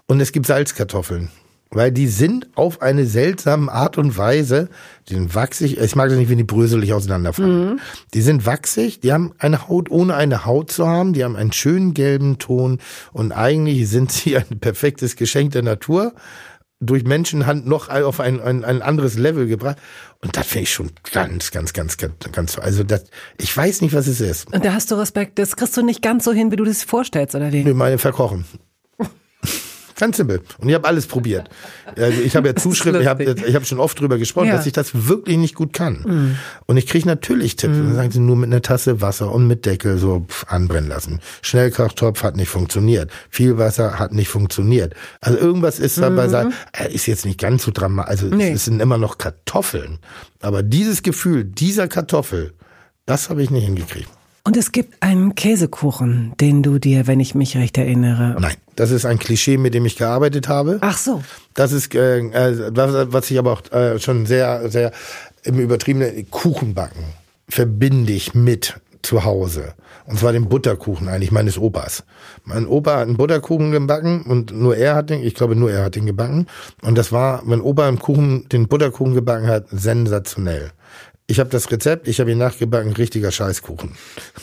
und 0.06 0.20
es 0.20 0.32
gibt 0.34 0.46
Salzkartoffeln 0.48 1.30
weil 1.71 1.91
die 1.91 2.08
sind 2.08 2.47
auf 2.56 2.82
eine 2.82 3.06
seltsame 3.06 3.71
Art 3.71 3.97
und 3.97 4.17
Weise, 4.17 4.69
die 5.10 5.15
sind 5.15 5.36
wachsig, 5.36 5.78
ich 5.80 5.95
mag 5.95 6.10
das 6.10 6.17
nicht, 6.17 6.30
wenn 6.30 6.38
die 6.38 6.43
bröselig 6.43 6.93
auseinanderfallen. 6.93 7.73
Mhm. 7.73 7.80
Die 8.13 8.21
sind 8.21 8.45
wachsig, 8.45 8.99
die 9.01 9.12
haben 9.12 9.34
eine 9.39 9.67
Haut, 9.67 9.89
ohne 9.91 10.15
eine 10.15 10.45
Haut 10.45 10.71
zu 10.71 10.88
haben, 10.88 11.13
die 11.13 11.23
haben 11.23 11.36
einen 11.36 11.51
schönen 11.51 11.93
gelben 11.93 12.38
Ton 12.38 12.80
und 13.13 13.32
eigentlich 13.32 13.89
sind 13.89 14.12
sie 14.12 14.38
ein 14.38 14.60
perfektes 14.60 15.15
Geschenk 15.15 15.51
der 15.51 15.63
Natur, 15.63 16.13
durch 16.82 17.04
Menschenhand 17.04 17.65
noch 17.65 17.89
auf 17.89 18.19
ein, 18.19 18.41
ein, 18.41 18.65
ein 18.65 18.82
anderes 18.82 19.17
Level 19.17 19.47
gebracht. 19.47 19.78
Und 20.21 20.36
das 20.36 20.45
finde 20.45 20.63
ich 20.63 20.73
schon 20.73 20.91
ganz, 21.12 21.51
ganz, 21.51 21.73
ganz, 21.73 21.97
ganz, 21.97 22.13
ganz, 22.32 22.60
also 22.60 22.84
das, 22.84 23.06
ich 23.39 23.56
weiß 23.56 23.82
nicht, 23.82 23.93
was 23.93 24.08
es 24.08 24.19
ist. 24.21 24.54
Und 24.54 24.65
da 24.65 24.73
hast 24.73 24.91
du 24.91 24.95
Respekt, 24.95 25.39
das 25.39 25.56
kriegst 25.56 25.75
du 25.78 25.84
nicht 25.84 26.01
ganz 26.01 26.25
so 26.25 26.34
hin, 26.34 26.51
wie 26.51 26.58
du 26.58 26.65
das 26.65 26.84
vorstellst, 26.84 27.36
oder 27.36 27.51
wie? 27.51 27.63
Nee, 27.63 27.73
meine 27.73 27.97
verkochen. 27.97 28.45
Ganz 29.97 30.17
simpel. 30.17 30.41
Und 30.58 30.67
ich 30.67 30.75
habe 30.75 30.88
alles 30.88 31.08
probiert. 31.08 31.49
Also 31.95 32.21
ich 32.21 32.36
habe 32.36 32.49
ja 32.49 32.55
Zuschriften, 32.55 33.01
ich 33.01 33.08
habe 33.08 33.23
ich 33.23 33.55
hab 33.55 33.65
schon 33.65 33.79
oft 33.79 33.99
drüber 33.99 34.17
gesprochen, 34.17 34.47
ja. 34.47 34.58
dass 34.58 34.65
ich 34.65 34.73
das 34.73 35.08
wirklich 35.08 35.38
nicht 35.38 35.55
gut 35.55 35.71
kann. 35.71 36.03
Mhm. 36.05 36.38
Und 36.65 36.77
ich 36.77 36.86
kriege 36.86 37.08
natürlich 37.08 37.55
Tipps. 37.55 37.75
Mhm. 37.75 37.88
Dann 37.88 37.95
sagen 37.95 38.12
sie 38.12 38.19
nur 38.19 38.36
mit 38.36 38.51
einer 38.51 38.62
Tasse 38.62 39.01
Wasser 39.01 39.31
und 39.31 39.47
mit 39.47 39.65
Deckel 39.65 39.97
so 39.97 40.25
pff, 40.27 40.45
anbrennen 40.49 40.89
lassen. 40.89 41.21
Schnellkochtopf 41.41 42.23
hat 42.23 42.36
nicht 42.36 42.49
funktioniert. 42.49 43.10
Viel 43.29 43.58
Wasser 43.58 43.97
hat 43.97 44.12
nicht 44.12 44.27
funktioniert. 44.27 44.93
Also 45.21 45.39
irgendwas 45.39 45.79
ist 45.79 45.97
dabei, 45.97 46.27
mhm. 46.27 46.53
äh, 46.73 46.93
ist 46.93 47.05
jetzt 47.05 47.25
nicht 47.25 47.39
ganz 47.39 47.63
so 47.63 47.71
dramatisch. 47.71 48.10
Also 48.10 48.27
nee. 48.27 48.51
es 48.51 48.65
sind 48.65 48.81
immer 48.81 48.97
noch 48.97 49.17
Kartoffeln. 49.17 49.99
Aber 50.41 50.62
dieses 50.62 51.03
Gefühl 51.03 51.45
dieser 51.45 51.88
Kartoffel, 51.88 52.53
das 53.05 53.29
habe 53.29 53.41
ich 53.43 53.49
nicht 53.49 53.65
hingekriegt. 53.65 54.10
Und 54.45 54.55
es 54.58 54.71
gibt 54.71 55.01
einen 55.01 55.34
Käsekuchen, 55.34 56.34
den 56.39 56.62
du 56.62 56.77
dir, 56.77 57.08
wenn 57.08 57.19
ich 57.19 57.34
mich 57.34 57.58
recht 57.58 57.79
erinnere. 57.79 58.38
Nein, 58.39 58.53
das 58.75 58.91
ist 58.91 59.03
ein 59.03 59.17
Klischee, 59.17 59.58
mit 59.58 59.73
dem 59.73 59.88
ich 59.88 59.97
gearbeitet 59.97 60.47
habe. 60.47 60.77
Ach 60.81 60.97
so. 60.97 61.23
Das 61.55 61.71
ist, 61.71 61.95
äh, 61.95 62.19
äh 62.19 62.71
was, 62.75 63.12
was 63.12 63.31
ich 63.31 63.39
aber 63.39 63.53
auch 63.53 63.71
äh, 63.71 63.99
schon 63.99 64.27
sehr, 64.27 64.69
sehr 64.69 64.91
im 65.43 65.60
übertriebenen 65.60 66.29
Kuchenbacken 66.29 67.03
verbinde 67.49 68.13
ich 68.13 68.36
mit 68.36 68.79
zu 69.01 69.23
Hause. 69.23 69.73
Und 70.05 70.19
zwar 70.19 70.31
den 70.31 70.47
Butterkuchen 70.47 71.08
eigentlich 71.08 71.31
meines 71.31 71.58
Opas. 71.58 72.03
Mein 72.43 72.67
Opa 72.67 72.97
hat 72.97 73.08
einen 73.08 73.17
Butterkuchen 73.17 73.71
gebacken 73.71 74.21
und 74.23 74.51
nur 74.51 74.77
er 74.77 74.93
hat 74.93 75.10
den, 75.10 75.23
ich 75.23 75.34
glaube 75.34 75.55
nur 75.55 75.71
er 75.71 75.86
hat 75.86 75.95
den 75.95 76.05
gebacken. 76.05 76.45
Und 76.84 76.95
das 76.95 77.12
war, 77.12 77.41
wenn 77.47 77.62
Opa 77.62 77.88
einen 77.88 77.97
Kuchen, 77.97 78.47
den 78.49 78.67
Butterkuchen 78.67 79.15
gebacken 79.15 79.47
hat, 79.47 79.65
sensationell. 79.71 80.71
Ich 81.28 81.40
habe 81.40 81.50
das 81.50 81.72
Rezept, 81.72 82.08
ich 82.08 82.20
habe 82.20 82.32
ihn 82.32 82.38
nachgebacken, 82.38 82.94
richtiger 82.94 83.32
Scheißkuchen. 83.32 83.92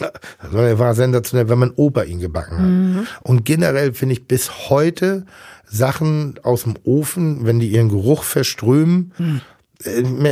er 0.53 0.79
war 0.79 0.95
sensationell, 0.95 1.49
wenn 1.49 1.59
mein 1.59 1.73
Opa 1.77 2.03
ihn 2.03 2.18
gebacken 2.18 2.59
hat. 2.59 2.66
Mhm. 2.66 3.07
Und 3.23 3.45
generell 3.45 3.95
finde 3.95 4.14
ich 4.14 4.27
bis 4.27 4.68
heute 4.68 5.25
Sachen 5.64 6.40
aus 6.42 6.64
dem 6.64 6.75
Ofen, 6.83 7.47
wenn 7.47 7.61
die 7.61 7.68
ihren 7.68 7.88
Geruch 7.88 8.25
verströmen, 8.25 9.12
mhm. 9.16 9.40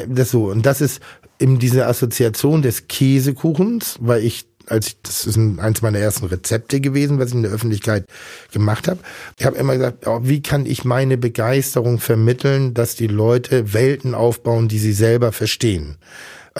das 0.09 0.33
so. 0.33 0.51
Und 0.51 0.67
das 0.67 0.81
ist 0.81 1.01
eben 1.39 1.61
diese 1.61 1.87
Assoziation 1.87 2.63
des 2.63 2.89
Käsekuchens, 2.89 3.97
weil 4.01 4.25
ich 4.25 4.47
als 4.67 4.89
ich, 4.89 5.03
das 5.03 5.27
ist 5.27 5.37
ein, 5.37 5.59
eins 5.59 5.83
meiner 5.83 5.99
ersten 5.99 6.27
Rezepte 6.27 6.81
gewesen, 6.81 7.19
was 7.19 7.31
ich 7.31 7.35
in 7.35 7.43
der 7.43 7.51
Öffentlichkeit 7.51 8.07
gemacht 8.53 8.87
habe. 8.87 9.01
Ich 9.37 9.45
habe 9.45 9.57
immer 9.57 9.75
gesagt, 9.75 10.07
oh, 10.07 10.21
wie 10.23 10.43
kann 10.43 10.65
ich 10.65 10.85
meine 10.85 11.17
Begeisterung 11.17 11.99
vermitteln, 11.99 12.73
dass 12.73 12.95
die 12.95 13.09
Leute 13.09 13.73
Welten 13.73 14.15
aufbauen, 14.15 14.69
die 14.69 14.79
sie 14.79 14.93
selber 14.93 15.33
verstehen 15.33 15.97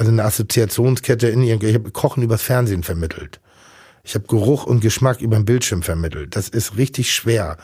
also 0.01 0.11
eine 0.11 0.25
Assoziationskette 0.25 1.29
in 1.29 1.43
ihren, 1.43 1.63
ich 1.63 1.75
habe 1.75 1.91
Kochen 1.91 2.23
übers 2.23 2.41
Fernsehen 2.41 2.83
vermittelt. 2.83 3.39
Ich 4.03 4.15
habe 4.15 4.27
Geruch 4.27 4.65
und 4.65 4.81
Geschmack 4.81 5.21
über 5.21 5.37
den 5.37 5.45
Bildschirm 5.45 5.83
vermittelt. 5.83 6.35
Das 6.37 6.49
ist 6.49 6.79
richtig 6.79 7.13
schwer. 7.13 7.59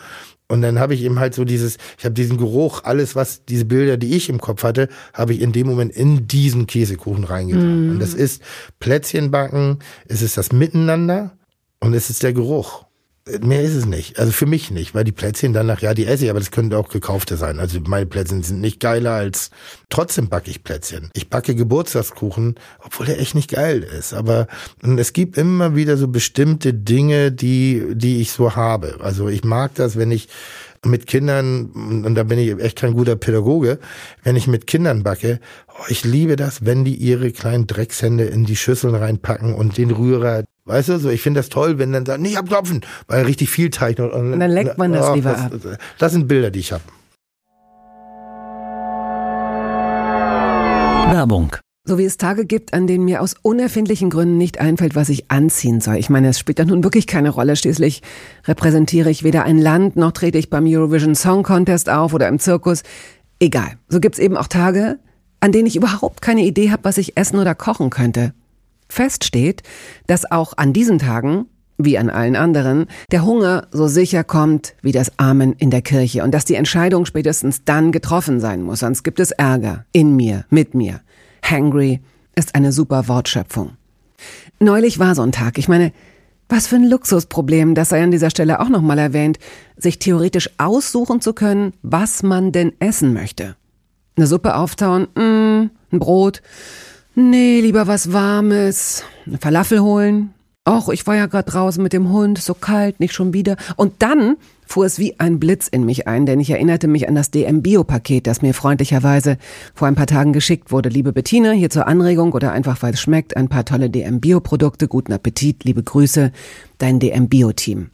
Und 0.46 0.61
dann 0.61 0.79
habe 0.79 0.92
ich 0.92 1.03
eben 1.03 1.18
halt 1.18 1.35
so 1.35 1.46
dieses, 1.46 1.79
ich 1.99 2.05
habe 2.05 2.14
diesen 2.14 2.37
Geruch, 2.37 2.85
alles 2.85 3.16
was, 3.16 3.46
diese 3.46 3.64
Bilder, 3.64 3.96
die 3.96 4.14
ich 4.14 4.29
im 4.29 4.38
Kopf 4.38 4.64
hatte, 4.64 4.90
habe 5.14 5.33
ich 5.33 5.40
in 5.40 5.53
dem 5.53 5.66
Moment 5.66 5.96
in 5.96 6.29
diesen 6.29 6.66
Käsekuchen 6.66 7.25
reingetan. 7.25 7.88
Mm. 7.88 7.90
Und 7.92 8.01
das 8.01 8.12
ist 8.12 8.42
Plätzchen 8.81 9.31
backen, 9.31 9.79
es 10.07 10.20
ist 10.20 10.37
das 10.37 10.53
Miteinander 10.53 11.37
und 11.81 11.94
es 11.94 12.11
ist 12.11 12.22
der 12.22 12.35
Geruch. 12.35 12.85
Mehr 13.41 13.62
ist 13.62 13.75
es 13.75 13.87
nicht. 13.87 14.21
Also 14.21 14.31
für 14.31 14.47
mich 14.47 14.71
nicht, 14.71 14.95
weil 14.95 15.03
die 15.03 15.11
Plätzchen 15.11 15.53
danach, 15.53 15.81
ja, 15.81 15.95
die 15.95 16.07
esse 16.07 16.25
ich, 16.25 16.31
aber 16.31 16.39
das 16.39 16.53
könnte 16.53 16.79
auch 16.79 16.89
gekaufte 16.89 17.37
sein. 17.37 17.59
Also 17.59 17.81
meine 17.85 18.07
Plätzchen 18.07 18.45
sind 18.45 18.61
nicht 18.61 18.79
geiler 18.79 19.15
als, 19.15 19.51
trotzdem 19.89 20.29
backe 20.29 20.49
ich 20.49 20.62
Plätzchen. 20.62 21.11
Ich 21.12 21.29
backe 21.29 21.57
Geburtstagskuchen, 21.57 22.55
obwohl 22.85 23.07
der 23.07 23.21
echt 23.21 23.35
nicht 23.35 23.51
geil 23.51 23.83
ist. 23.83 24.15
Aber 24.15 24.47
es 24.97 25.12
gibt 25.12 25.39
immer 25.39 25.75
wieder 25.75 25.97
so 25.97 26.07
bestimmte 26.07 26.73
Dinge, 26.73 27.33
die, 27.33 27.97
die 27.97 28.21
ich 28.21 28.31
so 28.31 28.55
habe. 28.55 28.99
Also 29.01 29.29
ich 29.29 29.43
mag 29.43 29.75
das, 29.75 29.97
wenn 29.97 30.12
ich 30.12 30.29
mit 30.85 31.09
Kindern, 31.09 32.05
und 32.05 32.14
da 32.14 32.22
bin 32.22 32.39
ich 32.39 32.57
echt 32.61 32.79
kein 32.79 32.95
guter 32.95 33.16
Pädagoge, 33.16 33.81
wenn 34.22 34.37
ich 34.37 34.47
mit 34.47 34.68
Kindern 34.68 35.03
backe, 35.03 35.41
oh, 35.68 35.85
ich 35.89 36.05
liebe 36.05 36.37
das, 36.37 36.64
wenn 36.64 36.85
die 36.85 36.95
ihre 36.95 37.33
kleinen 37.33 37.66
Dreckshände 37.66 38.24
in 38.24 38.45
die 38.45 38.55
Schüsseln 38.55 38.95
reinpacken 38.95 39.53
und 39.53 39.79
den 39.79 39.91
Rührer 39.91 40.45
Weißt 40.67 40.89
du, 40.89 40.99
so 40.99 41.11
ich 41.11 41.23
finde 41.23 41.39
das 41.39 41.49
toll, 41.49 41.79
wenn 41.79 41.93
dann 41.93 42.05
sagt, 42.05 42.21
nee, 42.21 42.31
ich 42.31 42.37
hab 42.37 42.49
Tropfen, 42.49 42.81
weil 43.07 43.25
richtig 43.25 43.51
viel 43.51 43.71
Teig 43.71 44.01
und, 44.01 44.11
und 44.11 44.41
dann 44.41 44.51
leckt 44.51 44.79
man 44.79 44.93
das 44.93 45.11
oh, 45.11 45.14
lieber 45.14 45.31
das, 45.31 45.41
ab. 45.41 45.79
Das 45.99 46.12
sind 46.12 46.27
Bilder, 46.27 46.51
die 46.51 46.59
ich 46.59 46.73
habe. 46.73 46.83
Werbung. 51.12 51.55
So 51.85 51.99
wie 51.99 52.05
es 52.05 52.17
Tage 52.17 52.47
gibt, 52.47 52.75
an 52.75 52.89
denen 52.89 53.05
mir 53.05 53.23
aus 53.23 53.37
unerfindlichen 53.41 54.11
Gründen 54.11 54.39
nicht 54.39 54.59
einfällt, 54.59 54.97
was 54.97 55.09
ich 55.09 55.31
anziehen 55.31 55.81
soll. 55.81 55.99
Ich 55.99 56.11
meine, 56.11 56.31
es 56.31 56.41
spielt 56.41 56.59
ja 56.59 56.64
nun 56.64 56.83
wirklich 56.83 57.07
keine 57.07 57.31
Rolle. 57.31 57.55
Schließlich 57.55 58.03
repräsentiere 58.49 59.09
ich 59.09 59.23
weder 59.23 59.45
ein 59.45 59.59
Land, 59.59 59.95
noch 59.95 60.11
trete 60.11 60.37
ich 60.37 60.51
beim 60.51 60.67
Eurovision 60.67 61.14
Song 61.14 61.45
Contest 61.45 61.89
auf 61.89 62.12
oder 62.12 62.27
im 62.27 62.41
Zirkus. 62.41 62.83
Egal. 63.39 63.75
So 63.89 64.01
gibt's 64.01 64.19
eben 64.19 64.37
auch 64.37 64.49
Tage, 64.49 64.99
an 65.39 65.53
denen 65.53 65.67
ich 65.67 65.77
überhaupt 65.77 66.23
keine 66.23 66.43
Idee 66.43 66.73
habe, 66.73 66.83
was 66.83 66.99
ich 66.99 67.17
essen 67.17 67.39
oder 67.39 67.55
kochen 67.55 67.91
könnte. 67.91 68.35
Fest 68.89 69.24
steht, 69.24 69.62
dass 70.07 70.30
auch 70.30 70.55
an 70.57 70.72
diesen 70.72 70.99
Tagen, 70.99 71.47
wie 71.78 71.99
an 71.99 72.09
allen 72.09 72.37
anderen, 72.37 72.87
der 73.11 73.24
Hunger 73.24 73.68
so 73.70 73.87
sicher 73.87 74.24
kommt 74.24 74.74
wie 74.82 74.93
das 74.93 75.18
Amen 75.18 75.53
in 75.53 75.70
der 75.70 75.82
Kirche 75.82 76.22
und 76.22 76.32
dass 76.32 76.45
die 76.45 76.55
Entscheidung 76.55 77.05
spätestens 77.05 77.64
dann 77.64 77.93
getroffen 77.93 78.41
sein 78.41 78.62
muss, 78.62 78.80
sonst 78.80 79.03
gibt 79.03 79.20
es 79.20 79.30
Ärger 79.30 79.84
in 79.93 80.16
mir, 80.16 80.45
mit 80.49 80.74
mir. 80.74 81.01
Hangry 81.43 82.01
ist 82.34 82.55
eine 82.55 82.72
super 82.72 83.09
Wortschöpfung. 83.09 83.72
Neulich 84.59 84.99
war 84.99 85.14
so 85.14 85.22
ein 85.22 85.32
Tag. 85.32 85.59
Ich 85.59 85.68
meine, 85.68 85.93
was 86.49 86.66
für 86.66 86.76
ein 86.76 86.89
Luxusproblem, 86.89 87.74
das 87.74 87.89
sei 87.89 88.03
an 88.03 88.11
dieser 88.11 88.30
Stelle 88.30 88.61
auch 88.61 88.68
nochmal 88.68 88.99
erwähnt, 88.99 89.39
sich 89.76 89.99
theoretisch 89.99 90.51
aussuchen 90.59 91.20
zu 91.20 91.32
können, 91.32 91.72
was 91.82 92.22
man 92.22 92.53
denn 92.53 92.72
essen 92.78 93.12
möchte. 93.12 93.57
Eine 94.16 94.26
Suppe 94.26 94.55
auftauen, 94.55 95.09
mm, 95.14 95.70
ein 95.93 95.99
Brot, 95.99 96.43
Nee, 97.19 97.61
lieber 97.61 97.87
was 97.87 98.12
Warmes. 98.12 99.03
Eine 99.25 99.39
Falafel 99.39 99.81
holen. 99.81 100.35
Och, 100.69 100.91
ich 100.91 101.07
war 101.07 101.17
ja 101.17 101.25
gerade 101.25 101.51
draußen 101.51 101.83
mit 101.83 101.95
dem 101.95 102.12
Hund, 102.12 102.37
so 102.37 102.53
kalt, 102.53 103.01
nicht 103.01 103.14
schon 103.14 103.33
wieder. 103.33 103.57
Und 103.77 104.03
dann 104.03 104.37
fuhr 104.67 104.85
es 104.85 104.99
wie 104.99 105.19
ein 105.19 105.41
Blitz 105.41 105.67
in 105.67 105.87
mich 105.87 106.07
ein, 106.07 106.27
denn 106.27 106.41
ich 106.41 106.51
erinnerte 106.51 106.89
mich 106.89 107.09
an 107.09 107.14
das 107.14 107.31
DM-Bio-Paket, 107.31 108.27
das 108.27 108.43
mir 108.43 108.53
freundlicherweise 108.53 109.39
vor 109.75 109.89
ein 109.89 109.95
paar 109.95 110.07
Tagen 110.07 110.35
geschickt 110.35 110.71
wurde. 110.71 110.91
Liebe 110.91 111.14
Bettina, 111.14 111.53
hier 111.53 111.71
zur 111.71 111.87
Anregung 111.87 112.33
oder 112.33 112.53
einfach 112.53 112.83
weil 112.83 112.93
es 112.93 113.01
schmeckt, 113.01 113.35
ein 113.35 113.49
paar 113.49 113.64
tolle 113.64 113.89
DM-Bio-Produkte. 113.89 114.87
Guten 114.87 115.14
Appetit, 115.14 115.64
liebe 115.64 115.83
Grüße, 115.83 116.33
dein 116.77 117.01
DM-Bio-Team. 117.01 117.89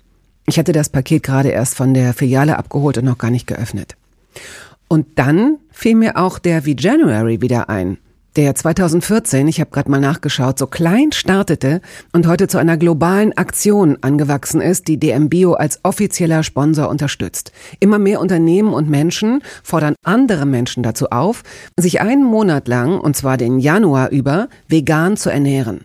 Ich 0.48 0.58
hatte 0.58 0.72
das 0.72 0.88
Paket 0.88 1.22
gerade 1.22 1.50
erst 1.50 1.76
von 1.76 1.94
der 1.94 2.12
Filiale 2.12 2.58
abgeholt 2.58 2.98
und 2.98 3.04
noch 3.04 3.18
gar 3.18 3.30
nicht 3.30 3.46
geöffnet. 3.46 3.94
Und 4.88 5.06
dann 5.14 5.58
fiel 5.70 5.94
mir 5.94 6.16
auch 6.16 6.40
der 6.40 6.62
V-January 6.62 7.40
wieder 7.40 7.68
ein 7.68 7.98
der 8.36 8.54
2014, 8.54 9.48
ich 9.48 9.60
habe 9.60 9.70
gerade 9.70 9.90
mal 9.90 10.00
nachgeschaut, 10.00 10.58
so 10.58 10.66
klein 10.66 11.12
startete 11.12 11.82
und 12.12 12.26
heute 12.26 12.48
zu 12.48 12.56
einer 12.58 12.78
globalen 12.78 13.36
Aktion 13.36 13.98
angewachsen 14.00 14.62
ist, 14.62 14.88
die 14.88 14.98
DM 14.98 15.28
Bio 15.28 15.52
als 15.52 15.80
offizieller 15.82 16.42
Sponsor 16.42 16.88
unterstützt. 16.88 17.52
Immer 17.78 17.98
mehr 17.98 18.20
Unternehmen 18.20 18.72
und 18.72 18.88
Menschen 18.88 19.42
fordern 19.62 19.96
andere 20.02 20.46
Menschen 20.46 20.82
dazu 20.82 21.10
auf, 21.10 21.42
sich 21.78 22.00
einen 22.00 22.24
Monat 22.24 22.68
lang, 22.68 22.98
und 22.98 23.14
zwar 23.16 23.36
den 23.36 23.58
Januar 23.58 24.08
über, 24.10 24.48
vegan 24.66 25.18
zu 25.18 25.28
ernähren. 25.30 25.84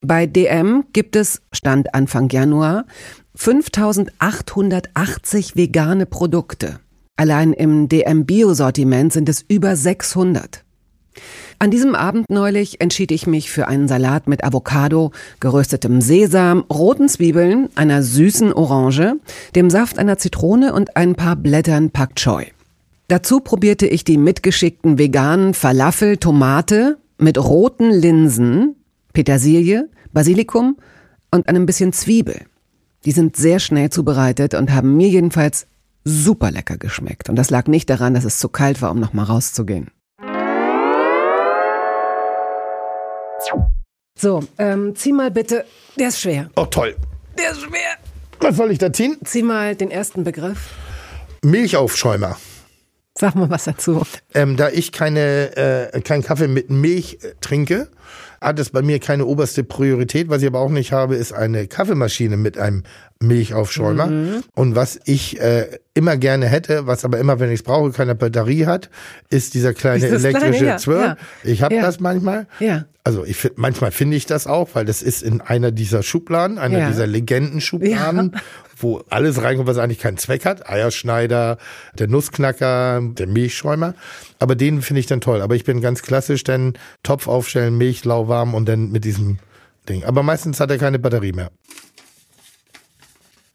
Bei 0.00 0.26
DM 0.26 0.86
gibt 0.92 1.14
es, 1.16 1.40
Stand 1.52 1.94
Anfang 1.94 2.28
Januar, 2.28 2.86
5880 3.36 5.56
vegane 5.56 6.06
Produkte. 6.06 6.80
Allein 7.16 7.52
im 7.52 7.88
DM 7.88 8.26
Bio 8.26 8.54
Sortiment 8.54 9.12
sind 9.12 9.28
es 9.28 9.44
über 9.46 9.76
600. 9.76 10.64
An 11.58 11.70
diesem 11.70 11.94
Abend 11.94 12.28
neulich 12.28 12.80
entschied 12.80 13.10
ich 13.12 13.26
mich 13.26 13.50
für 13.50 13.68
einen 13.68 13.88
Salat 13.88 14.26
mit 14.26 14.44
Avocado, 14.44 15.12
geröstetem 15.40 16.00
Sesam, 16.00 16.64
roten 16.70 17.08
Zwiebeln, 17.08 17.68
einer 17.74 18.02
süßen 18.02 18.52
Orange, 18.52 19.14
dem 19.54 19.70
Saft 19.70 19.98
einer 19.98 20.18
Zitrone 20.18 20.72
und 20.72 20.96
ein 20.96 21.14
paar 21.14 21.36
Blättern 21.36 21.90
Pak 21.90 22.16
Choi. 22.16 22.46
Dazu 23.08 23.40
probierte 23.40 23.86
ich 23.86 24.04
die 24.04 24.16
mitgeschickten 24.16 24.98
veganen 24.98 25.54
Falafel 25.54 26.16
Tomate 26.16 26.98
mit 27.18 27.38
roten 27.38 27.90
Linsen, 27.90 28.76
Petersilie, 29.12 29.88
Basilikum 30.12 30.76
und 31.30 31.48
einem 31.48 31.66
bisschen 31.66 31.92
Zwiebel. 31.92 32.46
Die 33.04 33.12
sind 33.12 33.36
sehr 33.36 33.58
schnell 33.58 33.90
zubereitet 33.90 34.54
und 34.54 34.72
haben 34.72 34.96
mir 34.96 35.08
jedenfalls 35.08 35.66
super 36.04 36.50
lecker 36.50 36.76
geschmeckt. 36.76 37.28
Und 37.28 37.36
das 37.36 37.50
lag 37.50 37.66
nicht 37.66 37.90
daran, 37.90 38.14
dass 38.14 38.24
es 38.24 38.38
zu 38.38 38.48
kalt 38.48 38.82
war, 38.82 38.90
um 38.90 39.00
nochmal 39.00 39.26
rauszugehen. 39.26 39.88
So, 44.18 44.42
ähm, 44.58 44.94
zieh 44.94 45.12
mal 45.12 45.30
bitte. 45.30 45.64
Der 45.98 46.08
ist 46.08 46.20
schwer. 46.20 46.50
Oh, 46.56 46.66
toll. 46.66 46.96
Der 47.36 47.50
ist 47.50 47.62
schwer. 47.62 47.96
Was 48.40 48.56
soll 48.56 48.70
ich 48.70 48.78
da 48.78 48.92
ziehen? 48.92 49.16
Zieh 49.24 49.42
mal 49.42 49.74
den 49.74 49.90
ersten 49.90 50.24
Begriff. 50.24 50.70
Milchaufschäumer. 51.42 52.36
Sag 53.16 53.34
mal 53.36 53.48
was 53.50 53.64
dazu. 53.64 54.02
Ähm, 54.34 54.56
da 54.56 54.70
ich 54.70 54.90
keine, 54.92 55.56
äh, 55.92 56.00
keinen 56.00 56.22
Kaffee 56.22 56.48
mit 56.48 56.70
Milch 56.70 57.18
äh, 57.22 57.34
trinke, 57.40 57.88
hat 58.40 58.58
es 58.58 58.70
bei 58.70 58.82
mir 58.82 58.98
keine 58.98 59.26
oberste 59.26 59.64
Priorität. 59.64 60.28
Was 60.28 60.42
ich 60.42 60.48
aber 60.48 60.60
auch 60.60 60.70
nicht 60.70 60.92
habe, 60.92 61.16
ist 61.16 61.32
eine 61.32 61.66
Kaffeemaschine 61.66 62.36
mit 62.36 62.58
einem 62.58 62.82
Milchaufschäumer. 63.20 64.06
Mhm. 64.06 64.44
Und 64.54 64.74
was 64.74 65.00
ich 65.04 65.40
äh, 65.40 65.78
immer 65.94 66.16
gerne 66.16 66.46
hätte, 66.46 66.86
was 66.86 67.04
aber 67.04 67.18
immer, 67.18 67.40
wenn 67.40 67.50
ich 67.50 67.60
es 67.60 67.62
brauche, 67.62 67.90
keine 67.90 68.14
Batterie 68.14 68.66
hat, 68.66 68.90
ist 69.30 69.54
dieser 69.54 69.74
kleine 69.74 70.06
ist 70.06 70.24
elektrische 70.24 70.50
kleine, 70.50 70.66
ja, 70.66 70.76
Zwirr. 70.76 71.00
Ja. 71.00 71.16
Ich 71.42 71.62
habe 71.62 71.76
ja. 71.76 71.82
das 71.82 72.00
manchmal. 72.00 72.46
Ja. 72.60 72.84
Also 73.04 73.24
ich 73.24 73.52
manchmal 73.56 73.90
finde 73.90 74.16
ich 74.16 74.26
das 74.26 74.46
auch, 74.46 74.70
weil 74.74 74.86
das 74.86 75.02
ist 75.02 75.22
in 75.22 75.40
einer 75.40 75.72
dieser 75.72 76.02
Schubladen, 76.02 76.58
einer 76.58 76.88
dieser 76.88 77.06
Legendenschubladen. 77.06 78.36
Wo 78.84 79.02
alles 79.10 79.42
reinkommt, 79.42 79.68
was 79.68 79.78
eigentlich 79.78 79.98
keinen 79.98 80.18
Zweck 80.18 80.44
hat. 80.44 80.68
Eierschneider, 80.68 81.58
der 81.98 82.06
Nussknacker, 82.06 83.00
der 83.02 83.26
Milchschäumer. 83.26 83.94
Aber 84.38 84.54
den 84.54 84.82
finde 84.82 85.00
ich 85.00 85.06
dann 85.06 85.20
toll. 85.20 85.42
Aber 85.42 85.56
ich 85.56 85.64
bin 85.64 85.80
ganz 85.80 86.02
klassisch, 86.02 86.44
dann 86.44 86.74
Topf 87.02 87.26
aufstellen, 87.26 87.76
Milch 87.76 88.04
lauwarm 88.04 88.54
und 88.54 88.68
dann 88.68 88.92
mit 88.92 89.04
diesem 89.04 89.38
Ding. 89.88 90.04
Aber 90.04 90.22
meistens 90.22 90.60
hat 90.60 90.70
er 90.70 90.78
keine 90.78 91.00
Batterie 91.00 91.32
mehr. 91.32 91.50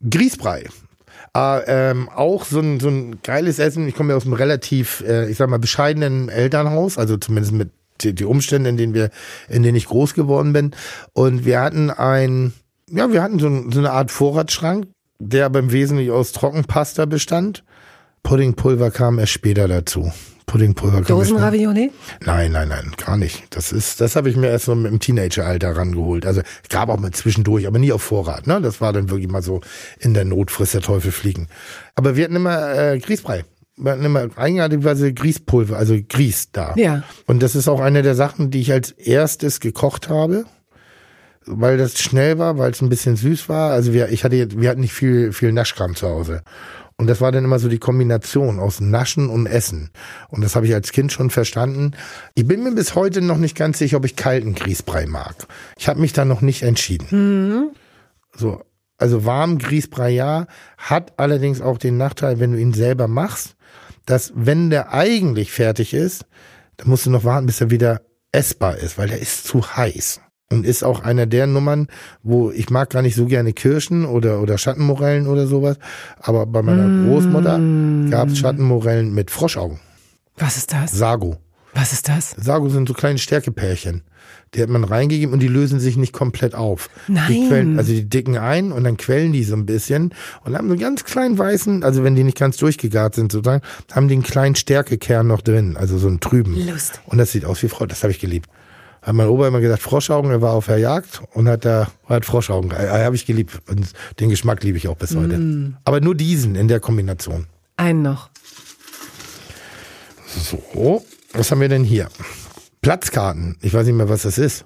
Grießbrei. 0.07 0.65
Äh, 1.35 1.61
ähm, 1.91 2.09
auch 2.09 2.43
so 2.43 2.59
ein, 2.59 2.79
so 2.79 2.89
ein 2.89 3.21
geiles 3.21 3.59
Essen. 3.59 3.87
Ich 3.87 3.95
komme 3.95 4.11
ja 4.11 4.17
aus 4.17 4.25
einem 4.25 4.33
relativ, 4.33 5.03
äh, 5.07 5.29
ich 5.29 5.37
sag 5.37 5.49
mal, 5.49 5.59
bescheidenen 5.59 6.29
Elternhaus, 6.29 6.97
also 6.97 7.17
zumindest 7.17 7.53
mit 7.53 7.69
die, 8.01 8.13
die 8.13 8.25
Umstände, 8.25 8.69
in 8.69 8.77
denen 8.77 8.93
wir, 8.93 9.09
in 9.47 9.63
denen 9.63 9.75
ich 9.75 9.85
groß 9.85 10.13
geworden 10.13 10.53
bin. 10.53 10.71
Und 11.13 11.45
wir 11.45 11.59
hatten 11.61 11.89
ein, 11.89 12.53
ja, 12.89 13.11
wir 13.11 13.21
hatten 13.21 13.39
so, 13.39 13.69
so 13.69 13.79
eine 13.79 13.91
Art 13.91 14.11
Vorratsschrank, 14.11 14.87
der 15.19 15.45
aber 15.45 15.59
im 15.59 15.71
Wesentlichen 15.71 16.11
aus 16.11 16.31
Trockenpasta 16.31 17.05
bestand. 17.05 17.63
Puddingpulver 18.23 18.91
kam 18.91 19.19
erst 19.19 19.33
später 19.33 19.67
dazu. 19.67 20.11
Puddingpulver. 20.45 21.01
Dosenravioli? 21.01 21.91
Nein, 22.25 22.51
nein, 22.51 22.69
nein, 22.69 22.91
gar 22.97 23.17
nicht. 23.17 23.43
Das 23.51 23.71
ist, 23.71 24.01
das 24.01 24.15
habe 24.15 24.29
ich 24.29 24.35
mir 24.35 24.47
erst 24.47 24.65
so 24.65 24.71
im 24.71 24.99
Teenageralter 24.99 25.75
rangeholt. 25.75 26.25
Also 26.25 26.41
gab 26.69 26.89
auch 26.89 26.99
mal 26.99 27.11
zwischendurch, 27.11 27.67
aber 27.67 27.77
nie 27.77 27.91
auf 27.91 28.01
Vorrat. 28.01 28.47
Ne, 28.47 28.59
das 28.59 28.81
war 28.81 28.91
dann 28.91 29.11
wirklich 29.11 29.29
mal 29.29 29.43
so 29.43 29.61
in 29.99 30.15
der 30.15 30.25
Not 30.25 30.49
frisst 30.49 30.73
der 30.73 30.81
Teufel 30.81 31.11
fliegen. 31.11 31.47
Aber 31.93 32.15
wir 32.15 32.23
hatten 32.23 32.35
immer 32.35 32.73
äh, 32.73 32.97
Grießbrei. 32.97 33.45
Wir 33.77 33.91
hatten 33.91 34.03
immer 34.03 34.27
eigenartigerweise 34.35 35.13
Grießpulver, 35.13 35.77
also 35.77 35.95
Grieß 36.07 36.51
da. 36.51 36.73
Ja. 36.75 37.03
Und 37.27 37.43
das 37.43 37.55
ist 37.55 37.67
auch 37.67 37.79
eine 37.79 38.01
der 38.01 38.15
Sachen, 38.15 38.49
die 38.49 38.59
ich 38.59 38.71
als 38.71 38.91
erstes 38.91 39.59
gekocht 39.59 40.09
habe 40.09 40.45
weil 41.49 41.77
das 41.77 41.99
schnell 41.99 42.37
war, 42.37 42.57
weil 42.57 42.71
es 42.71 42.81
ein 42.81 42.89
bisschen 42.89 43.15
süß 43.15 43.49
war. 43.49 43.71
Also 43.71 43.93
wir, 43.93 44.09
ich 44.09 44.23
hatte, 44.23 44.47
wir 44.59 44.69
hatten 44.69 44.81
nicht 44.81 44.93
viel, 44.93 45.33
viel 45.33 45.51
Naschkram 45.51 45.95
zu 45.95 46.07
Hause. 46.07 46.43
Und 46.97 47.07
das 47.07 47.21
war 47.21 47.31
dann 47.31 47.45
immer 47.45 47.59
so 47.59 47.69
die 47.69 47.79
Kombination 47.79 48.59
aus 48.59 48.81
Naschen 48.81 49.29
und 49.29 49.45
Essen. 49.45 49.89
Und 50.27 50.43
das 50.43 50.55
habe 50.55 50.67
ich 50.67 50.73
als 50.73 50.91
Kind 50.91 51.11
schon 51.11 51.29
verstanden. 51.29 51.93
Ich 52.35 52.45
bin 52.45 52.63
mir 52.63 52.73
bis 52.73 52.93
heute 52.93 53.21
noch 53.21 53.37
nicht 53.37 53.55
ganz 53.55 53.79
sicher, 53.79 53.97
ob 53.97 54.05
ich 54.05 54.15
kalten 54.15 54.53
Grießbrei 54.53 55.05
mag. 55.05 55.35
Ich 55.77 55.87
habe 55.87 56.01
mich 56.01 56.13
da 56.13 56.25
noch 56.25 56.41
nicht 56.41 56.61
entschieden. 56.61 57.07
Mhm. 57.09 57.69
So, 58.35 58.61
also 58.97 59.25
warm 59.25 59.59
Grießbrei 59.59 60.09
ja, 60.09 60.47
hat 60.77 61.13
allerdings 61.17 61.61
auch 61.61 61.77
den 61.77 61.97
Nachteil, 61.97 62.39
wenn 62.39 62.51
du 62.51 62.59
ihn 62.59 62.73
selber 62.73 63.07
machst, 63.07 63.55
dass 64.05 64.33
wenn 64.35 64.69
der 64.69 64.93
eigentlich 64.93 65.51
fertig 65.51 65.93
ist, 65.93 66.25
dann 66.77 66.89
musst 66.89 67.05
du 67.05 67.09
noch 67.09 67.23
warten, 67.23 67.45
bis 67.45 67.61
er 67.61 67.71
wieder 67.71 68.01
essbar 68.31 68.77
ist, 68.77 68.97
weil 68.97 69.07
der 69.07 69.19
ist 69.19 69.45
zu 69.47 69.75
heiß 69.75 70.21
und 70.51 70.65
ist 70.65 70.83
auch 70.83 71.01
einer 71.01 71.25
der 71.25 71.47
Nummern, 71.47 71.87
wo 72.23 72.51
ich 72.51 72.69
mag 72.69 72.89
gar 72.89 73.01
nicht 73.01 73.15
so 73.15 73.25
gerne 73.25 73.53
Kirschen 73.53 74.05
oder 74.05 74.41
oder 74.41 74.57
Schattenmorellen 74.57 75.27
oder 75.27 75.47
sowas, 75.47 75.77
aber 76.19 76.45
bei 76.45 76.61
meiner 76.61 76.87
mm. 76.87 77.09
Großmutter 77.09 78.09
gab 78.09 78.29
es 78.29 78.39
Schattenmorellen 78.39 79.13
mit 79.13 79.31
Froschaugen. 79.31 79.79
Was 80.37 80.57
ist 80.57 80.73
das? 80.73 80.91
Sago. 80.91 81.37
Was 81.73 81.93
ist 81.93 82.09
das? 82.09 82.31
Sago 82.31 82.69
sind 82.69 82.87
so 82.87 82.93
kleine 82.93 83.19
Stärkepärchen. 83.19 84.01
Die 84.55 84.61
hat 84.63 84.69
man 84.69 84.83
reingegeben 84.83 85.31
und 85.33 85.41
die 85.41 85.47
lösen 85.47 85.79
sich 85.79 85.95
nicht 85.95 86.13
komplett 86.13 86.55
auf. 86.55 86.89
Nein. 87.07 87.27
Die 87.29 87.47
quellen, 87.47 87.77
also 87.77 87.93
die 87.93 88.09
dicken 88.09 88.37
ein 88.37 88.71
und 88.71 88.83
dann 88.83 88.97
quellen 88.97 89.31
die 89.31 89.43
so 89.43 89.55
ein 89.55 89.67
bisschen 89.67 90.15
und 90.43 90.57
haben 90.57 90.67
so 90.67 90.73
einen 90.73 90.81
ganz 90.81 91.03
kleinen 91.03 91.37
weißen, 91.37 91.83
also 91.83 92.03
wenn 92.03 92.15
die 92.15 92.23
nicht 92.23 92.37
ganz 92.37 92.57
durchgegart 92.57 93.13
sind 93.13 93.31
sozusagen, 93.31 93.63
haben 93.91 94.07
die 94.07 94.15
einen 94.15 94.23
kleinen 94.23 94.55
Stärkekern 94.55 95.27
noch 95.27 95.41
drin, 95.41 95.77
also 95.77 95.99
so 95.99 96.07
einen 96.07 96.19
trüben. 96.19 96.55
Lust. 96.67 97.01
Und 97.05 97.19
das 97.19 97.31
sieht 97.31 97.45
aus 97.45 97.61
wie 97.61 97.69
Frau, 97.69 97.85
das 97.85 98.01
habe 98.01 98.11
ich 98.11 98.19
geliebt. 98.19 98.49
Hat 99.09 99.15
mein 99.15 99.27
Opa 99.27 99.47
immer 99.47 99.59
gesagt, 99.59 99.81
Froschaugen, 99.81 100.29
er 100.29 100.43
war 100.43 100.53
auf 100.53 100.67
der 100.67 100.77
Jagd 100.77 101.23
und 101.33 101.49
hat 101.49 101.65
da 101.65 101.87
hat 102.05 102.25
Froschaugen. 102.25 102.71
Habe 102.71 103.15
ich 103.15 103.25
geliebt. 103.25 103.59
Und 103.67 103.91
den 104.19 104.29
Geschmack 104.29 104.63
liebe 104.63 104.77
ich 104.77 104.87
auch 104.87 104.97
bis 104.97 105.15
heute. 105.15 105.35
Mm. 105.35 105.77
Aber 105.83 105.99
nur 105.99 106.13
diesen 106.13 106.53
in 106.53 106.67
der 106.67 106.79
Kombination. 106.79 107.47
Einen 107.75 108.03
noch. 108.03 108.29
So, 110.27 111.03
was 111.33 111.49
haben 111.49 111.59
wir 111.59 111.69
denn 111.69 111.83
hier? 111.83 112.09
Platzkarten. 112.83 113.57
Ich 113.63 113.73
weiß 113.73 113.87
nicht 113.87 113.95
mehr, 113.95 114.09
was 114.09 114.21
das 114.21 114.37
ist. 114.37 114.65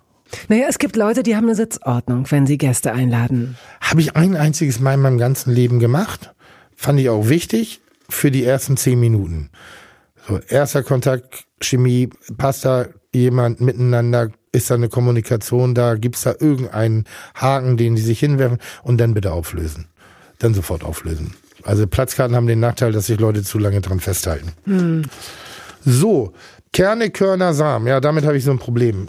Naja, 0.49 0.65
es 0.67 0.77
gibt 0.77 0.97
Leute, 0.97 1.23
die 1.23 1.37
haben 1.37 1.45
eine 1.45 1.55
Sitzordnung, 1.55 2.29
wenn 2.29 2.45
sie 2.45 2.57
Gäste 2.57 2.91
einladen. 2.91 3.55
Habe 3.79 4.01
ich 4.01 4.17
ein 4.17 4.35
einziges 4.35 4.81
Mal 4.81 4.95
in 4.95 4.99
meinem 4.99 5.19
ganzen 5.19 5.53
Leben 5.53 5.79
gemacht. 5.79 6.33
Fand 6.75 6.99
ich 6.99 7.07
auch 7.07 7.29
wichtig 7.29 7.79
für 8.09 8.29
die 8.29 8.43
ersten 8.43 8.75
zehn 8.75 8.99
Minuten. 8.99 9.51
So, 10.27 10.37
erster 10.49 10.83
Kontakt, 10.83 11.45
Chemie, 11.61 12.09
passt 12.35 12.65
da 12.65 12.87
jemand 13.14 13.61
miteinander, 13.61 14.30
ist 14.51 14.70
da 14.70 14.76
eine 14.76 14.89
Kommunikation 14.89 15.74
da, 15.74 15.95
gibt's 15.95 16.24
da 16.24 16.36
irgendeinen 16.39 17.05
Haken, 17.36 17.78
den 17.78 17.95
die 17.95 18.01
sich 18.01 18.20
hinwerfen 18.20 18.59
und 18.84 18.97
dann 18.99 19.14
bitte 19.14 19.32
auflösen. 19.32 19.88
Dann 20.39 20.53
sofort 20.53 20.84
auflösen. 20.84 21.34
Also 21.64 21.88
Platzkarten 21.88 22.36
haben 22.36 22.47
den 22.47 22.59
Nachteil, 22.59 22.91
dass 22.91 23.07
sich 23.07 23.20
Leute 23.20 23.43
zu 23.43 23.57
lange 23.57 23.82
dran 23.82 23.99
festhalten. 23.99 24.51
Hm. 24.66 25.03
So, 25.86 26.34
Kerne, 26.74 27.11
Körner, 27.11 27.53
Samen. 27.53 27.88
Ja, 27.88 27.99
damit 27.99 28.26
habe 28.26 28.36
ich 28.38 28.43
so 28.43 28.51
ein 28.51 28.59
Problem. 28.59 29.07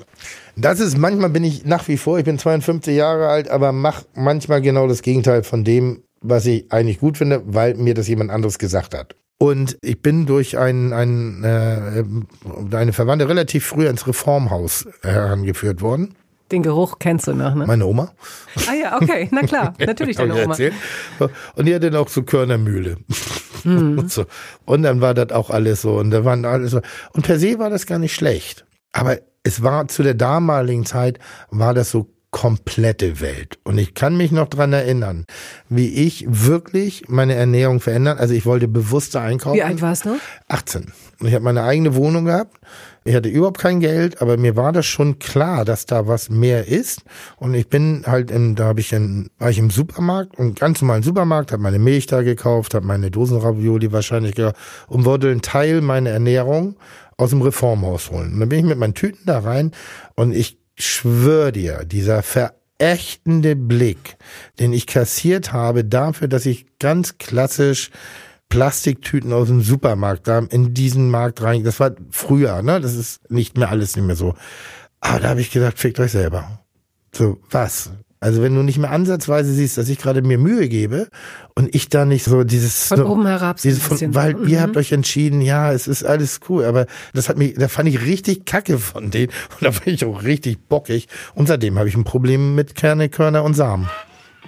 Das 0.56 0.80
ist, 0.80 0.98
manchmal 0.98 1.30
bin 1.30 1.42
ich 1.42 1.64
nach 1.64 1.88
wie 1.88 1.96
vor, 1.96 2.18
ich 2.18 2.24
bin 2.24 2.38
52 2.38 2.94
Jahre 2.94 3.28
alt, 3.28 3.48
aber 3.48 3.72
mache 3.72 4.04
manchmal 4.14 4.60
genau 4.60 4.86
das 4.86 5.02
Gegenteil 5.02 5.42
von 5.42 5.64
dem, 5.64 6.02
was 6.20 6.46
ich 6.46 6.70
eigentlich 6.70 7.00
gut 7.00 7.18
finde, 7.18 7.42
weil 7.46 7.74
mir 7.74 7.94
das 7.94 8.06
jemand 8.06 8.30
anderes 8.30 8.58
gesagt 8.58 8.94
hat. 8.94 9.16
Und 9.38 9.76
ich 9.82 10.00
bin 10.00 10.26
durch 10.26 10.58
ein, 10.58 10.92
ein, 10.92 11.42
äh, 11.44 12.04
eine 12.74 12.92
Verwandte 12.92 13.28
relativ 13.28 13.66
früh 13.66 13.86
ins 13.86 14.06
Reformhaus 14.06 14.86
herangeführt 15.02 15.82
worden. 15.82 16.14
Den 16.52 16.62
Geruch 16.62 16.98
kennst 16.98 17.26
du 17.26 17.34
noch, 17.34 17.54
ne? 17.54 17.66
Meine 17.66 17.86
Oma. 17.86 18.12
Ah 18.68 18.74
ja, 18.74 18.96
okay, 19.00 19.28
na 19.32 19.42
klar, 19.42 19.74
natürlich 19.84 20.16
deine 20.16 20.44
Oma. 20.44 20.56
Und 21.56 21.66
die 21.66 21.74
hatte 21.74 21.90
dann 21.90 22.00
auch 22.00 22.08
so 22.08 22.22
Körnermühle. 22.22 22.98
Mhm. 23.64 23.98
Und, 23.98 24.12
so. 24.12 24.26
und 24.66 24.82
dann 24.82 25.00
war 25.00 25.14
das 25.14 25.32
auch 25.32 25.48
alles 25.48 25.80
so. 25.82 25.96
Und 25.96 26.10
da 26.10 26.24
waren 26.24 26.44
alles 26.44 26.72
so. 26.72 26.82
Und 27.14 27.24
per 27.24 27.38
se 27.38 27.58
war 27.58 27.70
das 27.70 27.86
gar 27.86 27.98
nicht 27.98 28.14
schlecht. 28.14 28.66
Aber 28.92 29.18
es 29.42 29.62
war 29.62 29.88
zu 29.88 30.02
der 30.02 30.14
damaligen 30.14 30.84
Zeit, 30.84 31.18
war 31.50 31.72
das 31.72 31.90
so 31.90 32.13
komplette 32.34 33.20
Welt. 33.20 33.60
Und 33.62 33.78
ich 33.78 33.94
kann 33.94 34.16
mich 34.16 34.32
noch 34.32 34.48
dran 34.48 34.72
erinnern, 34.72 35.24
wie 35.68 35.86
ich 35.86 36.26
wirklich 36.26 37.04
meine 37.06 37.34
Ernährung 37.34 37.78
verändern. 37.78 38.18
Also 38.18 38.34
ich 38.34 38.44
wollte 38.44 38.66
bewusster 38.66 39.20
einkaufen. 39.20 39.56
Wie 39.56 39.62
alt 39.62 39.80
warst 39.80 40.04
du? 40.04 40.16
18. 40.48 40.92
Und 41.20 41.28
ich 41.28 41.34
habe 41.34 41.44
meine 41.44 41.62
eigene 41.62 41.94
Wohnung 41.94 42.24
gehabt. 42.24 42.56
Ich 43.04 43.14
hatte 43.14 43.28
überhaupt 43.28 43.58
kein 43.58 43.78
Geld, 43.78 44.20
aber 44.20 44.36
mir 44.36 44.56
war 44.56 44.72
das 44.72 44.84
schon 44.84 45.20
klar, 45.20 45.64
dass 45.64 45.86
da 45.86 46.08
was 46.08 46.28
mehr 46.28 46.66
ist. 46.66 47.02
Und 47.36 47.54
ich 47.54 47.68
bin 47.68 48.02
halt 48.04 48.32
im, 48.32 48.56
da 48.56 48.64
habe 48.64 48.80
ich 48.80 48.92
in, 48.92 49.30
war 49.38 49.50
ich 49.50 49.58
im 49.58 49.70
Supermarkt 49.70 50.36
und 50.36 50.58
ganz 50.58 50.82
normalen 50.82 51.04
Supermarkt, 51.04 51.52
habe 51.52 51.62
meine 51.62 51.78
Milch 51.78 52.06
da 52.06 52.22
gekauft, 52.22 52.74
habe 52.74 52.84
meine 52.84 53.12
Dosenravioli 53.12 53.92
wahrscheinlich 53.92 54.34
gekauft 54.34 54.56
und 54.88 55.04
wollte 55.04 55.30
einen 55.30 55.42
Teil 55.42 55.82
meiner 55.82 56.10
Ernährung 56.10 56.74
aus 57.16 57.30
dem 57.30 57.42
Reformhaus 57.42 58.10
holen. 58.10 58.32
Und 58.34 58.40
dann 58.40 58.48
bin 58.48 58.58
ich 58.58 58.64
mit 58.64 58.78
meinen 58.78 58.94
Tüten 58.94 59.24
da 59.24 59.38
rein 59.38 59.70
und 60.16 60.34
ich 60.34 60.63
schwör 60.76 61.52
dir, 61.52 61.84
dieser 61.84 62.22
verächtende 62.22 63.56
Blick, 63.56 64.16
den 64.58 64.72
ich 64.72 64.86
kassiert 64.86 65.52
habe 65.52 65.84
dafür, 65.84 66.28
dass 66.28 66.46
ich 66.46 66.78
ganz 66.78 67.18
klassisch 67.18 67.90
Plastiktüten 68.48 69.32
aus 69.32 69.48
dem 69.48 69.62
Supermarkt 69.62 70.28
da 70.28 70.38
in 70.38 70.74
diesen 70.74 71.10
Markt 71.10 71.42
rein, 71.42 71.64
das 71.64 71.80
war 71.80 71.92
früher, 72.10 72.62
ne? 72.62 72.80
Das 72.80 72.94
ist 72.94 73.28
nicht 73.30 73.56
mehr 73.56 73.70
alles 73.70 73.96
nicht 73.96 74.04
mehr 74.04 74.16
so. 74.16 74.34
Aber 75.00 75.20
da 75.20 75.28
habe 75.30 75.40
ich 75.40 75.50
gesagt, 75.50 75.78
fickt 75.78 75.98
euch 75.98 76.12
selber. 76.12 76.60
So, 77.12 77.38
was? 77.50 77.90
Also 78.24 78.40
wenn 78.40 78.54
du 78.54 78.62
nicht 78.62 78.78
mehr 78.78 78.90
ansatzweise 78.90 79.52
siehst, 79.52 79.76
dass 79.76 79.90
ich 79.90 79.98
gerade 79.98 80.22
mir 80.22 80.38
Mühe 80.38 80.70
gebe 80.70 81.08
und 81.54 81.74
ich 81.74 81.90
da 81.90 82.06
nicht 82.06 82.24
so 82.24 82.42
dieses 82.42 82.86
von 82.86 83.02
oben 83.02 83.26
herab, 83.26 83.58
dieses 83.58 83.82
von, 83.82 84.14
weil 84.14 84.32
mhm. 84.32 84.48
ihr 84.48 84.62
habt 84.62 84.78
euch 84.78 84.92
entschieden, 84.92 85.42
ja, 85.42 85.74
es 85.74 85.86
ist 85.86 86.04
alles 86.04 86.40
cool, 86.48 86.64
aber 86.64 86.86
das 87.12 87.28
hat 87.28 87.36
mich, 87.36 87.52
da 87.52 87.68
fand 87.68 87.86
ich 87.90 88.00
richtig 88.00 88.46
Kacke 88.46 88.78
von 88.78 89.10
denen 89.10 89.30
und 89.50 89.62
da 89.62 89.74
war 89.74 89.86
ich 89.86 90.06
auch 90.06 90.22
richtig 90.22 90.66
bockig 90.70 91.06
und 91.34 91.48
seitdem 91.48 91.78
habe 91.78 91.86
ich 91.86 91.96
ein 91.96 92.04
Problem 92.04 92.54
mit 92.54 92.74
Kerne, 92.74 93.10
Körner 93.10 93.44
und 93.44 93.52
Samen. 93.52 93.90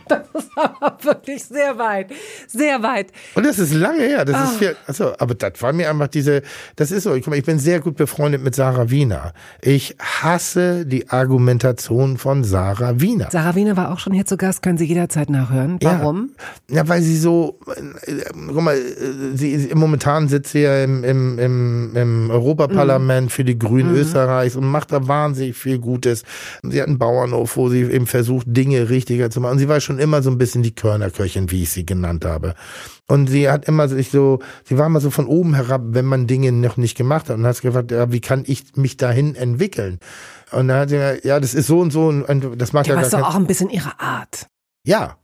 Das 0.35 0.45
ist 0.45 0.51
aber 0.57 0.97
wirklich 1.03 1.45
sehr 1.45 1.79
weit. 1.79 2.11
Sehr 2.47 2.83
weit. 2.83 3.09
Und 3.35 3.45
das 3.45 3.59
ist 3.59 3.75
lange 3.75 4.03
her. 4.03 4.25
Das 4.25 4.37
oh. 4.37 4.45
ist 4.45 4.59
viel, 4.59 4.77
also, 4.87 5.13
aber 5.19 5.35
das 5.35 5.61
war 5.61 5.73
mir 5.73 5.91
einfach 5.91 6.09
diese, 6.09 6.43
das 6.77 6.91
ist 6.91 7.05
so, 7.05 7.15
ich, 7.15 7.27
ich 7.27 7.45
bin 7.45 7.59
sehr 7.59 7.81
gut 7.81 7.97
befreundet 7.97 8.43
mit 8.43 8.55
Sarah 8.55 8.91
Wiener. 8.91 9.33
Ich 9.63 9.97
hasse 9.99 10.87
die 10.87 11.11
Argumentation 11.11 12.19
von 12.19 12.45
Sarah 12.45 13.01
Wiener. 13.01 13.29
Sarah 13.31 13.55
Wiener 13.55 13.77
war 13.77 13.93
auch 13.93 13.99
schon 13.99 14.13
hier 14.13 14.27
zu 14.27 14.37
Gast, 14.37 14.63
können 14.63 14.79
Sie 14.79 14.85
jederzeit 14.85 15.29
nachhören. 15.31 15.79
Warum? 15.83 16.31
Ja, 16.69 16.77
ja 16.77 16.89
weil 16.89 17.03
sie 17.03 17.17
so, 17.17 17.59
äh, 18.07 18.13
guck 18.47 18.63
mal, 18.63 18.79
sie, 19.35 19.71
momentan 19.75 20.29
sitzt 20.29 20.53
sie 20.53 20.61
ja 20.61 20.85
im, 20.85 21.03
im, 21.05 21.39
im, 21.39 21.97
im 21.97 22.31
Europaparlament 22.31 23.27
mhm. 23.27 23.31
für 23.31 23.45
die 23.45 23.59
Grünen 23.59 23.93
mhm. 23.93 23.99
Österreichs 23.99 24.57
und 24.57 24.67
macht 24.67 24.93
da 24.93 25.09
wahnsinnig 25.09 25.57
viel 25.57 25.79
Gutes. 25.79 26.23
Sie 26.63 26.81
hat 26.81 26.89
einen 26.89 26.99
Bauernhof, 26.99 27.57
wo 27.57 27.69
sie 27.69 27.83
eben 27.83 28.07
versucht, 28.07 28.47
Dinge 28.49 28.89
richtiger 28.89 29.31
zu 29.31 29.41
machen. 29.41 29.53
Und 29.53 29.59
sie 29.59 29.69
war 29.69 29.81
schon 29.81 29.96
schon 29.97 30.03
immer 30.03 30.23
so 30.23 30.31
ein 30.31 30.39
bisschen 30.39 30.63
die 30.63 30.75
Körnerköchin, 30.75 31.51
wie 31.51 31.63
ich 31.63 31.71
sie 31.71 31.87
genannt 31.87 32.25
habe. 32.25 32.55
Und 33.09 33.29
sie 33.29 33.49
hat 33.49 33.67
immer 33.67 33.89
sich 33.89 34.11
so, 34.11 34.41
sie 34.65 34.79
war 34.79 34.87
immer 34.87 35.01
so 35.01 35.11
von 35.11 35.27
oben 35.27 35.55
herab, 35.55 35.83
wenn 35.87 36.05
man 36.05 36.27
Dinge 36.27 36.53
noch 36.53 36.77
nicht 36.77 36.97
gemacht 36.97 37.29
hat 37.29 37.37
und 37.37 37.47
hat 37.47 37.61
gefragt, 37.61 37.91
ja, 37.91 38.13
wie 38.13 38.21
kann 38.21 38.45
ich 38.47 38.77
mich 38.77 38.97
dahin 38.97 39.35
entwickeln? 39.35 39.99
Und 40.53 40.69
dann 40.69 40.81
hat 40.81 40.91
sie 40.91 40.97
gesagt, 40.97 41.25
ja, 41.25 41.41
das 41.41 41.55
ist 41.55 41.67
so 41.67 41.81
und 41.81 41.93
so 41.93 42.09
und 42.09 42.25
das 42.57 42.73
macht 42.73 42.87
ja, 42.87 42.95
ja 42.95 43.01
gar 43.01 43.11
doch 43.11 43.29
auch 43.29 43.35
ein 43.35 43.47
bisschen 43.47 43.71
ihre 43.71 43.99
Art. 43.99 44.47
Ja, 44.85 45.17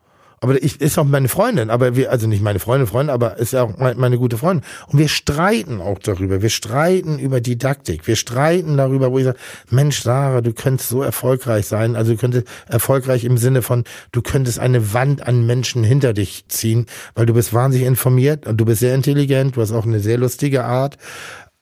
aber 0.43 0.61
ich 0.61 0.80
ist 0.80 0.99
auch 0.99 1.05
meine 1.05 1.28
Freundin, 1.28 1.70
aber 1.70 1.95
wir, 1.95 2.11
also 2.11 2.26
nicht 2.26 2.43
meine 2.43 2.59
Freundin, 2.59 2.88
Freundin, 2.88 3.14
aber 3.14 3.36
ist 3.36 3.53
ja 3.53 3.62
auch 3.62 3.78
meine, 3.78 3.95
meine 3.95 4.18
gute 4.18 4.36
Freundin. 4.36 4.66
Und 4.88 4.99
wir 4.99 5.07
streiten 5.07 5.80
auch 5.80 6.01
darüber. 6.01 6.43
Wir 6.43 6.51
streiten 6.51 7.20
über 7.20 7.40
Didaktik. 7.40 8.09
Wir 8.09 8.16
streiten 8.16 8.76
darüber, 8.76 9.12
wo 9.12 9.18
ich 9.20 9.24
sage, 9.24 9.38
Mensch, 9.70 10.03
Sarah, 10.03 10.40
du 10.40 10.53
könntest 10.53 10.88
so 10.88 11.01
erfolgreich 11.01 11.66
sein. 11.66 11.95
Also 11.95 12.14
du 12.14 12.18
könntest 12.18 12.49
erfolgreich 12.66 13.22
im 13.22 13.38
Sinne 13.38 13.62
von, 13.62 13.84
du 14.11 14.20
könntest 14.20 14.59
eine 14.59 14.93
Wand 14.93 15.24
an 15.24 15.47
Menschen 15.47 15.84
hinter 15.84 16.12
dich 16.12 16.49
ziehen, 16.49 16.86
weil 17.14 17.26
du 17.26 17.34
bist 17.34 17.55
wahnsinnig 17.55 17.86
informiert 17.86 18.49
und 18.49 18.57
du 18.57 18.64
bist 18.64 18.80
sehr 18.80 18.97
intelligent, 18.97 19.57
du 19.57 19.61
hast 19.61 19.70
auch 19.70 19.86
eine 19.86 20.01
sehr 20.01 20.18
lustige 20.18 20.64
Art. 20.64 20.99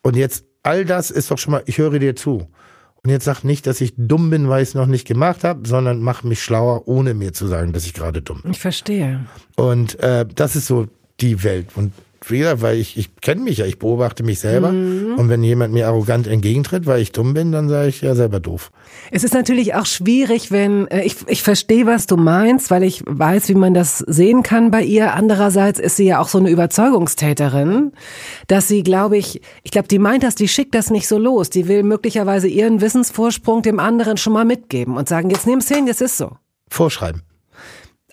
Und 0.01 0.16
jetzt, 0.16 0.47
all 0.62 0.87
das 0.87 1.11
ist 1.11 1.31
doch 1.31 1.37
schon 1.37 1.51
mal, 1.53 1.62
ich 1.66 1.76
höre 1.76 1.99
dir 1.99 2.16
zu. 2.16 2.49
Und 3.03 3.11
jetzt 3.11 3.24
sag 3.24 3.44
nicht, 3.44 3.66
dass 3.66 3.80
ich 3.80 3.94
dumm 3.96 4.30
bin, 4.30 4.48
weil 4.48 4.62
ich 4.62 4.70
es 4.70 4.74
noch 4.74 4.86
nicht 4.86 5.07
gemacht 5.07 5.42
habe, 5.42 5.66
sondern 5.66 6.01
mach 6.01 6.22
mich 6.22 6.42
schlauer, 6.42 6.86
ohne 6.86 7.14
mir 7.14 7.32
zu 7.32 7.46
sagen, 7.46 7.72
dass 7.72 7.86
ich 7.86 7.94
gerade 7.94 8.20
dumm 8.20 8.42
bin. 8.42 8.51
Ich 8.51 8.61
verstehe. 8.61 9.24
Und 9.57 9.98
äh, 10.01 10.26
das 10.34 10.55
ist 10.55 10.66
so 10.66 10.86
die 11.20 11.42
Welt. 11.42 11.68
Und 11.76 11.92
wieder, 12.29 12.61
weil 12.61 12.77
ich, 12.77 12.99
ich 12.99 13.16
kenne 13.16 13.41
mich 13.41 13.59
ja, 13.59 13.66
ich 13.66 13.79
beobachte 13.79 14.23
mich 14.23 14.41
selber. 14.41 14.73
Mhm. 14.73 15.14
Und 15.14 15.29
wenn 15.31 15.43
jemand 15.43 15.73
mir 15.73 15.87
arrogant 15.87 16.27
entgegentritt, 16.27 16.87
weil 16.87 17.01
ich 17.01 17.12
dumm 17.12 17.33
bin, 17.33 17.53
dann 17.53 17.68
sage 17.68 17.89
ich 17.89 18.03
ja 18.03 18.14
selber 18.14 18.41
doof. 18.41 18.71
Es 19.11 19.25
ist 19.25 19.33
natürlich 19.33 19.75
auch 19.75 19.87
schwierig, 19.87 20.51
wenn, 20.51 20.87
äh, 20.89 21.03
ich, 21.03 21.16
ich 21.29 21.43
verstehe, 21.43 21.87
was 21.87 22.07
du 22.07 22.16
meinst, 22.16 22.71
weil 22.71 22.83
ich 22.83 23.03
weiß, 23.07 23.49
wie 23.49 23.55
man 23.55 23.73
das 23.73 23.99
sehen 23.99 24.43
kann 24.43 24.71
bei 24.71 24.83
ihr. 24.83 25.14
Andererseits 25.14 25.79
ist 25.79 25.97
sie 25.97 26.05
ja 26.05 26.21
auch 26.21 26.29
so 26.29 26.39
eine 26.39 26.51
Überzeugungstäterin, 26.51 27.93
dass 28.49 28.68
sie, 28.68 28.83
glaube 28.83 29.16
ich, 29.16 29.41
ich 29.62 29.71
glaube, 29.71 29.89
die 29.89 29.99
meint 29.99 30.23
das, 30.23 30.35
die 30.35 30.49
schickt 30.49 30.75
das 30.75 30.91
nicht 30.91 31.09
so 31.09 31.18
los. 31.18 31.49
Die 31.49 31.68
will 31.68 31.83
möglicherweise 31.83 32.49
ihren 32.49 32.81
Wissensvorsprung 32.81 33.62
dem 33.62 33.81
anderen 33.81 34.18
schon 34.18 34.35
mal 34.35 34.45
mitgeben 34.45 34.97
und 34.97 35.09
sagen, 35.09 35.31
jetzt 35.31 35.47
nimm's 35.47 35.68
hin, 35.68 35.87
das 35.87 36.01
ist 36.01 36.18
so. 36.18 36.37
Vorschreiben. 36.68 37.23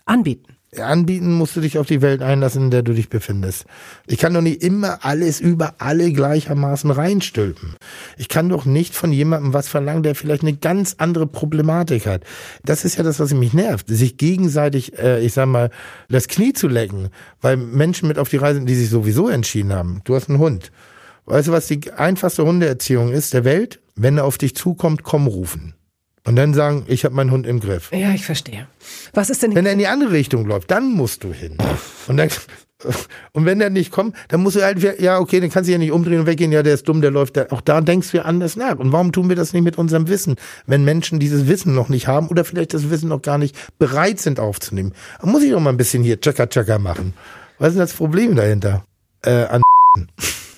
Anbieten 0.06 0.57
anbieten 0.80 1.34
musst 1.34 1.56
du 1.56 1.62
dich 1.62 1.78
auf 1.78 1.88
die 1.88 2.02
Welt 2.02 2.22
einlassen, 2.22 2.66
in 2.66 2.72
der 2.72 2.84
du 2.84 2.94
dich 2.94 3.10
befindest. 3.10 3.66
Ich 4.06 4.18
kann 4.18 4.34
doch 4.34 4.42
nicht 4.42 4.64
immer 4.64 5.06
alles 5.06 5.40
über 5.40 5.76
alle 5.80 6.12
gleichermaßen 6.12 6.92
reinstülpen. 6.92 7.76
Ich 8.18 8.30
kann 8.30 8.50
doch 8.50 8.66
nicht 8.66 8.96
von 8.96 9.12
jemandem 9.12 9.54
was 9.54 9.68
verlangen, 9.68 10.04
der 10.04 10.16
vielleicht 10.16 10.44
eine 10.44 10.56
ganz 10.56 10.96
andere 10.98 11.28
Problematik 11.28 12.06
hat. 12.06 12.24
Das 12.64 12.86
ist 12.86 12.98
ja 12.98 13.04
das, 13.04 13.20
was 13.20 13.34
mich 13.34 13.54
nervt, 13.54 13.88
sich 13.88 14.18
gegenseitig, 14.18 14.98
äh, 14.98 15.24
ich 15.24 15.34
sag 15.34 15.48
mal, 15.48 15.70
das 16.10 16.28
Knie 16.28 16.54
zu 16.54 16.68
lecken, 16.68 17.10
weil 17.42 17.58
Menschen 17.58 18.08
mit 18.08 18.20
auf 18.20 18.30
die 18.30 18.38
Reise, 18.38 18.62
die 18.62 18.76
sich 18.76 18.90
sowieso 18.90 19.30
entschieden 19.30 19.74
haben. 19.74 20.02
Du 20.04 20.16
hast 20.16 20.30
einen 20.30 20.40
Hund. 20.40 20.72
Weißt 21.26 21.50
du, 21.50 21.52
was 21.52 21.68
die 21.68 21.92
einfachste 21.92 22.46
Hundeerziehung 22.46 23.12
ist 23.12 23.34
der 23.34 23.44
Welt? 23.44 23.80
Wenn 23.96 24.18
er 24.18 24.26
auf 24.26 24.38
dich 24.38 24.56
zukommt, 24.56 25.04
komm 25.04 25.28
rufen. 25.28 25.74
Und 26.28 26.36
dann 26.36 26.54
sagen, 26.54 26.84
ich 26.88 27.06
habe 27.06 27.16
meinen 27.16 27.32
Hund 27.32 27.48
im 27.48 27.62
Griff. 27.62 27.90
Ja, 27.94 28.12
ich 28.12 28.26
verstehe. 28.26 28.68
Was 29.14 29.30
ist 29.30 29.44
denn? 29.44 29.56
Wenn 29.56 29.66
er 29.66 29.72
in 29.72 29.80
die 29.80 29.88
andere 29.88 30.12
Richtung 30.12 30.46
läuft, 30.46 30.70
dann 30.70 30.92
musst 30.92 31.24
du 31.24 31.32
hin. 31.32 31.58
Und 32.08 32.18
dann 32.18 32.30
und 33.32 33.46
wenn 33.46 33.60
der 33.60 33.70
nicht 33.70 33.92
kommt, 33.92 34.16
dann 34.28 34.42
musst 34.42 34.58
du 34.58 34.62
halt, 34.62 34.82
ja, 35.00 35.20
okay, 35.20 35.40
dann 35.40 35.50
kannst 35.50 35.70
du 35.70 35.72
ja 35.72 35.78
nicht 35.78 35.94
umdrehen 35.94 36.20
und 36.20 36.26
weggehen, 36.26 36.52
ja, 36.52 36.64
der 36.64 36.74
ist 36.74 36.88
dumm, 36.88 37.02
der 37.02 37.12
läuft 37.12 37.38
da. 37.38 37.48
Auch 37.50 37.62
da 37.62 37.80
denkst 37.80 38.12
du 38.12 38.18
ja 38.18 38.24
anders 38.24 38.58
nach. 38.58 38.78
Und 38.78 38.92
warum 38.92 39.14
tun 39.14 39.30
wir 39.30 39.38
das 39.38 39.54
nicht 39.54 39.64
mit 39.64 39.78
unserem 39.78 40.10
Wissen? 40.10 40.36
Wenn 40.66 40.84
Menschen 40.84 41.20
dieses 41.20 41.48
Wissen 41.48 41.74
noch 41.74 41.88
nicht 41.88 42.08
haben 42.08 42.28
oder 42.28 42.44
vielleicht 42.44 42.74
das 42.74 42.90
Wissen 42.90 43.08
noch 43.08 43.22
gar 43.22 43.38
nicht 43.38 43.56
bereit 43.80 44.20
sind 44.20 44.42
aufzunehmen. 44.42 44.94
Dann 45.22 45.32
muss 45.32 45.44
ich 45.44 45.52
doch 45.52 45.62
mal 45.62 45.70
ein 45.70 45.78
bisschen 45.78 46.04
hier 46.04 46.20
Chaka 46.20 46.48
Chaka 46.48 46.78
machen. 46.78 47.14
Was 47.58 47.70
ist 47.70 47.76
denn 47.76 47.82
das 47.82 47.94
Problem 47.94 48.36
dahinter? 48.36 48.86
Äh, 49.24 49.46
an 49.46 49.62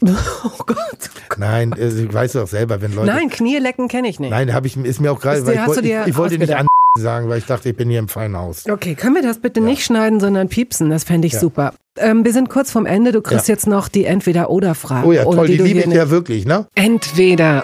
Oh 0.01 0.63
Gott. 0.65 1.09
Nein, 1.39 1.73
äh, 1.77 1.87
ich 1.87 2.13
weiß 2.13 2.33
doch 2.33 2.47
selber, 2.47 2.81
wenn 2.81 2.93
Leute. 2.93 3.07
Nein, 3.07 3.29
Knielecken 3.29 3.87
kenne 3.87 4.09
ich 4.09 4.19
nicht. 4.19 4.29
Nein, 4.29 4.53
habe 4.53 4.67
ich 4.67 4.77
ist 4.77 4.99
mir 4.99 5.11
auch 5.11 5.19
gerade, 5.19 5.45
weil 5.45 5.55
ich, 5.55 5.81
dir 5.81 6.01
ich, 6.01 6.09
ich 6.09 6.17
wollte 6.17 6.37
nicht 6.37 6.55
an 6.55 6.67
sagen, 6.97 7.29
weil 7.29 7.37
ich 7.39 7.45
dachte, 7.45 7.69
ich 7.69 7.75
bin 7.77 7.89
hier 7.89 7.99
im 7.99 8.07
feinen 8.07 8.37
Haus. 8.37 8.65
Okay, 8.69 8.95
können 8.95 9.15
wir 9.15 9.21
das 9.21 9.39
bitte 9.39 9.61
nicht 9.61 9.83
schneiden, 9.83 10.19
sondern 10.19 10.49
piepsen? 10.49 10.89
Das 10.89 11.03
fände 11.05 11.27
ich 11.27 11.37
super. 11.37 11.73
Ähm, 11.97 12.25
wir 12.25 12.33
sind 12.33 12.49
kurz 12.49 12.71
vorm 12.71 12.85
Ende. 12.85 13.11
Du 13.11 13.21
kriegst 13.21 13.47
Ja. 13.47 13.53
jetzt 13.53 13.67
noch 13.67 13.87
die 13.87 14.05
Entweder-Oder-Frage. 14.05 15.07
Oh 15.07 15.11
ja, 15.11 15.23
toll, 15.23 15.47
die 15.47 15.57
du 15.57 15.63
liebe 15.63 15.79
ich 15.79 15.85
ja 15.87 16.09
wirklich, 16.09 16.45
ne? 16.45 16.67
Entweder 16.75 17.63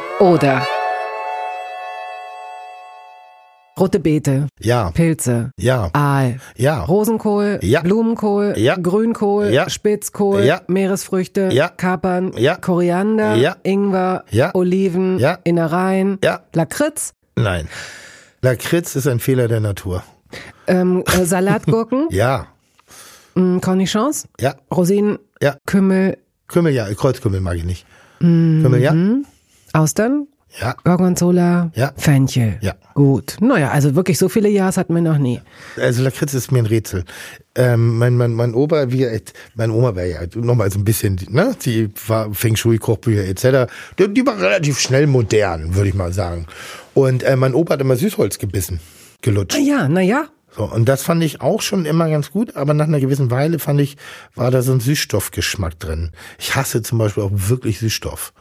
Rote 3.78 4.00
Beete, 4.00 4.48
Ja, 4.62 4.90
Pilze, 4.92 5.52
ja, 5.60 5.90
Aal, 5.92 6.40
ja, 6.56 6.82
Rosenkohl, 6.84 7.60
Ja. 7.62 7.82
Blumenkohl, 7.82 8.54
Ja. 8.56 8.76
Grünkohl, 8.82 9.48
Ja. 9.48 9.70
Spitzkohl, 9.70 10.44
Ja. 10.46 10.62
Meeresfrüchte, 10.68 11.50
Ja. 11.52 11.68
Kapern, 11.68 12.32
Ja. 12.38 12.56
Koriander, 12.56 13.36
Ja. 13.36 13.58
Ingwer, 13.64 14.24
Ja. 14.32 14.52
Oliven, 14.56 15.20
Ja. 15.20 15.40
Innereien, 15.44 16.20
ja, 16.24 16.40
Lakritz, 16.54 17.14
nein. 17.36 17.68
Lakritz 18.42 18.96
ist 18.96 19.08
ein 19.08 19.20
Fehler 19.20 19.50
der 19.50 19.60
Natur. 19.60 20.04
ähm, 20.68 21.04
äh, 21.08 21.26
Salatgurken, 21.26 22.08
Ja, 22.12 22.48
mh, 23.36 23.60
Cornichons, 23.60 24.28
ja, 24.40 24.56
Rosinen, 24.74 25.20
ja. 25.42 25.58
Kümmel, 25.66 26.18
Kümmel, 26.48 26.74
ja, 26.74 26.88
Kreuzkümmel 26.94 27.42
mag 27.42 27.56
ich 27.58 27.66
nicht. 27.66 27.86
Kümmel, 28.20 28.82
ja? 28.82 28.94
Austern, 29.74 30.28
Ja, 30.60 30.76
Gorgonzola, 30.84 31.72
Ja. 31.76 31.92
Fenchel. 31.98 32.58
ja. 32.62 32.74
Gut. 32.94 33.36
Naja, 33.42 33.72
also 33.72 33.94
wirklich 33.96 34.18
so 34.18 34.30
viele 34.30 34.48
Ja's 34.50 34.78
hatten 34.78 34.96
wir 34.96 35.02
noch 35.02 35.18
nie. 35.18 35.42
Also 35.78 36.02
Lakritz 36.02 36.34
ist 36.34 36.52
mir 36.52 36.60
ein 36.60 36.66
Rätsel. 36.66 37.04
Ähm, 37.56 37.98
mein, 37.98 38.16
mein, 38.16 38.34
mein 38.34 38.54
Opa, 38.54 38.92
wie, 38.92 39.04
er- 39.04 39.20
meine 39.56 39.74
Oma 39.74 39.96
war 39.96 40.04
ja 40.06 40.20
nochmal 40.36 40.72
so 40.72 40.80
ein 40.80 40.86
bisschen, 40.86 41.20
ne, 41.30 41.56
die 41.66 41.90
war 42.08 42.34
Feng 42.34 42.56
Shui, 42.56 42.78
Kochbücher 42.78 43.26
etc. 43.26 43.70
Die, 44.00 44.14
die 44.14 44.26
war 44.26 44.40
relativ 44.40 44.80
schnell 44.80 45.08
modern, 45.08 45.76
würde 45.76 45.90
ich 45.90 45.96
mal 45.96 46.14
sagen. 46.14 46.48
Und 46.94 47.24
äh, 47.24 47.36
mein 47.36 47.54
Opa 47.54 47.74
hat 47.74 47.82
immer 47.82 47.96
Süßholz 47.98 48.40
gebissen, 48.40 48.80
gelutscht. 49.22 49.58
Ah 49.58 49.62
ja, 49.62 49.88
naja. 49.90 50.26
So, 50.56 50.64
und 50.64 50.88
das 50.88 51.04
fand 51.04 51.22
ich 51.22 51.42
auch 51.42 51.62
schon 51.62 51.86
immer 51.86 52.10
ganz 52.10 52.32
gut, 52.32 52.56
aber 52.56 52.74
nach 52.74 52.88
einer 52.88 53.02
gewissen 53.02 53.30
Weile 53.30 53.60
fand 53.60 53.82
ich, 53.82 53.98
war 54.36 54.52
da 54.52 54.62
so 54.62 54.72
ein 54.72 54.80
Süßstoffgeschmack 54.80 55.78
drin. 55.80 56.12
Ich 56.40 56.56
hasse 56.56 56.82
zum 56.82 56.98
Beispiel 56.98 57.24
auch 57.24 57.32
wirklich 57.34 57.80
Süßstoff. 57.80 58.32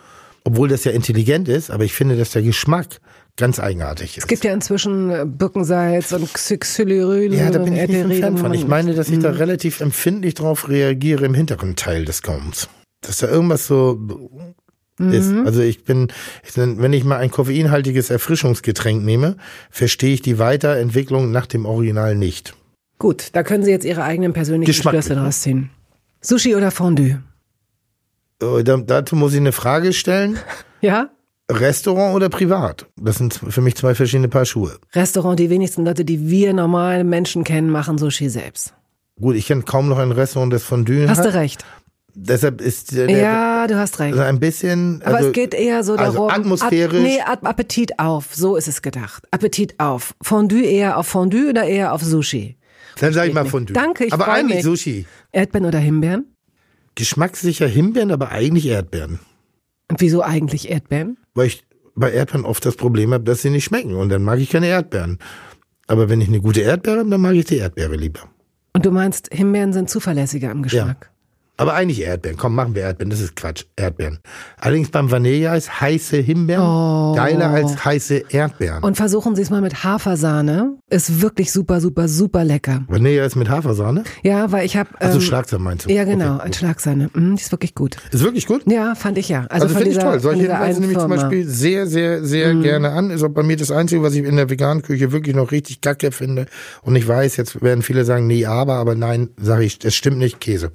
Obwohl 0.45 0.69
das 0.69 0.85
ja 0.85 0.93
intelligent 0.93 1.49
ist, 1.49 1.71
aber 1.71 1.85
ich 1.85 1.95
finde, 1.95 2.17
dass 2.17 2.33
der 2.33 2.43
Geschmack 2.43 3.01
ganz 3.37 3.59
eigenartig 3.59 4.19
ist. 4.19 4.25
Es 4.25 4.29
gibt 4.29 4.45
ja 4.45 4.53
inzwischen 4.53 5.11
äh, 5.11 5.25
Birkensalz 5.27 6.13
und 6.13 6.33
Xylyryl. 6.35 7.33
Ja, 7.33 7.51
da 7.51 7.61
bin 7.61 7.75
ich 7.75 7.89
nicht 7.89 8.05
ein. 8.05 8.21
Fan 8.21 8.37
von. 8.37 8.55
Ich 8.55 8.67
meine, 8.67 8.95
dass 8.95 9.09
ich 9.09 9.21
da 9.21 9.31
relativ 9.31 9.81
empfindlich 9.81 10.35
drauf 10.35 10.69
reagiere 10.69 11.25
im 11.25 11.35
hinteren 11.35 11.77
Teil 11.77 12.05
des 12.05 12.23
Gaums. 12.23 12.69
Dass 13.01 13.19
da 13.19 13.29
irgendwas 13.29 13.67
so 13.67 13.99
ist. 14.99 15.33
Also 15.45 15.61
ich 15.61 15.85
bin, 15.85 16.09
wenn 16.55 16.93
ich 16.93 17.05
mal 17.05 17.17
ein 17.17 17.31
koffeinhaltiges 17.31 18.11
Erfrischungsgetränk 18.11 19.03
nehme, 19.03 19.37
verstehe 19.71 20.15
ich 20.15 20.23
die 20.23 20.39
Weiterentwicklung 20.39 21.33
nach 21.33 21.47
dem 21.47 21.67
Original 21.67 22.15
nicht. 22.15 22.55
Gut, 22.99 23.31
da 23.33 23.43
können 23.43 23.65
Sie 23.65 23.71
jetzt 23.71 23.85
Ihre 23.85 24.05
eigenen 24.05 24.33
persönlichen 24.33 24.67
Geschmack. 24.71 24.93
Schlüsse 24.93 25.17
draus 25.17 25.41
ziehen. 25.41 25.71
Sushi 26.21 26.55
oder 26.55 26.71
Fondue? 26.71 27.23
Äh, 28.59 28.65
da- 28.65 28.77
Dazu 28.79 29.17
muss 29.17 29.33
ich 29.33 29.41
eine 29.41 29.53
Frage 29.53 29.93
stellen. 29.93 30.39
Ja? 30.81 31.09
Restaurant 31.51 32.15
oder 32.15 32.29
privat? 32.29 32.87
Das 32.97 33.17
sind 33.17 33.33
für 33.49 33.61
mich 33.63 33.75
zwei 33.75 33.95
verschiedene 33.95 34.29
Paar 34.29 34.45
Schuhe. 34.45 34.77
Restaurant, 34.95 35.39
die 35.41 35.49
wenigsten 35.49 35.85
Leute, 35.85 36.05
die 36.05 36.29
wir 36.29 36.53
normale 36.53 37.05
Menschen 37.05 37.43
kennen, 37.43 37.71
machen 37.71 37.97
Sushi 37.97 38.29
selbst. 38.29 38.75
Gut, 39.19 39.35
ich 39.37 39.47
kenne 39.47 39.63
kaum 39.63 39.89
noch 39.89 39.99
ein 39.99 40.13
Restaurant, 40.13 40.53
das 40.53 40.63
Fondue 40.63 41.09
Hast 41.09 41.19
hat. 41.19 41.27
du 41.27 41.35
recht. 41.35 41.65
Deshalb 42.15 42.61
ist 42.61 42.93
Ja, 42.93 43.67
du 43.67 43.77
hast 43.79 43.99
recht. 43.99 44.13
also 44.13 44.23
ein 44.25 44.41
bisschen. 44.41 45.01
Aber 45.05 45.17
also, 45.17 45.29
es 45.29 45.35
geht 45.35 45.55
eher 45.55 45.83
so 45.85 45.95
also 45.97 46.13
darum. 46.13 46.31
atmosphärisch. 46.31 46.99
At, 47.25 47.43
nee, 47.43 47.49
Appetit 47.49 47.99
auf. 47.99 48.35
So 48.35 48.57
ist 48.57 48.69
es 48.69 48.83
gedacht. 48.83 49.25
Appetit 49.31 49.81
auf. 49.81 50.15
Fondue 50.23 50.63
eher 50.65 50.99
auf 50.99 51.07
Fondue 51.07 51.49
oder 51.49 51.65
eher 51.65 51.93
auf 51.95 52.03
Sushi? 52.03 52.57
Dann 53.01 53.13
sage 53.15 53.29
ich 53.29 53.35
mal 53.35 53.47
Fondue. 53.47 53.73
Danke, 53.73 54.05
ich 54.05 54.13
Aber 54.13 54.29
eigentlich 54.29 54.57
mich. 54.57 54.65
Sushi. 54.65 55.07
Erdbeeren 55.33 55.67
oder 55.67 55.79
Himbeeren? 55.79 56.34
Geschmackssicher 56.95 57.67
Himbeeren, 57.67 58.11
aber 58.11 58.31
eigentlich 58.31 58.67
Erdbeeren. 58.67 59.21
Und 59.91 60.01
wieso 60.01 60.23
eigentlich 60.23 60.71
Erdbeeren? 60.71 61.19
Weil 61.35 61.49
ich 61.49 61.65
bei 61.95 62.11
Erdbeeren 62.13 62.45
oft 62.45 62.65
das 62.65 62.77
Problem 62.77 63.13
habe, 63.13 63.25
dass 63.25 63.43
sie 63.43 63.51
nicht 63.51 63.65
schmecken. 63.65 63.95
Und 63.95 64.09
dann 64.09 64.23
mag 64.23 64.39
ich 64.41 64.51
keine 64.51 64.67
Erdbeeren. 64.67 65.19
Aber 65.87 66.09
wenn 66.09 66.21
ich 66.21 66.29
eine 66.29 66.41
gute 66.41 66.63
Erdbeere 66.63 67.01
habe, 67.01 67.11
dann 67.11 67.21
mag 67.21 67.35
ich 67.35 67.45
die 67.45 67.59
Erdbeere 67.59 67.97
lieber. 67.97 68.21
Und 68.73 68.85
du 68.87 68.91
meinst, 68.91 69.33
Himbeeren 69.33 69.73
sind 69.73 69.91
zuverlässiger 69.91 70.51
im 70.51 70.63
Geschmack? 70.63 71.11
Aber 71.57 71.75
eigentlich 71.75 72.03
Erdbeeren. 72.03 72.37
Komm, 72.37 72.55
machen 72.57 72.75
wir 72.75 72.83
Erdbeeren. 72.83 73.11
Das 73.11 73.21
ist 73.21 73.37
Quatsch. 73.37 73.65
Erdbeeren. 73.77 74.19
Allerdings 74.59 74.91
beim 74.91 75.11
Vanilleeis 75.11 75.81
heiße 75.81 76.17
Himbeeren 76.17 77.15
geiler 77.15 77.51
als 77.51 77.85
heiße 77.85 78.25
Erdbeeren. 78.31 78.83
Und 78.83 78.97
versuchen 78.97 79.37
Sie 79.37 79.43
es 79.43 79.51
mal 79.51 79.61
mit 79.61 79.85
Hafersahne. 79.85 80.77
Ist 80.91 81.21
wirklich 81.23 81.53
super, 81.53 81.81
super, 81.81 82.09
super 82.09 82.45
lecker. 82.45 82.83
Vanilleeis 82.89 83.37
mit 83.37 83.49
Hafersahne? 83.49 84.03
Ja, 84.23 84.51
weil 84.51 84.67
ich 84.67 84.77
habe. 84.77 84.91
Also 84.99 85.21
Schlagsahne 85.21 85.63
meinst 85.63 85.87
du? 85.87 85.93
Ja, 85.93 86.05
genau, 86.05 86.37
Okay. 86.37 86.53
Schlagsahne. 86.55 87.11
Mm, 87.15 87.37
die 87.37 87.43
ist 87.43 87.53
wirklich 87.53 87.75
gut. 87.75 87.97
Ist 88.11 88.25
wirklich 88.25 88.47
gut? 88.47 88.63
Ja, 88.67 88.95
fand 88.97 89.19
ich 89.19 89.29
ja. 89.29 89.47
Also, 89.49 89.67
Also, 89.67 89.77
finde 89.77 89.91
ich 89.91 89.99
toll. 89.99 90.19
Solche 90.21 90.43
dieser 90.43 90.59
lasse 90.59 90.85
ich 90.85 90.99
zum. 90.99 91.05
Mhm. 91.05 91.09
Beispiel 91.15 91.47
sehr, 91.47 91.87
sehr, 91.87 92.25
sehr 92.25 92.55
gerne 92.55 92.91
an. 92.91 93.11
Ist 93.11 93.23
auch 93.23 93.29
bei 93.29 93.43
mir 93.45 93.57
das 93.57 93.71
Einzige, 93.71 94.03
was 94.03 94.15
ich 94.15 94.25
in 94.25 94.37
der 94.37 94.51
veganen 94.51 94.83
Küche 94.83 95.13
wirklich 95.13 95.37
noch 95.37 95.53
richtig 95.53 95.81
kacke 95.81 96.11
finde. 96.11 96.47
Und 96.83 96.97
ich 96.97 97.07
weiß, 97.07 97.37
jetzt 97.37 97.63
werden 97.63 97.83
viele 97.83 98.05
sagen, 98.05 98.27
nee, 98.27 98.45
aber, 98.47 98.75
aber 98.75 98.95
nein, 98.95 99.31
sage 99.41 99.65
ich, 99.65 99.79
das 99.79 99.95
stimmt 99.95 100.19
nicht, 100.19 100.41
Käse. 100.41 100.73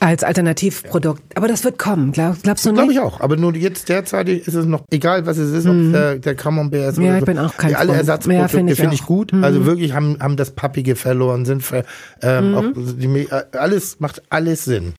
Als 0.00 0.22
Alternativprodukt. 0.24 1.22
Aber 1.36 1.48
das 1.48 1.64
wird 1.64 1.78
kommen, 1.78 2.12
glaub, 2.12 2.42
glaubst 2.42 2.66
du 2.66 2.70
nicht? 2.70 2.78
Glaube 2.78 2.92
ich 2.92 3.00
auch. 3.00 3.20
Aber 3.20 3.36
nur 3.36 3.54
jetzt 3.54 3.88
derzeit 3.88 4.28
ist 4.28 4.48
es 4.52 4.66
noch, 4.66 4.82
egal 4.90 5.24
was 5.24 5.38
es 5.38 5.52
ist, 5.52 5.66
ob 5.66 5.92
der, 5.92 6.18
der 6.18 6.34
Camembert 6.34 6.90
ist 6.90 6.98
Mhm. 6.98 7.04
Ja, 7.04 7.10
oder 7.10 7.18
ich 7.18 7.20
so. 7.22 7.26
bin 7.26 7.38
auch 7.38 7.56
kein 7.56 7.70
Ja, 7.70 7.78
Alle. 7.78 7.92
Ja, 7.92 7.98
Ersatzprodukte 7.98 8.48
finde 8.48 8.72
ich 8.72 8.78
ich, 8.80 8.84
auch. 9.02 9.02
Mhm. 9.02 9.06
gut. 9.06 9.34
Also 9.34 9.64
wirklich 9.66 9.92
haben, 9.94 10.18
haben 10.20 10.36
das 10.36 10.50
Pappige 10.50 10.96
verloren, 10.96 11.44
sind 11.46 11.62
ver, 11.62 11.84
ähm, 12.22 12.50
Mhm. 12.50 12.56
auch 12.56 12.64
die, 12.76 13.06
äh, 13.30 13.44
alles, 13.56 14.00
macht 14.00 14.22
alles 14.30 14.64
Sinn. 14.64 14.94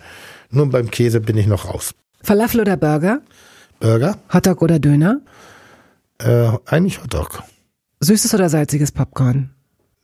Nur 0.50 0.70
beim 0.70 0.90
Käse 0.90 1.20
bin 1.20 1.38
ich 1.38 1.46
noch 1.48 1.66
raus. 1.72 1.94
Falafel 2.24 2.62
oder 2.62 2.78
Burger? 2.78 3.20
Burger? 3.80 4.18
Hotdog 4.34 4.62
oder 4.62 4.80
Döner? 4.80 5.20
Äh, 6.20 6.48
eigentlich 6.66 7.04
Hotdog. 7.04 7.44
Süßes 8.00 8.34
oder 8.34 8.50
salziges 8.50 8.92
Popcorn? 8.92 9.52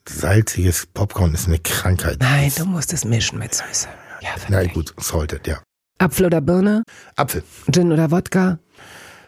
Salziges 0.07 0.85
Popcorn 0.93 1.33
ist 1.33 1.47
eine 1.47 1.59
Krankheit. 1.59 2.17
Nein, 2.19 2.51
du 2.57 2.65
musst 2.65 2.91
es 2.93 3.05
mischen 3.05 3.39
mit 3.39 3.53
Süße. 3.55 3.87
Ja, 4.21 4.29
Na 4.49 4.63
gut, 4.65 4.93
salted, 4.97 5.47
ja. 5.47 5.59
Apfel 5.97 6.25
oder 6.27 6.41
Birne? 6.41 6.83
Apfel. 7.15 7.43
Gin 7.71 7.91
oder 7.91 8.11
Wodka? 8.11 8.59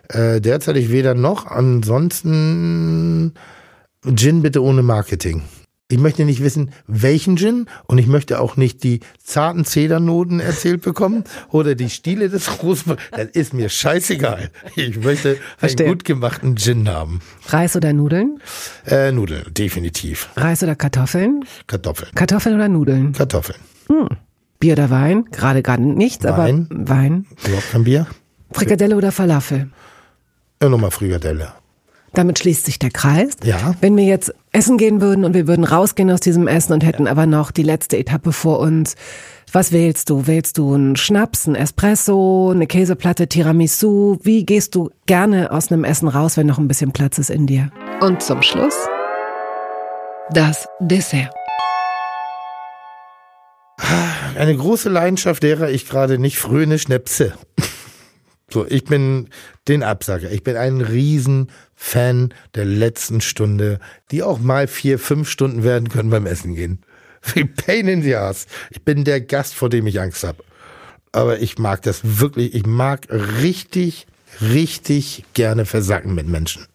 Äh, 0.10 0.42
derzeit 0.42 0.76
ich 0.78 0.92
weder 0.92 1.14
noch. 1.14 1.46
Ansonsten 1.48 3.34
Gin 4.16 4.42
bitte 4.42 4.62
ohne 4.64 4.84
Marketing. 4.84 5.44
Ich 5.90 6.00
möchte 6.00 6.26
nicht 6.26 6.42
wissen, 6.42 6.72
welchen 6.88 7.38
Gin 7.38 7.68
und 7.86 8.00
ich 8.00 8.08
möchte 8.08 8.40
auch 8.40 8.58
nicht 8.58 8.84
die 8.84 9.02
zarten 9.24 9.66
Zedernoten 9.66 10.40
erzählt 10.40 10.82
bekommen 10.82 11.24
oder 11.50 11.76
die 11.76 11.90
Stiele 11.90 12.30
des 12.30 12.64
Rosen. 12.64 12.96
Das 13.12 13.28
ist 13.34 13.54
mir 13.54 13.70
scheißegal. 13.70 14.50
Ich 14.76 14.98
möchte 15.04 15.38
Verstehe. 15.58 15.86
einen 15.86 15.96
gut 15.96 16.06
gemachten 16.06 16.56
Gin 16.58 16.90
haben. 16.90 17.20
Reis 17.48 17.76
oder 17.76 17.94
Nudeln? 17.94 18.40
Äh, 18.88 19.12
Nudeln, 19.12 19.44
definitiv. 19.54 20.30
Reis 20.36 20.64
oder 20.64 20.76
Kartoffeln? 20.76 21.46
Kartoffeln. 21.68 22.10
Kartoffeln 22.16 22.56
oder 22.56 22.70
Nudeln? 22.70 23.12
Kartoffeln. 23.14 23.60
Bier 24.64 24.74
oder 24.76 24.90
Wein? 24.90 25.26
Gerade 25.30 25.62
gar 25.62 25.76
nichts, 25.76 26.24
Wein. 26.24 26.68
aber 26.70 26.90
Wein. 26.90 27.26
Überhaupt 27.46 27.70
kein 27.74 27.84
Bier? 27.84 28.08
Frikadelle 28.54 28.96
oder 28.96 29.12
Falafel? 29.12 29.70
Ja, 30.62 30.70
nochmal 30.70 30.90
Frikadelle. 30.90 31.52
Damit 32.14 32.40
schließt 32.40 32.64
sich 32.64 32.80
der 32.80 32.90
Kreis. 32.90 33.36
Ja. 33.44 33.76
Wenn 33.82 33.98
wir 33.98 34.06
jetzt 34.06 34.34
essen 34.54 34.78
gehen 34.78 35.02
würden 35.02 35.26
und 35.26 35.34
wir 35.34 35.48
würden 35.48 35.66
rausgehen 35.66 36.10
aus 36.12 36.22
diesem 36.22 36.48
Essen 36.48 36.72
und 36.72 36.86
hätten 36.86 37.08
aber 37.08 37.26
noch 37.26 37.52
die 37.52 37.64
letzte 37.64 37.98
Etappe 37.98 38.32
vor 38.32 38.60
uns, 38.60 38.96
was 39.52 39.74
wählst 39.74 40.10
du? 40.10 40.28
Wählst 40.28 40.58
du 40.58 40.74
einen 40.74 40.96
Schnaps, 40.96 41.46
einen 41.46 41.58
Espresso, 41.58 42.52
eine 42.56 42.66
Käseplatte, 42.66 43.28
Tiramisu? 43.28 44.18
Wie 44.24 44.46
gehst 44.46 44.76
du 44.76 44.92
gerne 45.08 45.52
aus 45.52 45.74
einem 45.74 45.84
Essen 45.84 46.08
raus, 46.08 46.38
wenn 46.38 46.48
noch 46.48 46.58
ein 46.58 46.70
bisschen 46.70 46.94
Platz 46.94 47.18
ist 47.18 47.32
in 47.32 47.48
dir? 47.48 47.70
Und 48.00 48.24
zum 48.24 48.42
Schluss 48.42 48.76
das 50.32 50.70
Dessert. 50.80 51.34
Eine 54.36 54.56
große 54.56 54.90
Leidenschaft, 54.90 55.44
derer 55.44 55.70
ich 55.70 55.88
gerade 55.88 56.18
nicht 56.18 56.38
fröne 56.38 56.80
Schnäpse. 56.80 57.34
So, 58.50 58.68
ich 58.68 58.84
bin 58.84 59.30
den 59.68 59.82
Absager. 59.82 60.30
Ich 60.30 60.44
bin 60.44 60.58
ein 60.58 60.80
Riesenfan 60.80 62.36
der 62.54 62.66
letzten 62.66 63.20
Stunde, 63.20 63.80
die 64.12 64.22
auch 64.22 64.38
mal 64.38 64.68
vier, 64.68 65.00
fünf 65.00 65.28
Stunden 65.28 65.64
werden 65.64 65.90
können 65.90 66.12
beim 66.12 66.28
Essen 66.28 66.54
gehen. 66.54 66.84
Pain 67.66 67.88
in 67.88 68.04
the 68.04 68.16
ass. 68.16 68.46
Ich 68.70 68.84
bin 68.84 69.06
der 69.06 69.22
Gast, 69.22 69.56
vor 69.56 69.70
dem 69.70 69.88
ich 69.88 70.00
Angst 70.00 70.24
habe. 70.24 70.44
Aber 71.12 71.40
ich 71.40 71.58
mag 71.58 71.82
das 71.82 72.02
wirklich. 72.04 72.54
Ich 72.54 72.68
mag 72.68 73.08
richtig, 73.10 74.06
richtig 74.40 75.24
gerne 75.34 75.66
versacken 75.66 76.14
mit 76.14 76.28
Menschen. 76.28 76.68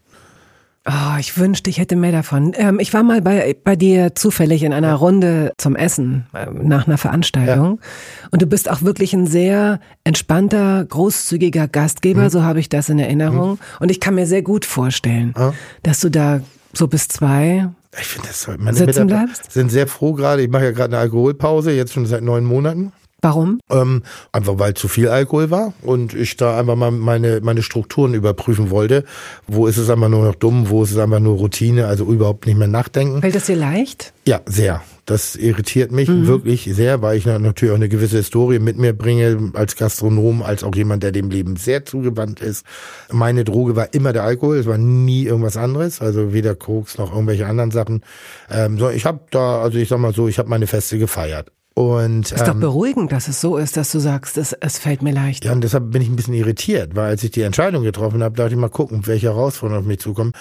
Oh, 0.88 1.18
ich 1.18 1.36
wünschte, 1.36 1.68
ich 1.68 1.78
hätte 1.78 1.96
mehr 1.96 2.12
davon. 2.12 2.52
Ähm, 2.56 2.80
ich 2.80 2.94
war 2.94 3.02
mal 3.02 3.20
bei, 3.20 3.54
bei 3.62 3.76
dir 3.76 4.14
zufällig 4.14 4.62
in 4.62 4.72
einer 4.72 4.94
Runde 4.94 5.52
zum 5.58 5.76
Essen 5.76 6.26
äh, 6.32 6.46
nach 6.50 6.86
einer 6.86 6.96
Veranstaltung. 6.96 7.78
Ja. 7.82 8.28
Und 8.30 8.40
du 8.40 8.46
bist 8.46 8.70
auch 8.70 8.80
wirklich 8.80 9.12
ein 9.12 9.26
sehr 9.26 9.80
entspannter, 10.04 10.86
großzügiger 10.86 11.68
Gastgeber, 11.68 12.24
mhm. 12.24 12.30
so 12.30 12.42
habe 12.42 12.60
ich 12.60 12.70
das 12.70 12.88
in 12.88 12.98
Erinnerung. 12.98 13.52
Mhm. 13.52 13.58
Und 13.80 13.90
ich 13.90 14.00
kann 14.00 14.14
mir 14.14 14.26
sehr 14.26 14.42
gut 14.42 14.64
vorstellen, 14.64 15.34
ja. 15.36 15.52
dass 15.82 16.00
du 16.00 16.10
da 16.10 16.40
so 16.72 16.88
bis 16.88 17.08
zwei 17.08 17.68
ich 17.98 18.06
finde 18.06 18.28
das 18.28 18.42
toll. 18.42 18.56
Meine 18.58 18.76
Sitzen 18.76 19.06
bleibst? 19.06 19.50
sind 19.50 19.70
sehr 19.70 19.86
froh 19.86 20.12
gerade. 20.12 20.42
Ich 20.42 20.50
mache 20.50 20.64
ja 20.64 20.70
gerade 20.72 20.94
eine 20.94 20.98
Alkoholpause, 20.98 21.72
jetzt 21.72 21.92
schon 21.92 22.06
seit 22.06 22.22
neun 22.22 22.44
Monaten. 22.44 22.92
Warum? 23.20 23.58
Ähm, 23.68 24.04
einfach 24.30 24.60
weil 24.60 24.74
zu 24.74 24.86
viel 24.86 25.08
Alkohol 25.08 25.50
war 25.50 25.72
und 25.82 26.14
ich 26.14 26.36
da 26.36 26.56
einfach 26.56 26.76
mal 26.76 26.92
meine, 26.92 27.40
meine 27.42 27.62
Strukturen 27.62 28.14
überprüfen 28.14 28.70
wollte. 28.70 29.04
Wo 29.48 29.66
ist 29.66 29.76
es 29.76 29.90
einfach 29.90 30.08
nur 30.08 30.24
noch 30.24 30.36
dumm, 30.36 30.68
wo 30.68 30.84
ist 30.84 30.92
es 30.92 30.98
einfach 30.98 31.18
nur 31.18 31.36
Routine, 31.36 31.88
also 31.88 32.04
überhaupt 32.04 32.46
nicht 32.46 32.56
mehr 32.56 32.68
nachdenken. 32.68 33.20
Fällt 33.20 33.34
das 33.34 33.46
dir 33.46 33.56
leicht? 33.56 34.12
Ja, 34.24 34.40
sehr. 34.46 34.82
Das 35.04 35.34
irritiert 35.34 35.90
mich 35.90 36.08
mhm. 36.08 36.28
wirklich 36.28 36.70
sehr, 36.72 37.02
weil 37.02 37.16
ich 37.16 37.26
natürlich 37.26 37.72
auch 37.72 37.76
eine 37.76 37.88
gewisse 37.88 38.18
Historie 38.18 38.60
mit 38.60 38.78
mir 38.78 38.92
bringe, 38.92 39.50
als 39.54 39.74
Gastronom, 39.74 40.42
als 40.42 40.62
auch 40.62 40.74
jemand, 40.76 41.02
der 41.02 41.10
dem 41.10 41.30
Leben 41.30 41.56
sehr 41.56 41.84
zugewandt 41.84 42.40
ist. 42.40 42.64
Meine 43.10 43.42
Droge 43.42 43.74
war 43.74 43.94
immer 43.94 44.12
der 44.12 44.22
Alkohol, 44.22 44.58
es 44.58 44.66
war 44.66 44.78
nie 44.78 45.24
irgendwas 45.24 45.56
anderes, 45.56 46.00
also 46.00 46.32
weder 46.32 46.54
Koks 46.54 46.98
noch 46.98 47.10
irgendwelche 47.10 47.46
anderen 47.46 47.72
Sachen. 47.72 48.02
Ähm, 48.48 48.78
so, 48.78 48.90
ich 48.90 49.06
habe 49.06 49.20
da, 49.30 49.60
also 49.60 49.78
ich 49.78 49.88
sag 49.88 49.98
mal 49.98 50.14
so, 50.14 50.28
ich 50.28 50.38
habe 50.38 50.50
meine 50.50 50.66
Feste 50.68 50.98
gefeiert. 50.98 51.50
Und, 51.78 52.32
ist 52.32 52.40
ähm, 52.40 52.46
doch 52.46 52.54
beruhigend, 52.56 53.12
dass 53.12 53.28
es 53.28 53.40
so 53.40 53.56
ist, 53.56 53.76
dass 53.76 53.92
du 53.92 54.00
sagst, 54.00 54.36
es, 54.36 54.52
es 54.52 54.78
fällt 54.78 55.00
mir 55.00 55.12
leicht. 55.12 55.44
Ja, 55.44 55.52
und 55.52 55.62
deshalb 55.62 55.92
bin 55.92 56.02
ich 56.02 56.08
ein 56.08 56.16
bisschen 56.16 56.34
irritiert, 56.34 56.96
weil 56.96 57.10
als 57.10 57.22
ich 57.22 57.30
die 57.30 57.42
Entscheidung 57.42 57.84
getroffen 57.84 58.20
habe, 58.20 58.34
dachte 58.34 58.50
ich 58.50 58.58
mal 58.58 58.68
gucken, 58.68 59.06
welche 59.06 59.28
Herausforderungen 59.28 59.84
auf 59.84 59.86
mich 59.86 60.00
zukommen. 60.00 60.32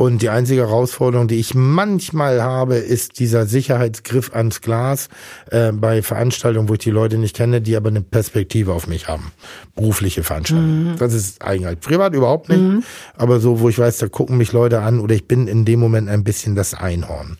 Und 0.00 0.22
die 0.22 0.30
einzige 0.30 0.62
Herausforderung, 0.62 1.28
die 1.28 1.38
ich 1.38 1.54
manchmal 1.54 2.42
habe, 2.42 2.76
ist 2.76 3.18
dieser 3.18 3.44
Sicherheitsgriff 3.44 4.34
ans 4.34 4.62
Glas 4.62 5.10
äh, 5.50 5.72
bei 5.72 6.00
Veranstaltungen, 6.00 6.70
wo 6.70 6.72
ich 6.72 6.78
die 6.78 6.90
Leute 6.90 7.18
nicht 7.18 7.36
kenne, 7.36 7.60
die 7.60 7.76
aber 7.76 7.90
eine 7.90 8.00
Perspektive 8.00 8.72
auf 8.72 8.86
mich 8.86 9.08
haben. 9.08 9.30
Berufliche 9.76 10.22
Veranstaltungen. 10.22 10.92
Mhm. 10.92 10.96
Das 10.96 11.12
ist 11.12 11.42
eigentlich 11.42 11.80
privat 11.80 12.14
überhaupt 12.14 12.48
nicht. 12.48 12.62
Mhm. 12.62 12.82
Aber 13.14 13.40
so, 13.40 13.60
wo 13.60 13.68
ich 13.68 13.78
weiß, 13.78 13.98
da 13.98 14.08
gucken 14.08 14.38
mich 14.38 14.52
Leute 14.52 14.80
an 14.80 15.00
oder 15.00 15.14
ich 15.14 15.28
bin 15.28 15.46
in 15.46 15.66
dem 15.66 15.80
Moment 15.80 16.08
ein 16.08 16.24
bisschen 16.24 16.54
das 16.54 16.72
Einhorn. 16.72 17.36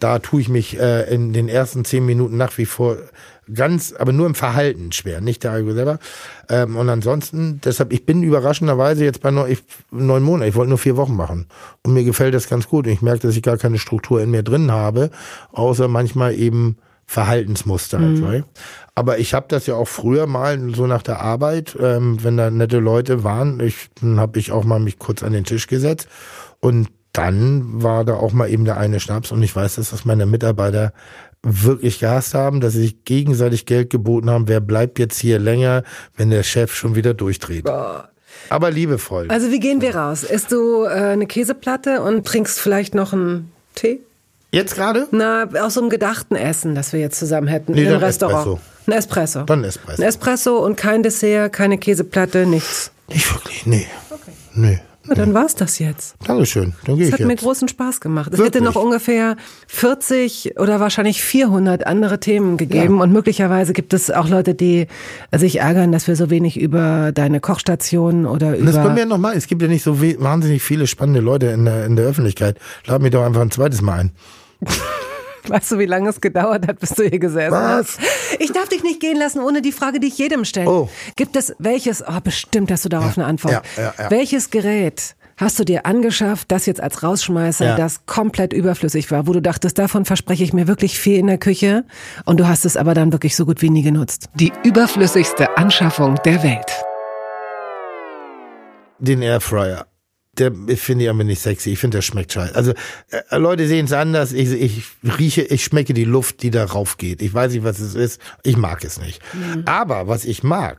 Da 0.00 0.18
tue 0.18 0.40
ich 0.40 0.48
mich 0.48 0.80
äh, 0.80 1.14
in 1.14 1.32
den 1.32 1.48
ersten 1.48 1.84
zehn 1.84 2.04
Minuten 2.04 2.36
nach 2.36 2.58
wie 2.58 2.66
vor 2.66 2.96
ganz, 3.54 3.94
aber 3.98 4.12
nur 4.12 4.26
im 4.26 4.34
Verhalten 4.34 4.92
schwer, 4.92 5.20
nicht 5.20 5.44
der 5.44 5.52
Alkohol 5.52 5.74
selber. 5.74 5.98
Ähm, 6.48 6.76
und 6.76 6.88
ansonsten, 6.88 7.60
deshalb, 7.64 7.92
ich 7.92 8.06
bin 8.06 8.22
überraschenderweise 8.22 9.04
jetzt 9.04 9.20
bei 9.20 9.30
neun, 9.30 9.50
ich, 9.50 9.62
neun 9.90 10.22
Monaten, 10.22 10.48
ich 10.48 10.54
wollte 10.54 10.70
nur 10.70 10.78
vier 10.78 10.96
Wochen 10.96 11.16
machen. 11.16 11.46
Und 11.82 11.94
mir 11.94 12.04
gefällt 12.04 12.34
das 12.34 12.48
ganz 12.48 12.68
gut. 12.68 12.86
Und 12.86 12.92
ich 12.92 13.02
merke, 13.02 13.20
dass 13.20 13.36
ich 13.36 13.42
gar 13.42 13.56
keine 13.56 13.78
Struktur 13.78 14.20
in 14.20 14.30
mir 14.30 14.42
drin 14.42 14.70
habe, 14.70 15.10
außer 15.52 15.88
manchmal 15.88 16.34
eben 16.34 16.76
Verhaltensmuster. 17.10 17.98
Mhm. 17.98 18.44
Aber 18.94 19.18
ich 19.18 19.34
habe 19.34 19.46
das 19.48 19.66
ja 19.66 19.74
auch 19.74 19.88
früher 19.88 20.28
mal 20.28 20.72
so 20.74 20.86
nach 20.86 21.02
der 21.02 21.20
Arbeit, 21.20 21.76
ähm, 21.80 22.22
wenn 22.22 22.36
da 22.36 22.52
nette 22.52 22.78
Leute 22.78 23.24
waren, 23.24 23.58
ich, 23.58 23.90
dann 24.00 24.20
habe 24.20 24.38
ich 24.38 24.52
auch 24.52 24.62
mal 24.62 24.78
mich 24.78 25.00
kurz 25.00 25.24
an 25.24 25.32
den 25.32 25.42
Tisch 25.42 25.66
gesetzt 25.66 26.08
und 26.60 26.88
dann 27.12 27.82
war 27.82 28.04
da 28.04 28.14
auch 28.14 28.32
mal 28.32 28.48
eben 28.48 28.64
der 28.64 28.76
eine 28.76 29.00
Schnaps 29.00 29.32
und 29.32 29.42
ich 29.42 29.56
weiß, 29.56 29.74
dass 29.74 29.90
das 29.90 30.04
meine 30.04 30.26
Mitarbeiter 30.26 30.92
wirklich 31.42 31.98
gehasst 31.98 32.34
haben, 32.34 32.60
dass 32.60 32.74
sie 32.74 32.82
sich 32.82 33.04
gegenseitig 33.04 33.66
Geld 33.66 33.90
geboten 33.90 34.30
haben, 34.30 34.48
wer 34.48 34.60
bleibt 34.60 34.98
jetzt 34.98 35.18
hier 35.18 35.38
länger, 35.38 35.84
wenn 36.16 36.30
der 36.30 36.42
Chef 36.42 36.74
schon 36.74 36.94
wieder 36.94 37.14
durchdreht. 37.14 37.64
Boah. 37.64 38.10
Aber 38.48 38.70
liebevoll. 38.70 39.26
Also 39.28 39.50
wie 39.50 39.60
gehen 39.60 39.80
wir 39.80 39.94
raus? 39.94 40.22
Isst 40.22 40.52
du 40.52 40.84
äh, 40.84 40.88
eine 40.88 41.26
Käseplatte 41.26 42.02
und 42.02 42.26
trinkst 42.26 42.60
vielleicht 42.60 42.94
noch 42.94 43.12
einen 43.12 43.52
Tee? 43.74 44.00
Jetzt 44.52 44.74
gerade? 44.74 45.06
Na, 45.12 45.48
aus 45.60 45.74
so 45.74 45.80
einem 45.80 45.90
gedachten 45.90 46.34
Essen, 46.34 46.74
das 46.74 46.92
wir 46.92 47.00
jetzt 47.00 47.18
zusammen 47.18 47.46
hätten 47.46 47.72
nee, 47.72 47.84
im 47.84 47.96
Restaurant. 47.96 48.46
Espresso. 48.46 48.60
Ein 48.86 48.92
Espresso. 48.92 49.42
Dann 49.44 49.64
Espresso. 49.64 50.02
Ein 50.02 50.08
Espresso 50.08 50.58
und 50.58 50.76
kein 50.76 51.02
Dessert, 51.02 51.52
keine 51.52 51.78
Käseplatte, 51.78 52.46
nichts. 52.46 52.90
Nicht 53.08 53.32
wirklich, 53.32 53.66
nee. 53.66 53.86
Okay. 54.10 54.32
Nee. 54.54 54.80
Na, 55.06 55.14
dann 55.14 55.32
war's 55.32 55.54
das 55.54 55.78
jetzt. 55.78 56.14
Dankeschön. 56.26 56.74
Dann 56.84 56.96
gehe 56.96 57.06
ich 57.06 57.12
hat 57.12 57.20
jetzt. 57.20 57.28
mir 57.28 57.36
großen 57.36 57.68
Spaß 57.68 58.00
gemacht. 58.00 58.32
Es 58.32 58.38
Wirklich? 58.38 58.62
hätte 58.62 58.64
noch 58.64 58.76
ungefähr 58.76 59.36
40 59.66 60.58
oder 60.58 60.78
wahrscheinlich 60.78 61.22
400 61.22 61.86
andere 61.86 62.20
Themen 62.20 62.56
gegeben 62.58 62.96
ja. 62.96 63.02
und 63.02 63.12
möglicherweise 63.12 63.72
gibt 63.72 63.94
es 63.94 64.10
auch 64.10 64.28
Leute, 64.28 64.54
die 64.54 64.88
sich 65.34 65.60
ärgern, 65.60 65.90
dass 65.90 66.06
wir 66.06 66.16
so 66.16 66.28
wenig 66.28 66.60
über 66.60 67.12
deine 67.12 67.40
Kochstation 67.40 68.26
oder 68.26 68.56
über. 68.56 68.72
Das 68.72 68.82
können 68.82 68.94
wir 68.94 69.02
ja 69.02 69.08
nochmal. 69.08 69.36
Es 69.36 69.46
gibt 69.46 69.62
ja 69.62 69.68
nicht 69.68 69.82
so 69.82 70.00
wahnsinnig 70.00 70.62
viele 70.62 70.86
spannende 70.86 71.20
Leute 71.20 71.46
in 71.46 71.64
der, 71.64 71.86
in 71.86 71.96
der 71.96 72.04
Öffentlichkeit. 72.04 72.58
Lad 72.86 73.00
mich 73.00 73.10
doch 73.10 73.24
einfach 73.24 73.40
ein 73.40 73.50
zweites 73.50 73.80
Mal 73.80 74.00
ein. 74.00 74.12
Weißt 75.48 75.72
du, 75.72 75.78
wie 75.78 75.86
lange 75.86 76.10
es 76.10 76.20
gedauert 76.20 76.66
hat, 76.66 76.80
bis 76.80 76.90
du 76.90 77.02
hier 77.02 77.18
gesessen 77.18 77.52
Was? 77.52 77.98
hast? 77.98 78.00
Ich 78.38 78.52
darf 78.52 78.68
dich 78.68 78.82
nicht 78.82 79.00
gehen 79.00 79.16
lassen 79.16 79.40
ohne 79.40 79.62
die 79.62 79.72
Frage, 79.72 80.00
die 80.00 80.08
ich 80.08 80.18
jedem 80.18 80.44
stelle. 80.44 80.68
Oh. 80.68 80.88
Gibt 81.16 81.36
es 81.36 81.54
welches, 81.58 82.02
oh, 82.06 82.20
bestimmt 82.22 82.70
hast 82.70 82.84
du 82.84 82.88
darauf 82.88 83.16
ja, 83.16 83.22
eine 83.22 83.26
Antwort. 83.26 83.62
Ja, 83.76 83.82
ja, 83.82 83.94
ja. 83.98 84.10
Welches 84.10 84.50
Gerät 84.50 85.16
hast 85.40 85.58
du 85.58 85.64
dir 85.64 85.86
angeschafft, 85.86 86.52
das 86.52 86.66
jetzt 86.66 86.82
als 86.82 87.02
Rausschmeißer, 87.02 87.64
ja. 87.64 87.76
das 87.76 88.04
komplett 88.06 88.52
überflüssig 88.52 89.10
war, 89.10 89.26
wo 89.26 89.32
du 89.32 89.40
dachtest, 89.40 89.78
davon 89.78 90.04
verspreche 90.04 90.44
ich 90.44 90.52
mir 90.52 90.68
wirklich 90.68 90.98
viel 90.98 91.18
in 91.18 91.26
der 91.26 91.38
Küche 91.38 91.84
und 92.26 92.38
du 92.38 92.46
hast 92.46 92.66
es 92.66 92.76
aber 92.76 92.94
dann 92.94 93.12
wirklich 93.12 93.34
so 93.34 93.46
gut 93.46 93.62
wie 93.62 93.70
nie 93.70 93.82
genutzt? 93.82 94.28
Die 94.34 94.52
überflüssigste 94.64 95.56
Anschaffung 95.56 96.16
der 96.24 96.42
Welt. 96.42 96.84
Den 98.98 99.22
Airfryer 99.22 99.86
der 100.40 100.76
finde 100.76 101.04
ich 101.04 101.10
aber 101.10 101.22
nicht 101.22 101.40
sexy. 101.40 101.70
Ich 101.70 101.78
finde, 101.78 101.98
der 101.98 102.02
schmeckt 102.02 102.32
scheiße. 102.32 102.54
Also 102.54 102.72
äh, 103.10 103.36
Leute 103.36 103.66
sehen 103.66 103.84
es 103.84 103.92
anders. 103.92 104.32
Ich, 104.32 104.50
ich 104.50 104.84
rieche, 105.18 105.42
ich 105.42 105.62
schmecke 105.64 105.92
die 105.94 106.04
Luft, 106.04 106.42
die 106.42 106.50
darauf 106.50 106.96
geht. 106.96 107.20
Ich 107.20 107.32
weiß 107.32 107.52
nicht, 107.52 107.64
was 107.64 107.78
es 107.78 107.94
ist. 107.94 108.20
Ich 108.42 108.56
mag 108.56 108.82
es 108.84 109.00
nicht. 109.00 109.20
Mhm. 109.34 109.64
Aber 109.66 110.08
was 110.08 110.24
ich 110.24 110.42
mag, 110.42 110.78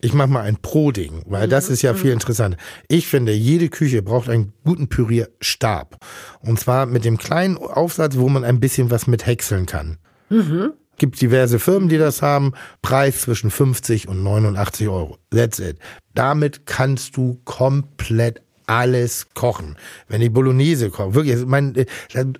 ich 0.00 0.12
mache 0.12 0.28
mal 0.28 0.42
ein 0.42 0.56
Pro-Ding, 0.56 1.22
weil 1.26 1.48
das 1.48 1.70
ist 1.70 1.82
ja 1.82 1.94
viel 1.94 2.10
mhm. 2.10 2.14
interessanter. 2.14 2.58
Ich 2.88 3.06
finde, 3.06 3.32
jede 3.32 3.68
Küche 3.68 4.02
braucht 4.02 4.28
einen 4.28 4.52
guten 4.64 4.88
Pürierstab. 4.88 6.04
Und 6.40 6.60
zwar 6.60 6.86
mit 6.86 7.04
dem 7.04 7.16
kleinen 7.16 7.56
Aufsatz, 7.56 8.16
wo 8.16 8.28
man 8.28 8.44
ein 8.44 8.60
bisschen 8.60 8.90
was 8.90 9.06
mit 9.06 9.24
häckseln 9.24 9.66
kann. 9.66 9.98
Mhm. 10.28 10.72
Gibt 10.98 11.20
diverse 11.20 11.58
Firmen, 11.58 11.88
die 11.88 11.98
das 11.98 12.22
haben. 12.22 12.52
Preis 12.82 13.20
zwischen 13.20 13.50
50 13.50 14.08
und 14.08 14.22
89 14.22 14.88
Euro. 14.88 15.18
That's 15.30 15.58
it. 15.58 15.78
Damit 16.14 16.66
kannst 16.66 17.16
du 17.16 17.40
komplett 17.44 18.42
alles 18.66 19.28
kochen. 19.34 19.76
Wenn 20.08 20.22
ich 20.22 20.32
Bolognese 20.32 20.90
koche, 20.90 21.14
wirklich, 21.14 21.34
also 21.34 21.46
mein, 21.46 21.74
äh, 21.74 21.86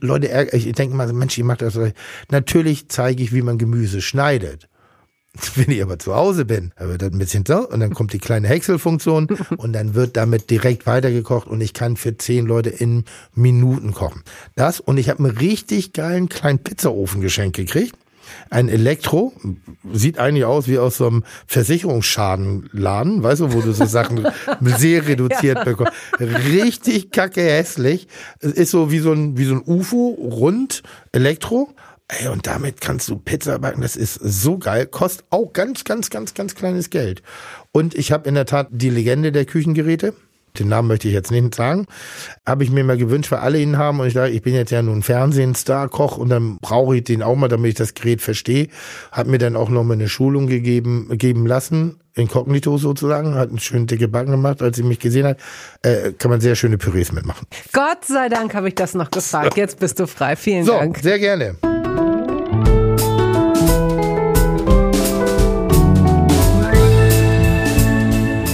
Leute, 0.01 0.49
ich 0.53 0.73
denke 0.73 0.97
mal, 0.97 1.13
Mensch, 1.13 1.39
ich 1.39 1.45
mache 1.45 1.59
das. 1.59 1.79
Natürlich 2.31 2.89
zeige 2.89 3.23
ich, 3.23 3.33
wie 3.33 3.43
man 3.43 3.59
Gemüse 3.59 4.01
schneidet. 4.01 4.69
Wenn 5.55 5.71
ich 5.71 5.83
aber 5.83 5.99
zu 5.99 6.15
Hause 6.15 6.45
bin, 6.45 6.73
dann 6.77 6.89
wird 6.89 7.03
das 7.03 7.13
ein 7.13 7.19
bisschen 7.19 7.45
so 7.47 7.69
und 7.69 7.81
dann 7.81 7.95
kommt 7.95 8.13
die 8.13 8.19
kleine 8.19 8.49
Häckselfunktion 8.49 9.27
und 9.57 9.73
dann 9.73 9.95
wird 9.95 10.17
damit 10.17 10.51
direkt 10.51 10.87
weitergekocht 10.87 11.47
und 11.47 11.61
ich 11.61 11.75
kann 11.75 11.97
für 11.97 12.17
zehn 12.17 12.47
Leute 12.47 12.71
in 12.71 13.05
Minuten 13.35 13.93
kochen. 13.93 14.23
Das 14.55 14.81
und 14.81 14.99
ich 14.99 15.09
habe 15.09 15.25
einen 15.25 15.37
richtig 15.37 15.93
geilen 15.93 16.29
kleinen 16.29 16.59
Pizzaofen 16.59 17.21
geschenkt 17.21 17.57
gekriegt 17.57 17.97
ein 18.51 18.69
Elektro, 18.69 19.33
sieht 19.93 20.19
eigentlich 20.19 20.45
aus 20.45 20.69
wie 20.69 20.79
aus 20.79 20.97
so 20.97 21.07
einem 21.07 21.25
Versicherungsschadenladen, 21.47 23.23
weißt 23.23 23.41
du, 23.43 23.53
wo 23.53 23.61
du 23.61 23.73
so 23.73 23.85
Sachen 23.85 24.27
sehr 24.61 25.07
reduziert 25.07 25.59
ja. 25.59 25.65
bekommst. 25.65 25.93
Richtig 26.21 27.11
kacke 27.11 27.43
hässlich. 27.43 28.09
Es 28.41 28.53
ist 28.53 28.71
so 28.71 28.91
wie 28.91 28.99
so 28.99 29.13
ein, 29.13 29.37
wie 29.39 29.45
so 29.45 29.55
ein 29.55 29.63
UFO, 29.65 30.11
rund, 30.11 30.83
Elektro. 31.13 31.75
Ey, 32.09 32.29
und 32.29 32.47
damit 32.47 32.81
kannst 32.81 33.09
du 33.09 33.17
Pizza 33.17 33.59
backen, 33.59 33.81
das 33.81 33.97
ist 33.97 34.15
so 34.15 34.59
geil, 34.59 34.87
kostet 34.87 35.27
auch 35.31 35.53
ganz, 35.53 35.83
ganz, 35.83 36.09
ganz, 36.09 36.35
ganz 36.35 36.55
kleines 36.55 36.91
Geld. 36.91 37.23
Und 37.73 37.97
ich 37.97 38.13
habe 38.13 38.29
in 38.29 38.37
der 38.37 38.47
Tat 38.47 38.69
die 38.71 38.91
Legende 38.91 39.33
der 39.33 39.45
Küchengeräte 39.45 40.15
den 40.59 40.69
Namen 40.69 40.89
möchte 40.89 41.09
ich 41.09 41.15
jetzt 41.15 41.31
nicht 41.31 41.55
sagen, 41.55 41.87
habe 42.47 42.65
ich 42.65 42.71
mir 42.71 42.85
mal 42.85 42.97
gewünscht, 42.97 43.31
weil 43.33 43.41
alle 43.41 43.59
ihn 43.59 43.79
haben 43.79 44.01
und 44.01 44.07
ich 44.07 44.15
dachte, 44.15 44.31
ich 44.31 44.43
bin 44.43 44.55
jetzt 44.55 44.71
ja 44.71 44.83
nun 44.83 45.03
Fernsehstar, 45.03 45.89
Koch 45.89 46.19
und 46.19 46.29
dann 46.29 46.59
brauche 46.59 46.97
ich 46.97 47.05
den 47.05 47.23
auch 47.23 47.37
mal, 47.37 47.49
damit 47.49 47.71
ich 47.71 47.75
das 47.75 47.95
Gerät 47.95 48.21
verstehe. 48.21 48.69
Hat 49.13 49.27
mir 49.27 49.39
dann 49.39 49.57
auch 49.57 49.69
noch 49.69 49.85
mal 49.85 49.95
eine 49.95 50.09
Schulung 50.09 50.47
gegeben, 50.47 51.09
geben 51.13 51.47
lassen, 51.47 52.01
inkognito 52.15 52.79
sozusagen, 52.79 53.35
hat 53.35 53.51
einen 53.51 53.59
schönen 53.59 53.87
dicke 53.87 54.09
Backen 54.09 54.33
gemacht, 54.33 54.63
als 54.63 54.77
sie 54.77 54.83
mich 54.83 54.99
gesehen 54.99 55.27
hat, 55.27 55.39
äh, 55.83 56.13
kann 56.13 56.31
man 56.31 56.41
sehr 56.41 56.57
schöne 56.57 56.79
Pürees 56.79 57.13
mitmachen. 57.13 57.47
Gott 57.73 58.05
sei 58.05 58.29
Dank 58.29 58.55
habe 58.55 58.69
ich 58.69 58.75
das 58.75 58.95
noch 58.95 59.11
gefragt. 59.11 59.57
Jetzt 59.57 59.79
bist 59.79 60.01
du 60.01 60.07
frei. 60.07 60.37
Vielen 60.37 60.65
so, 60.65 60.73
Dank. 60.73 60.99
Sehr 60.99 61.19
gerne. 61.19 61.57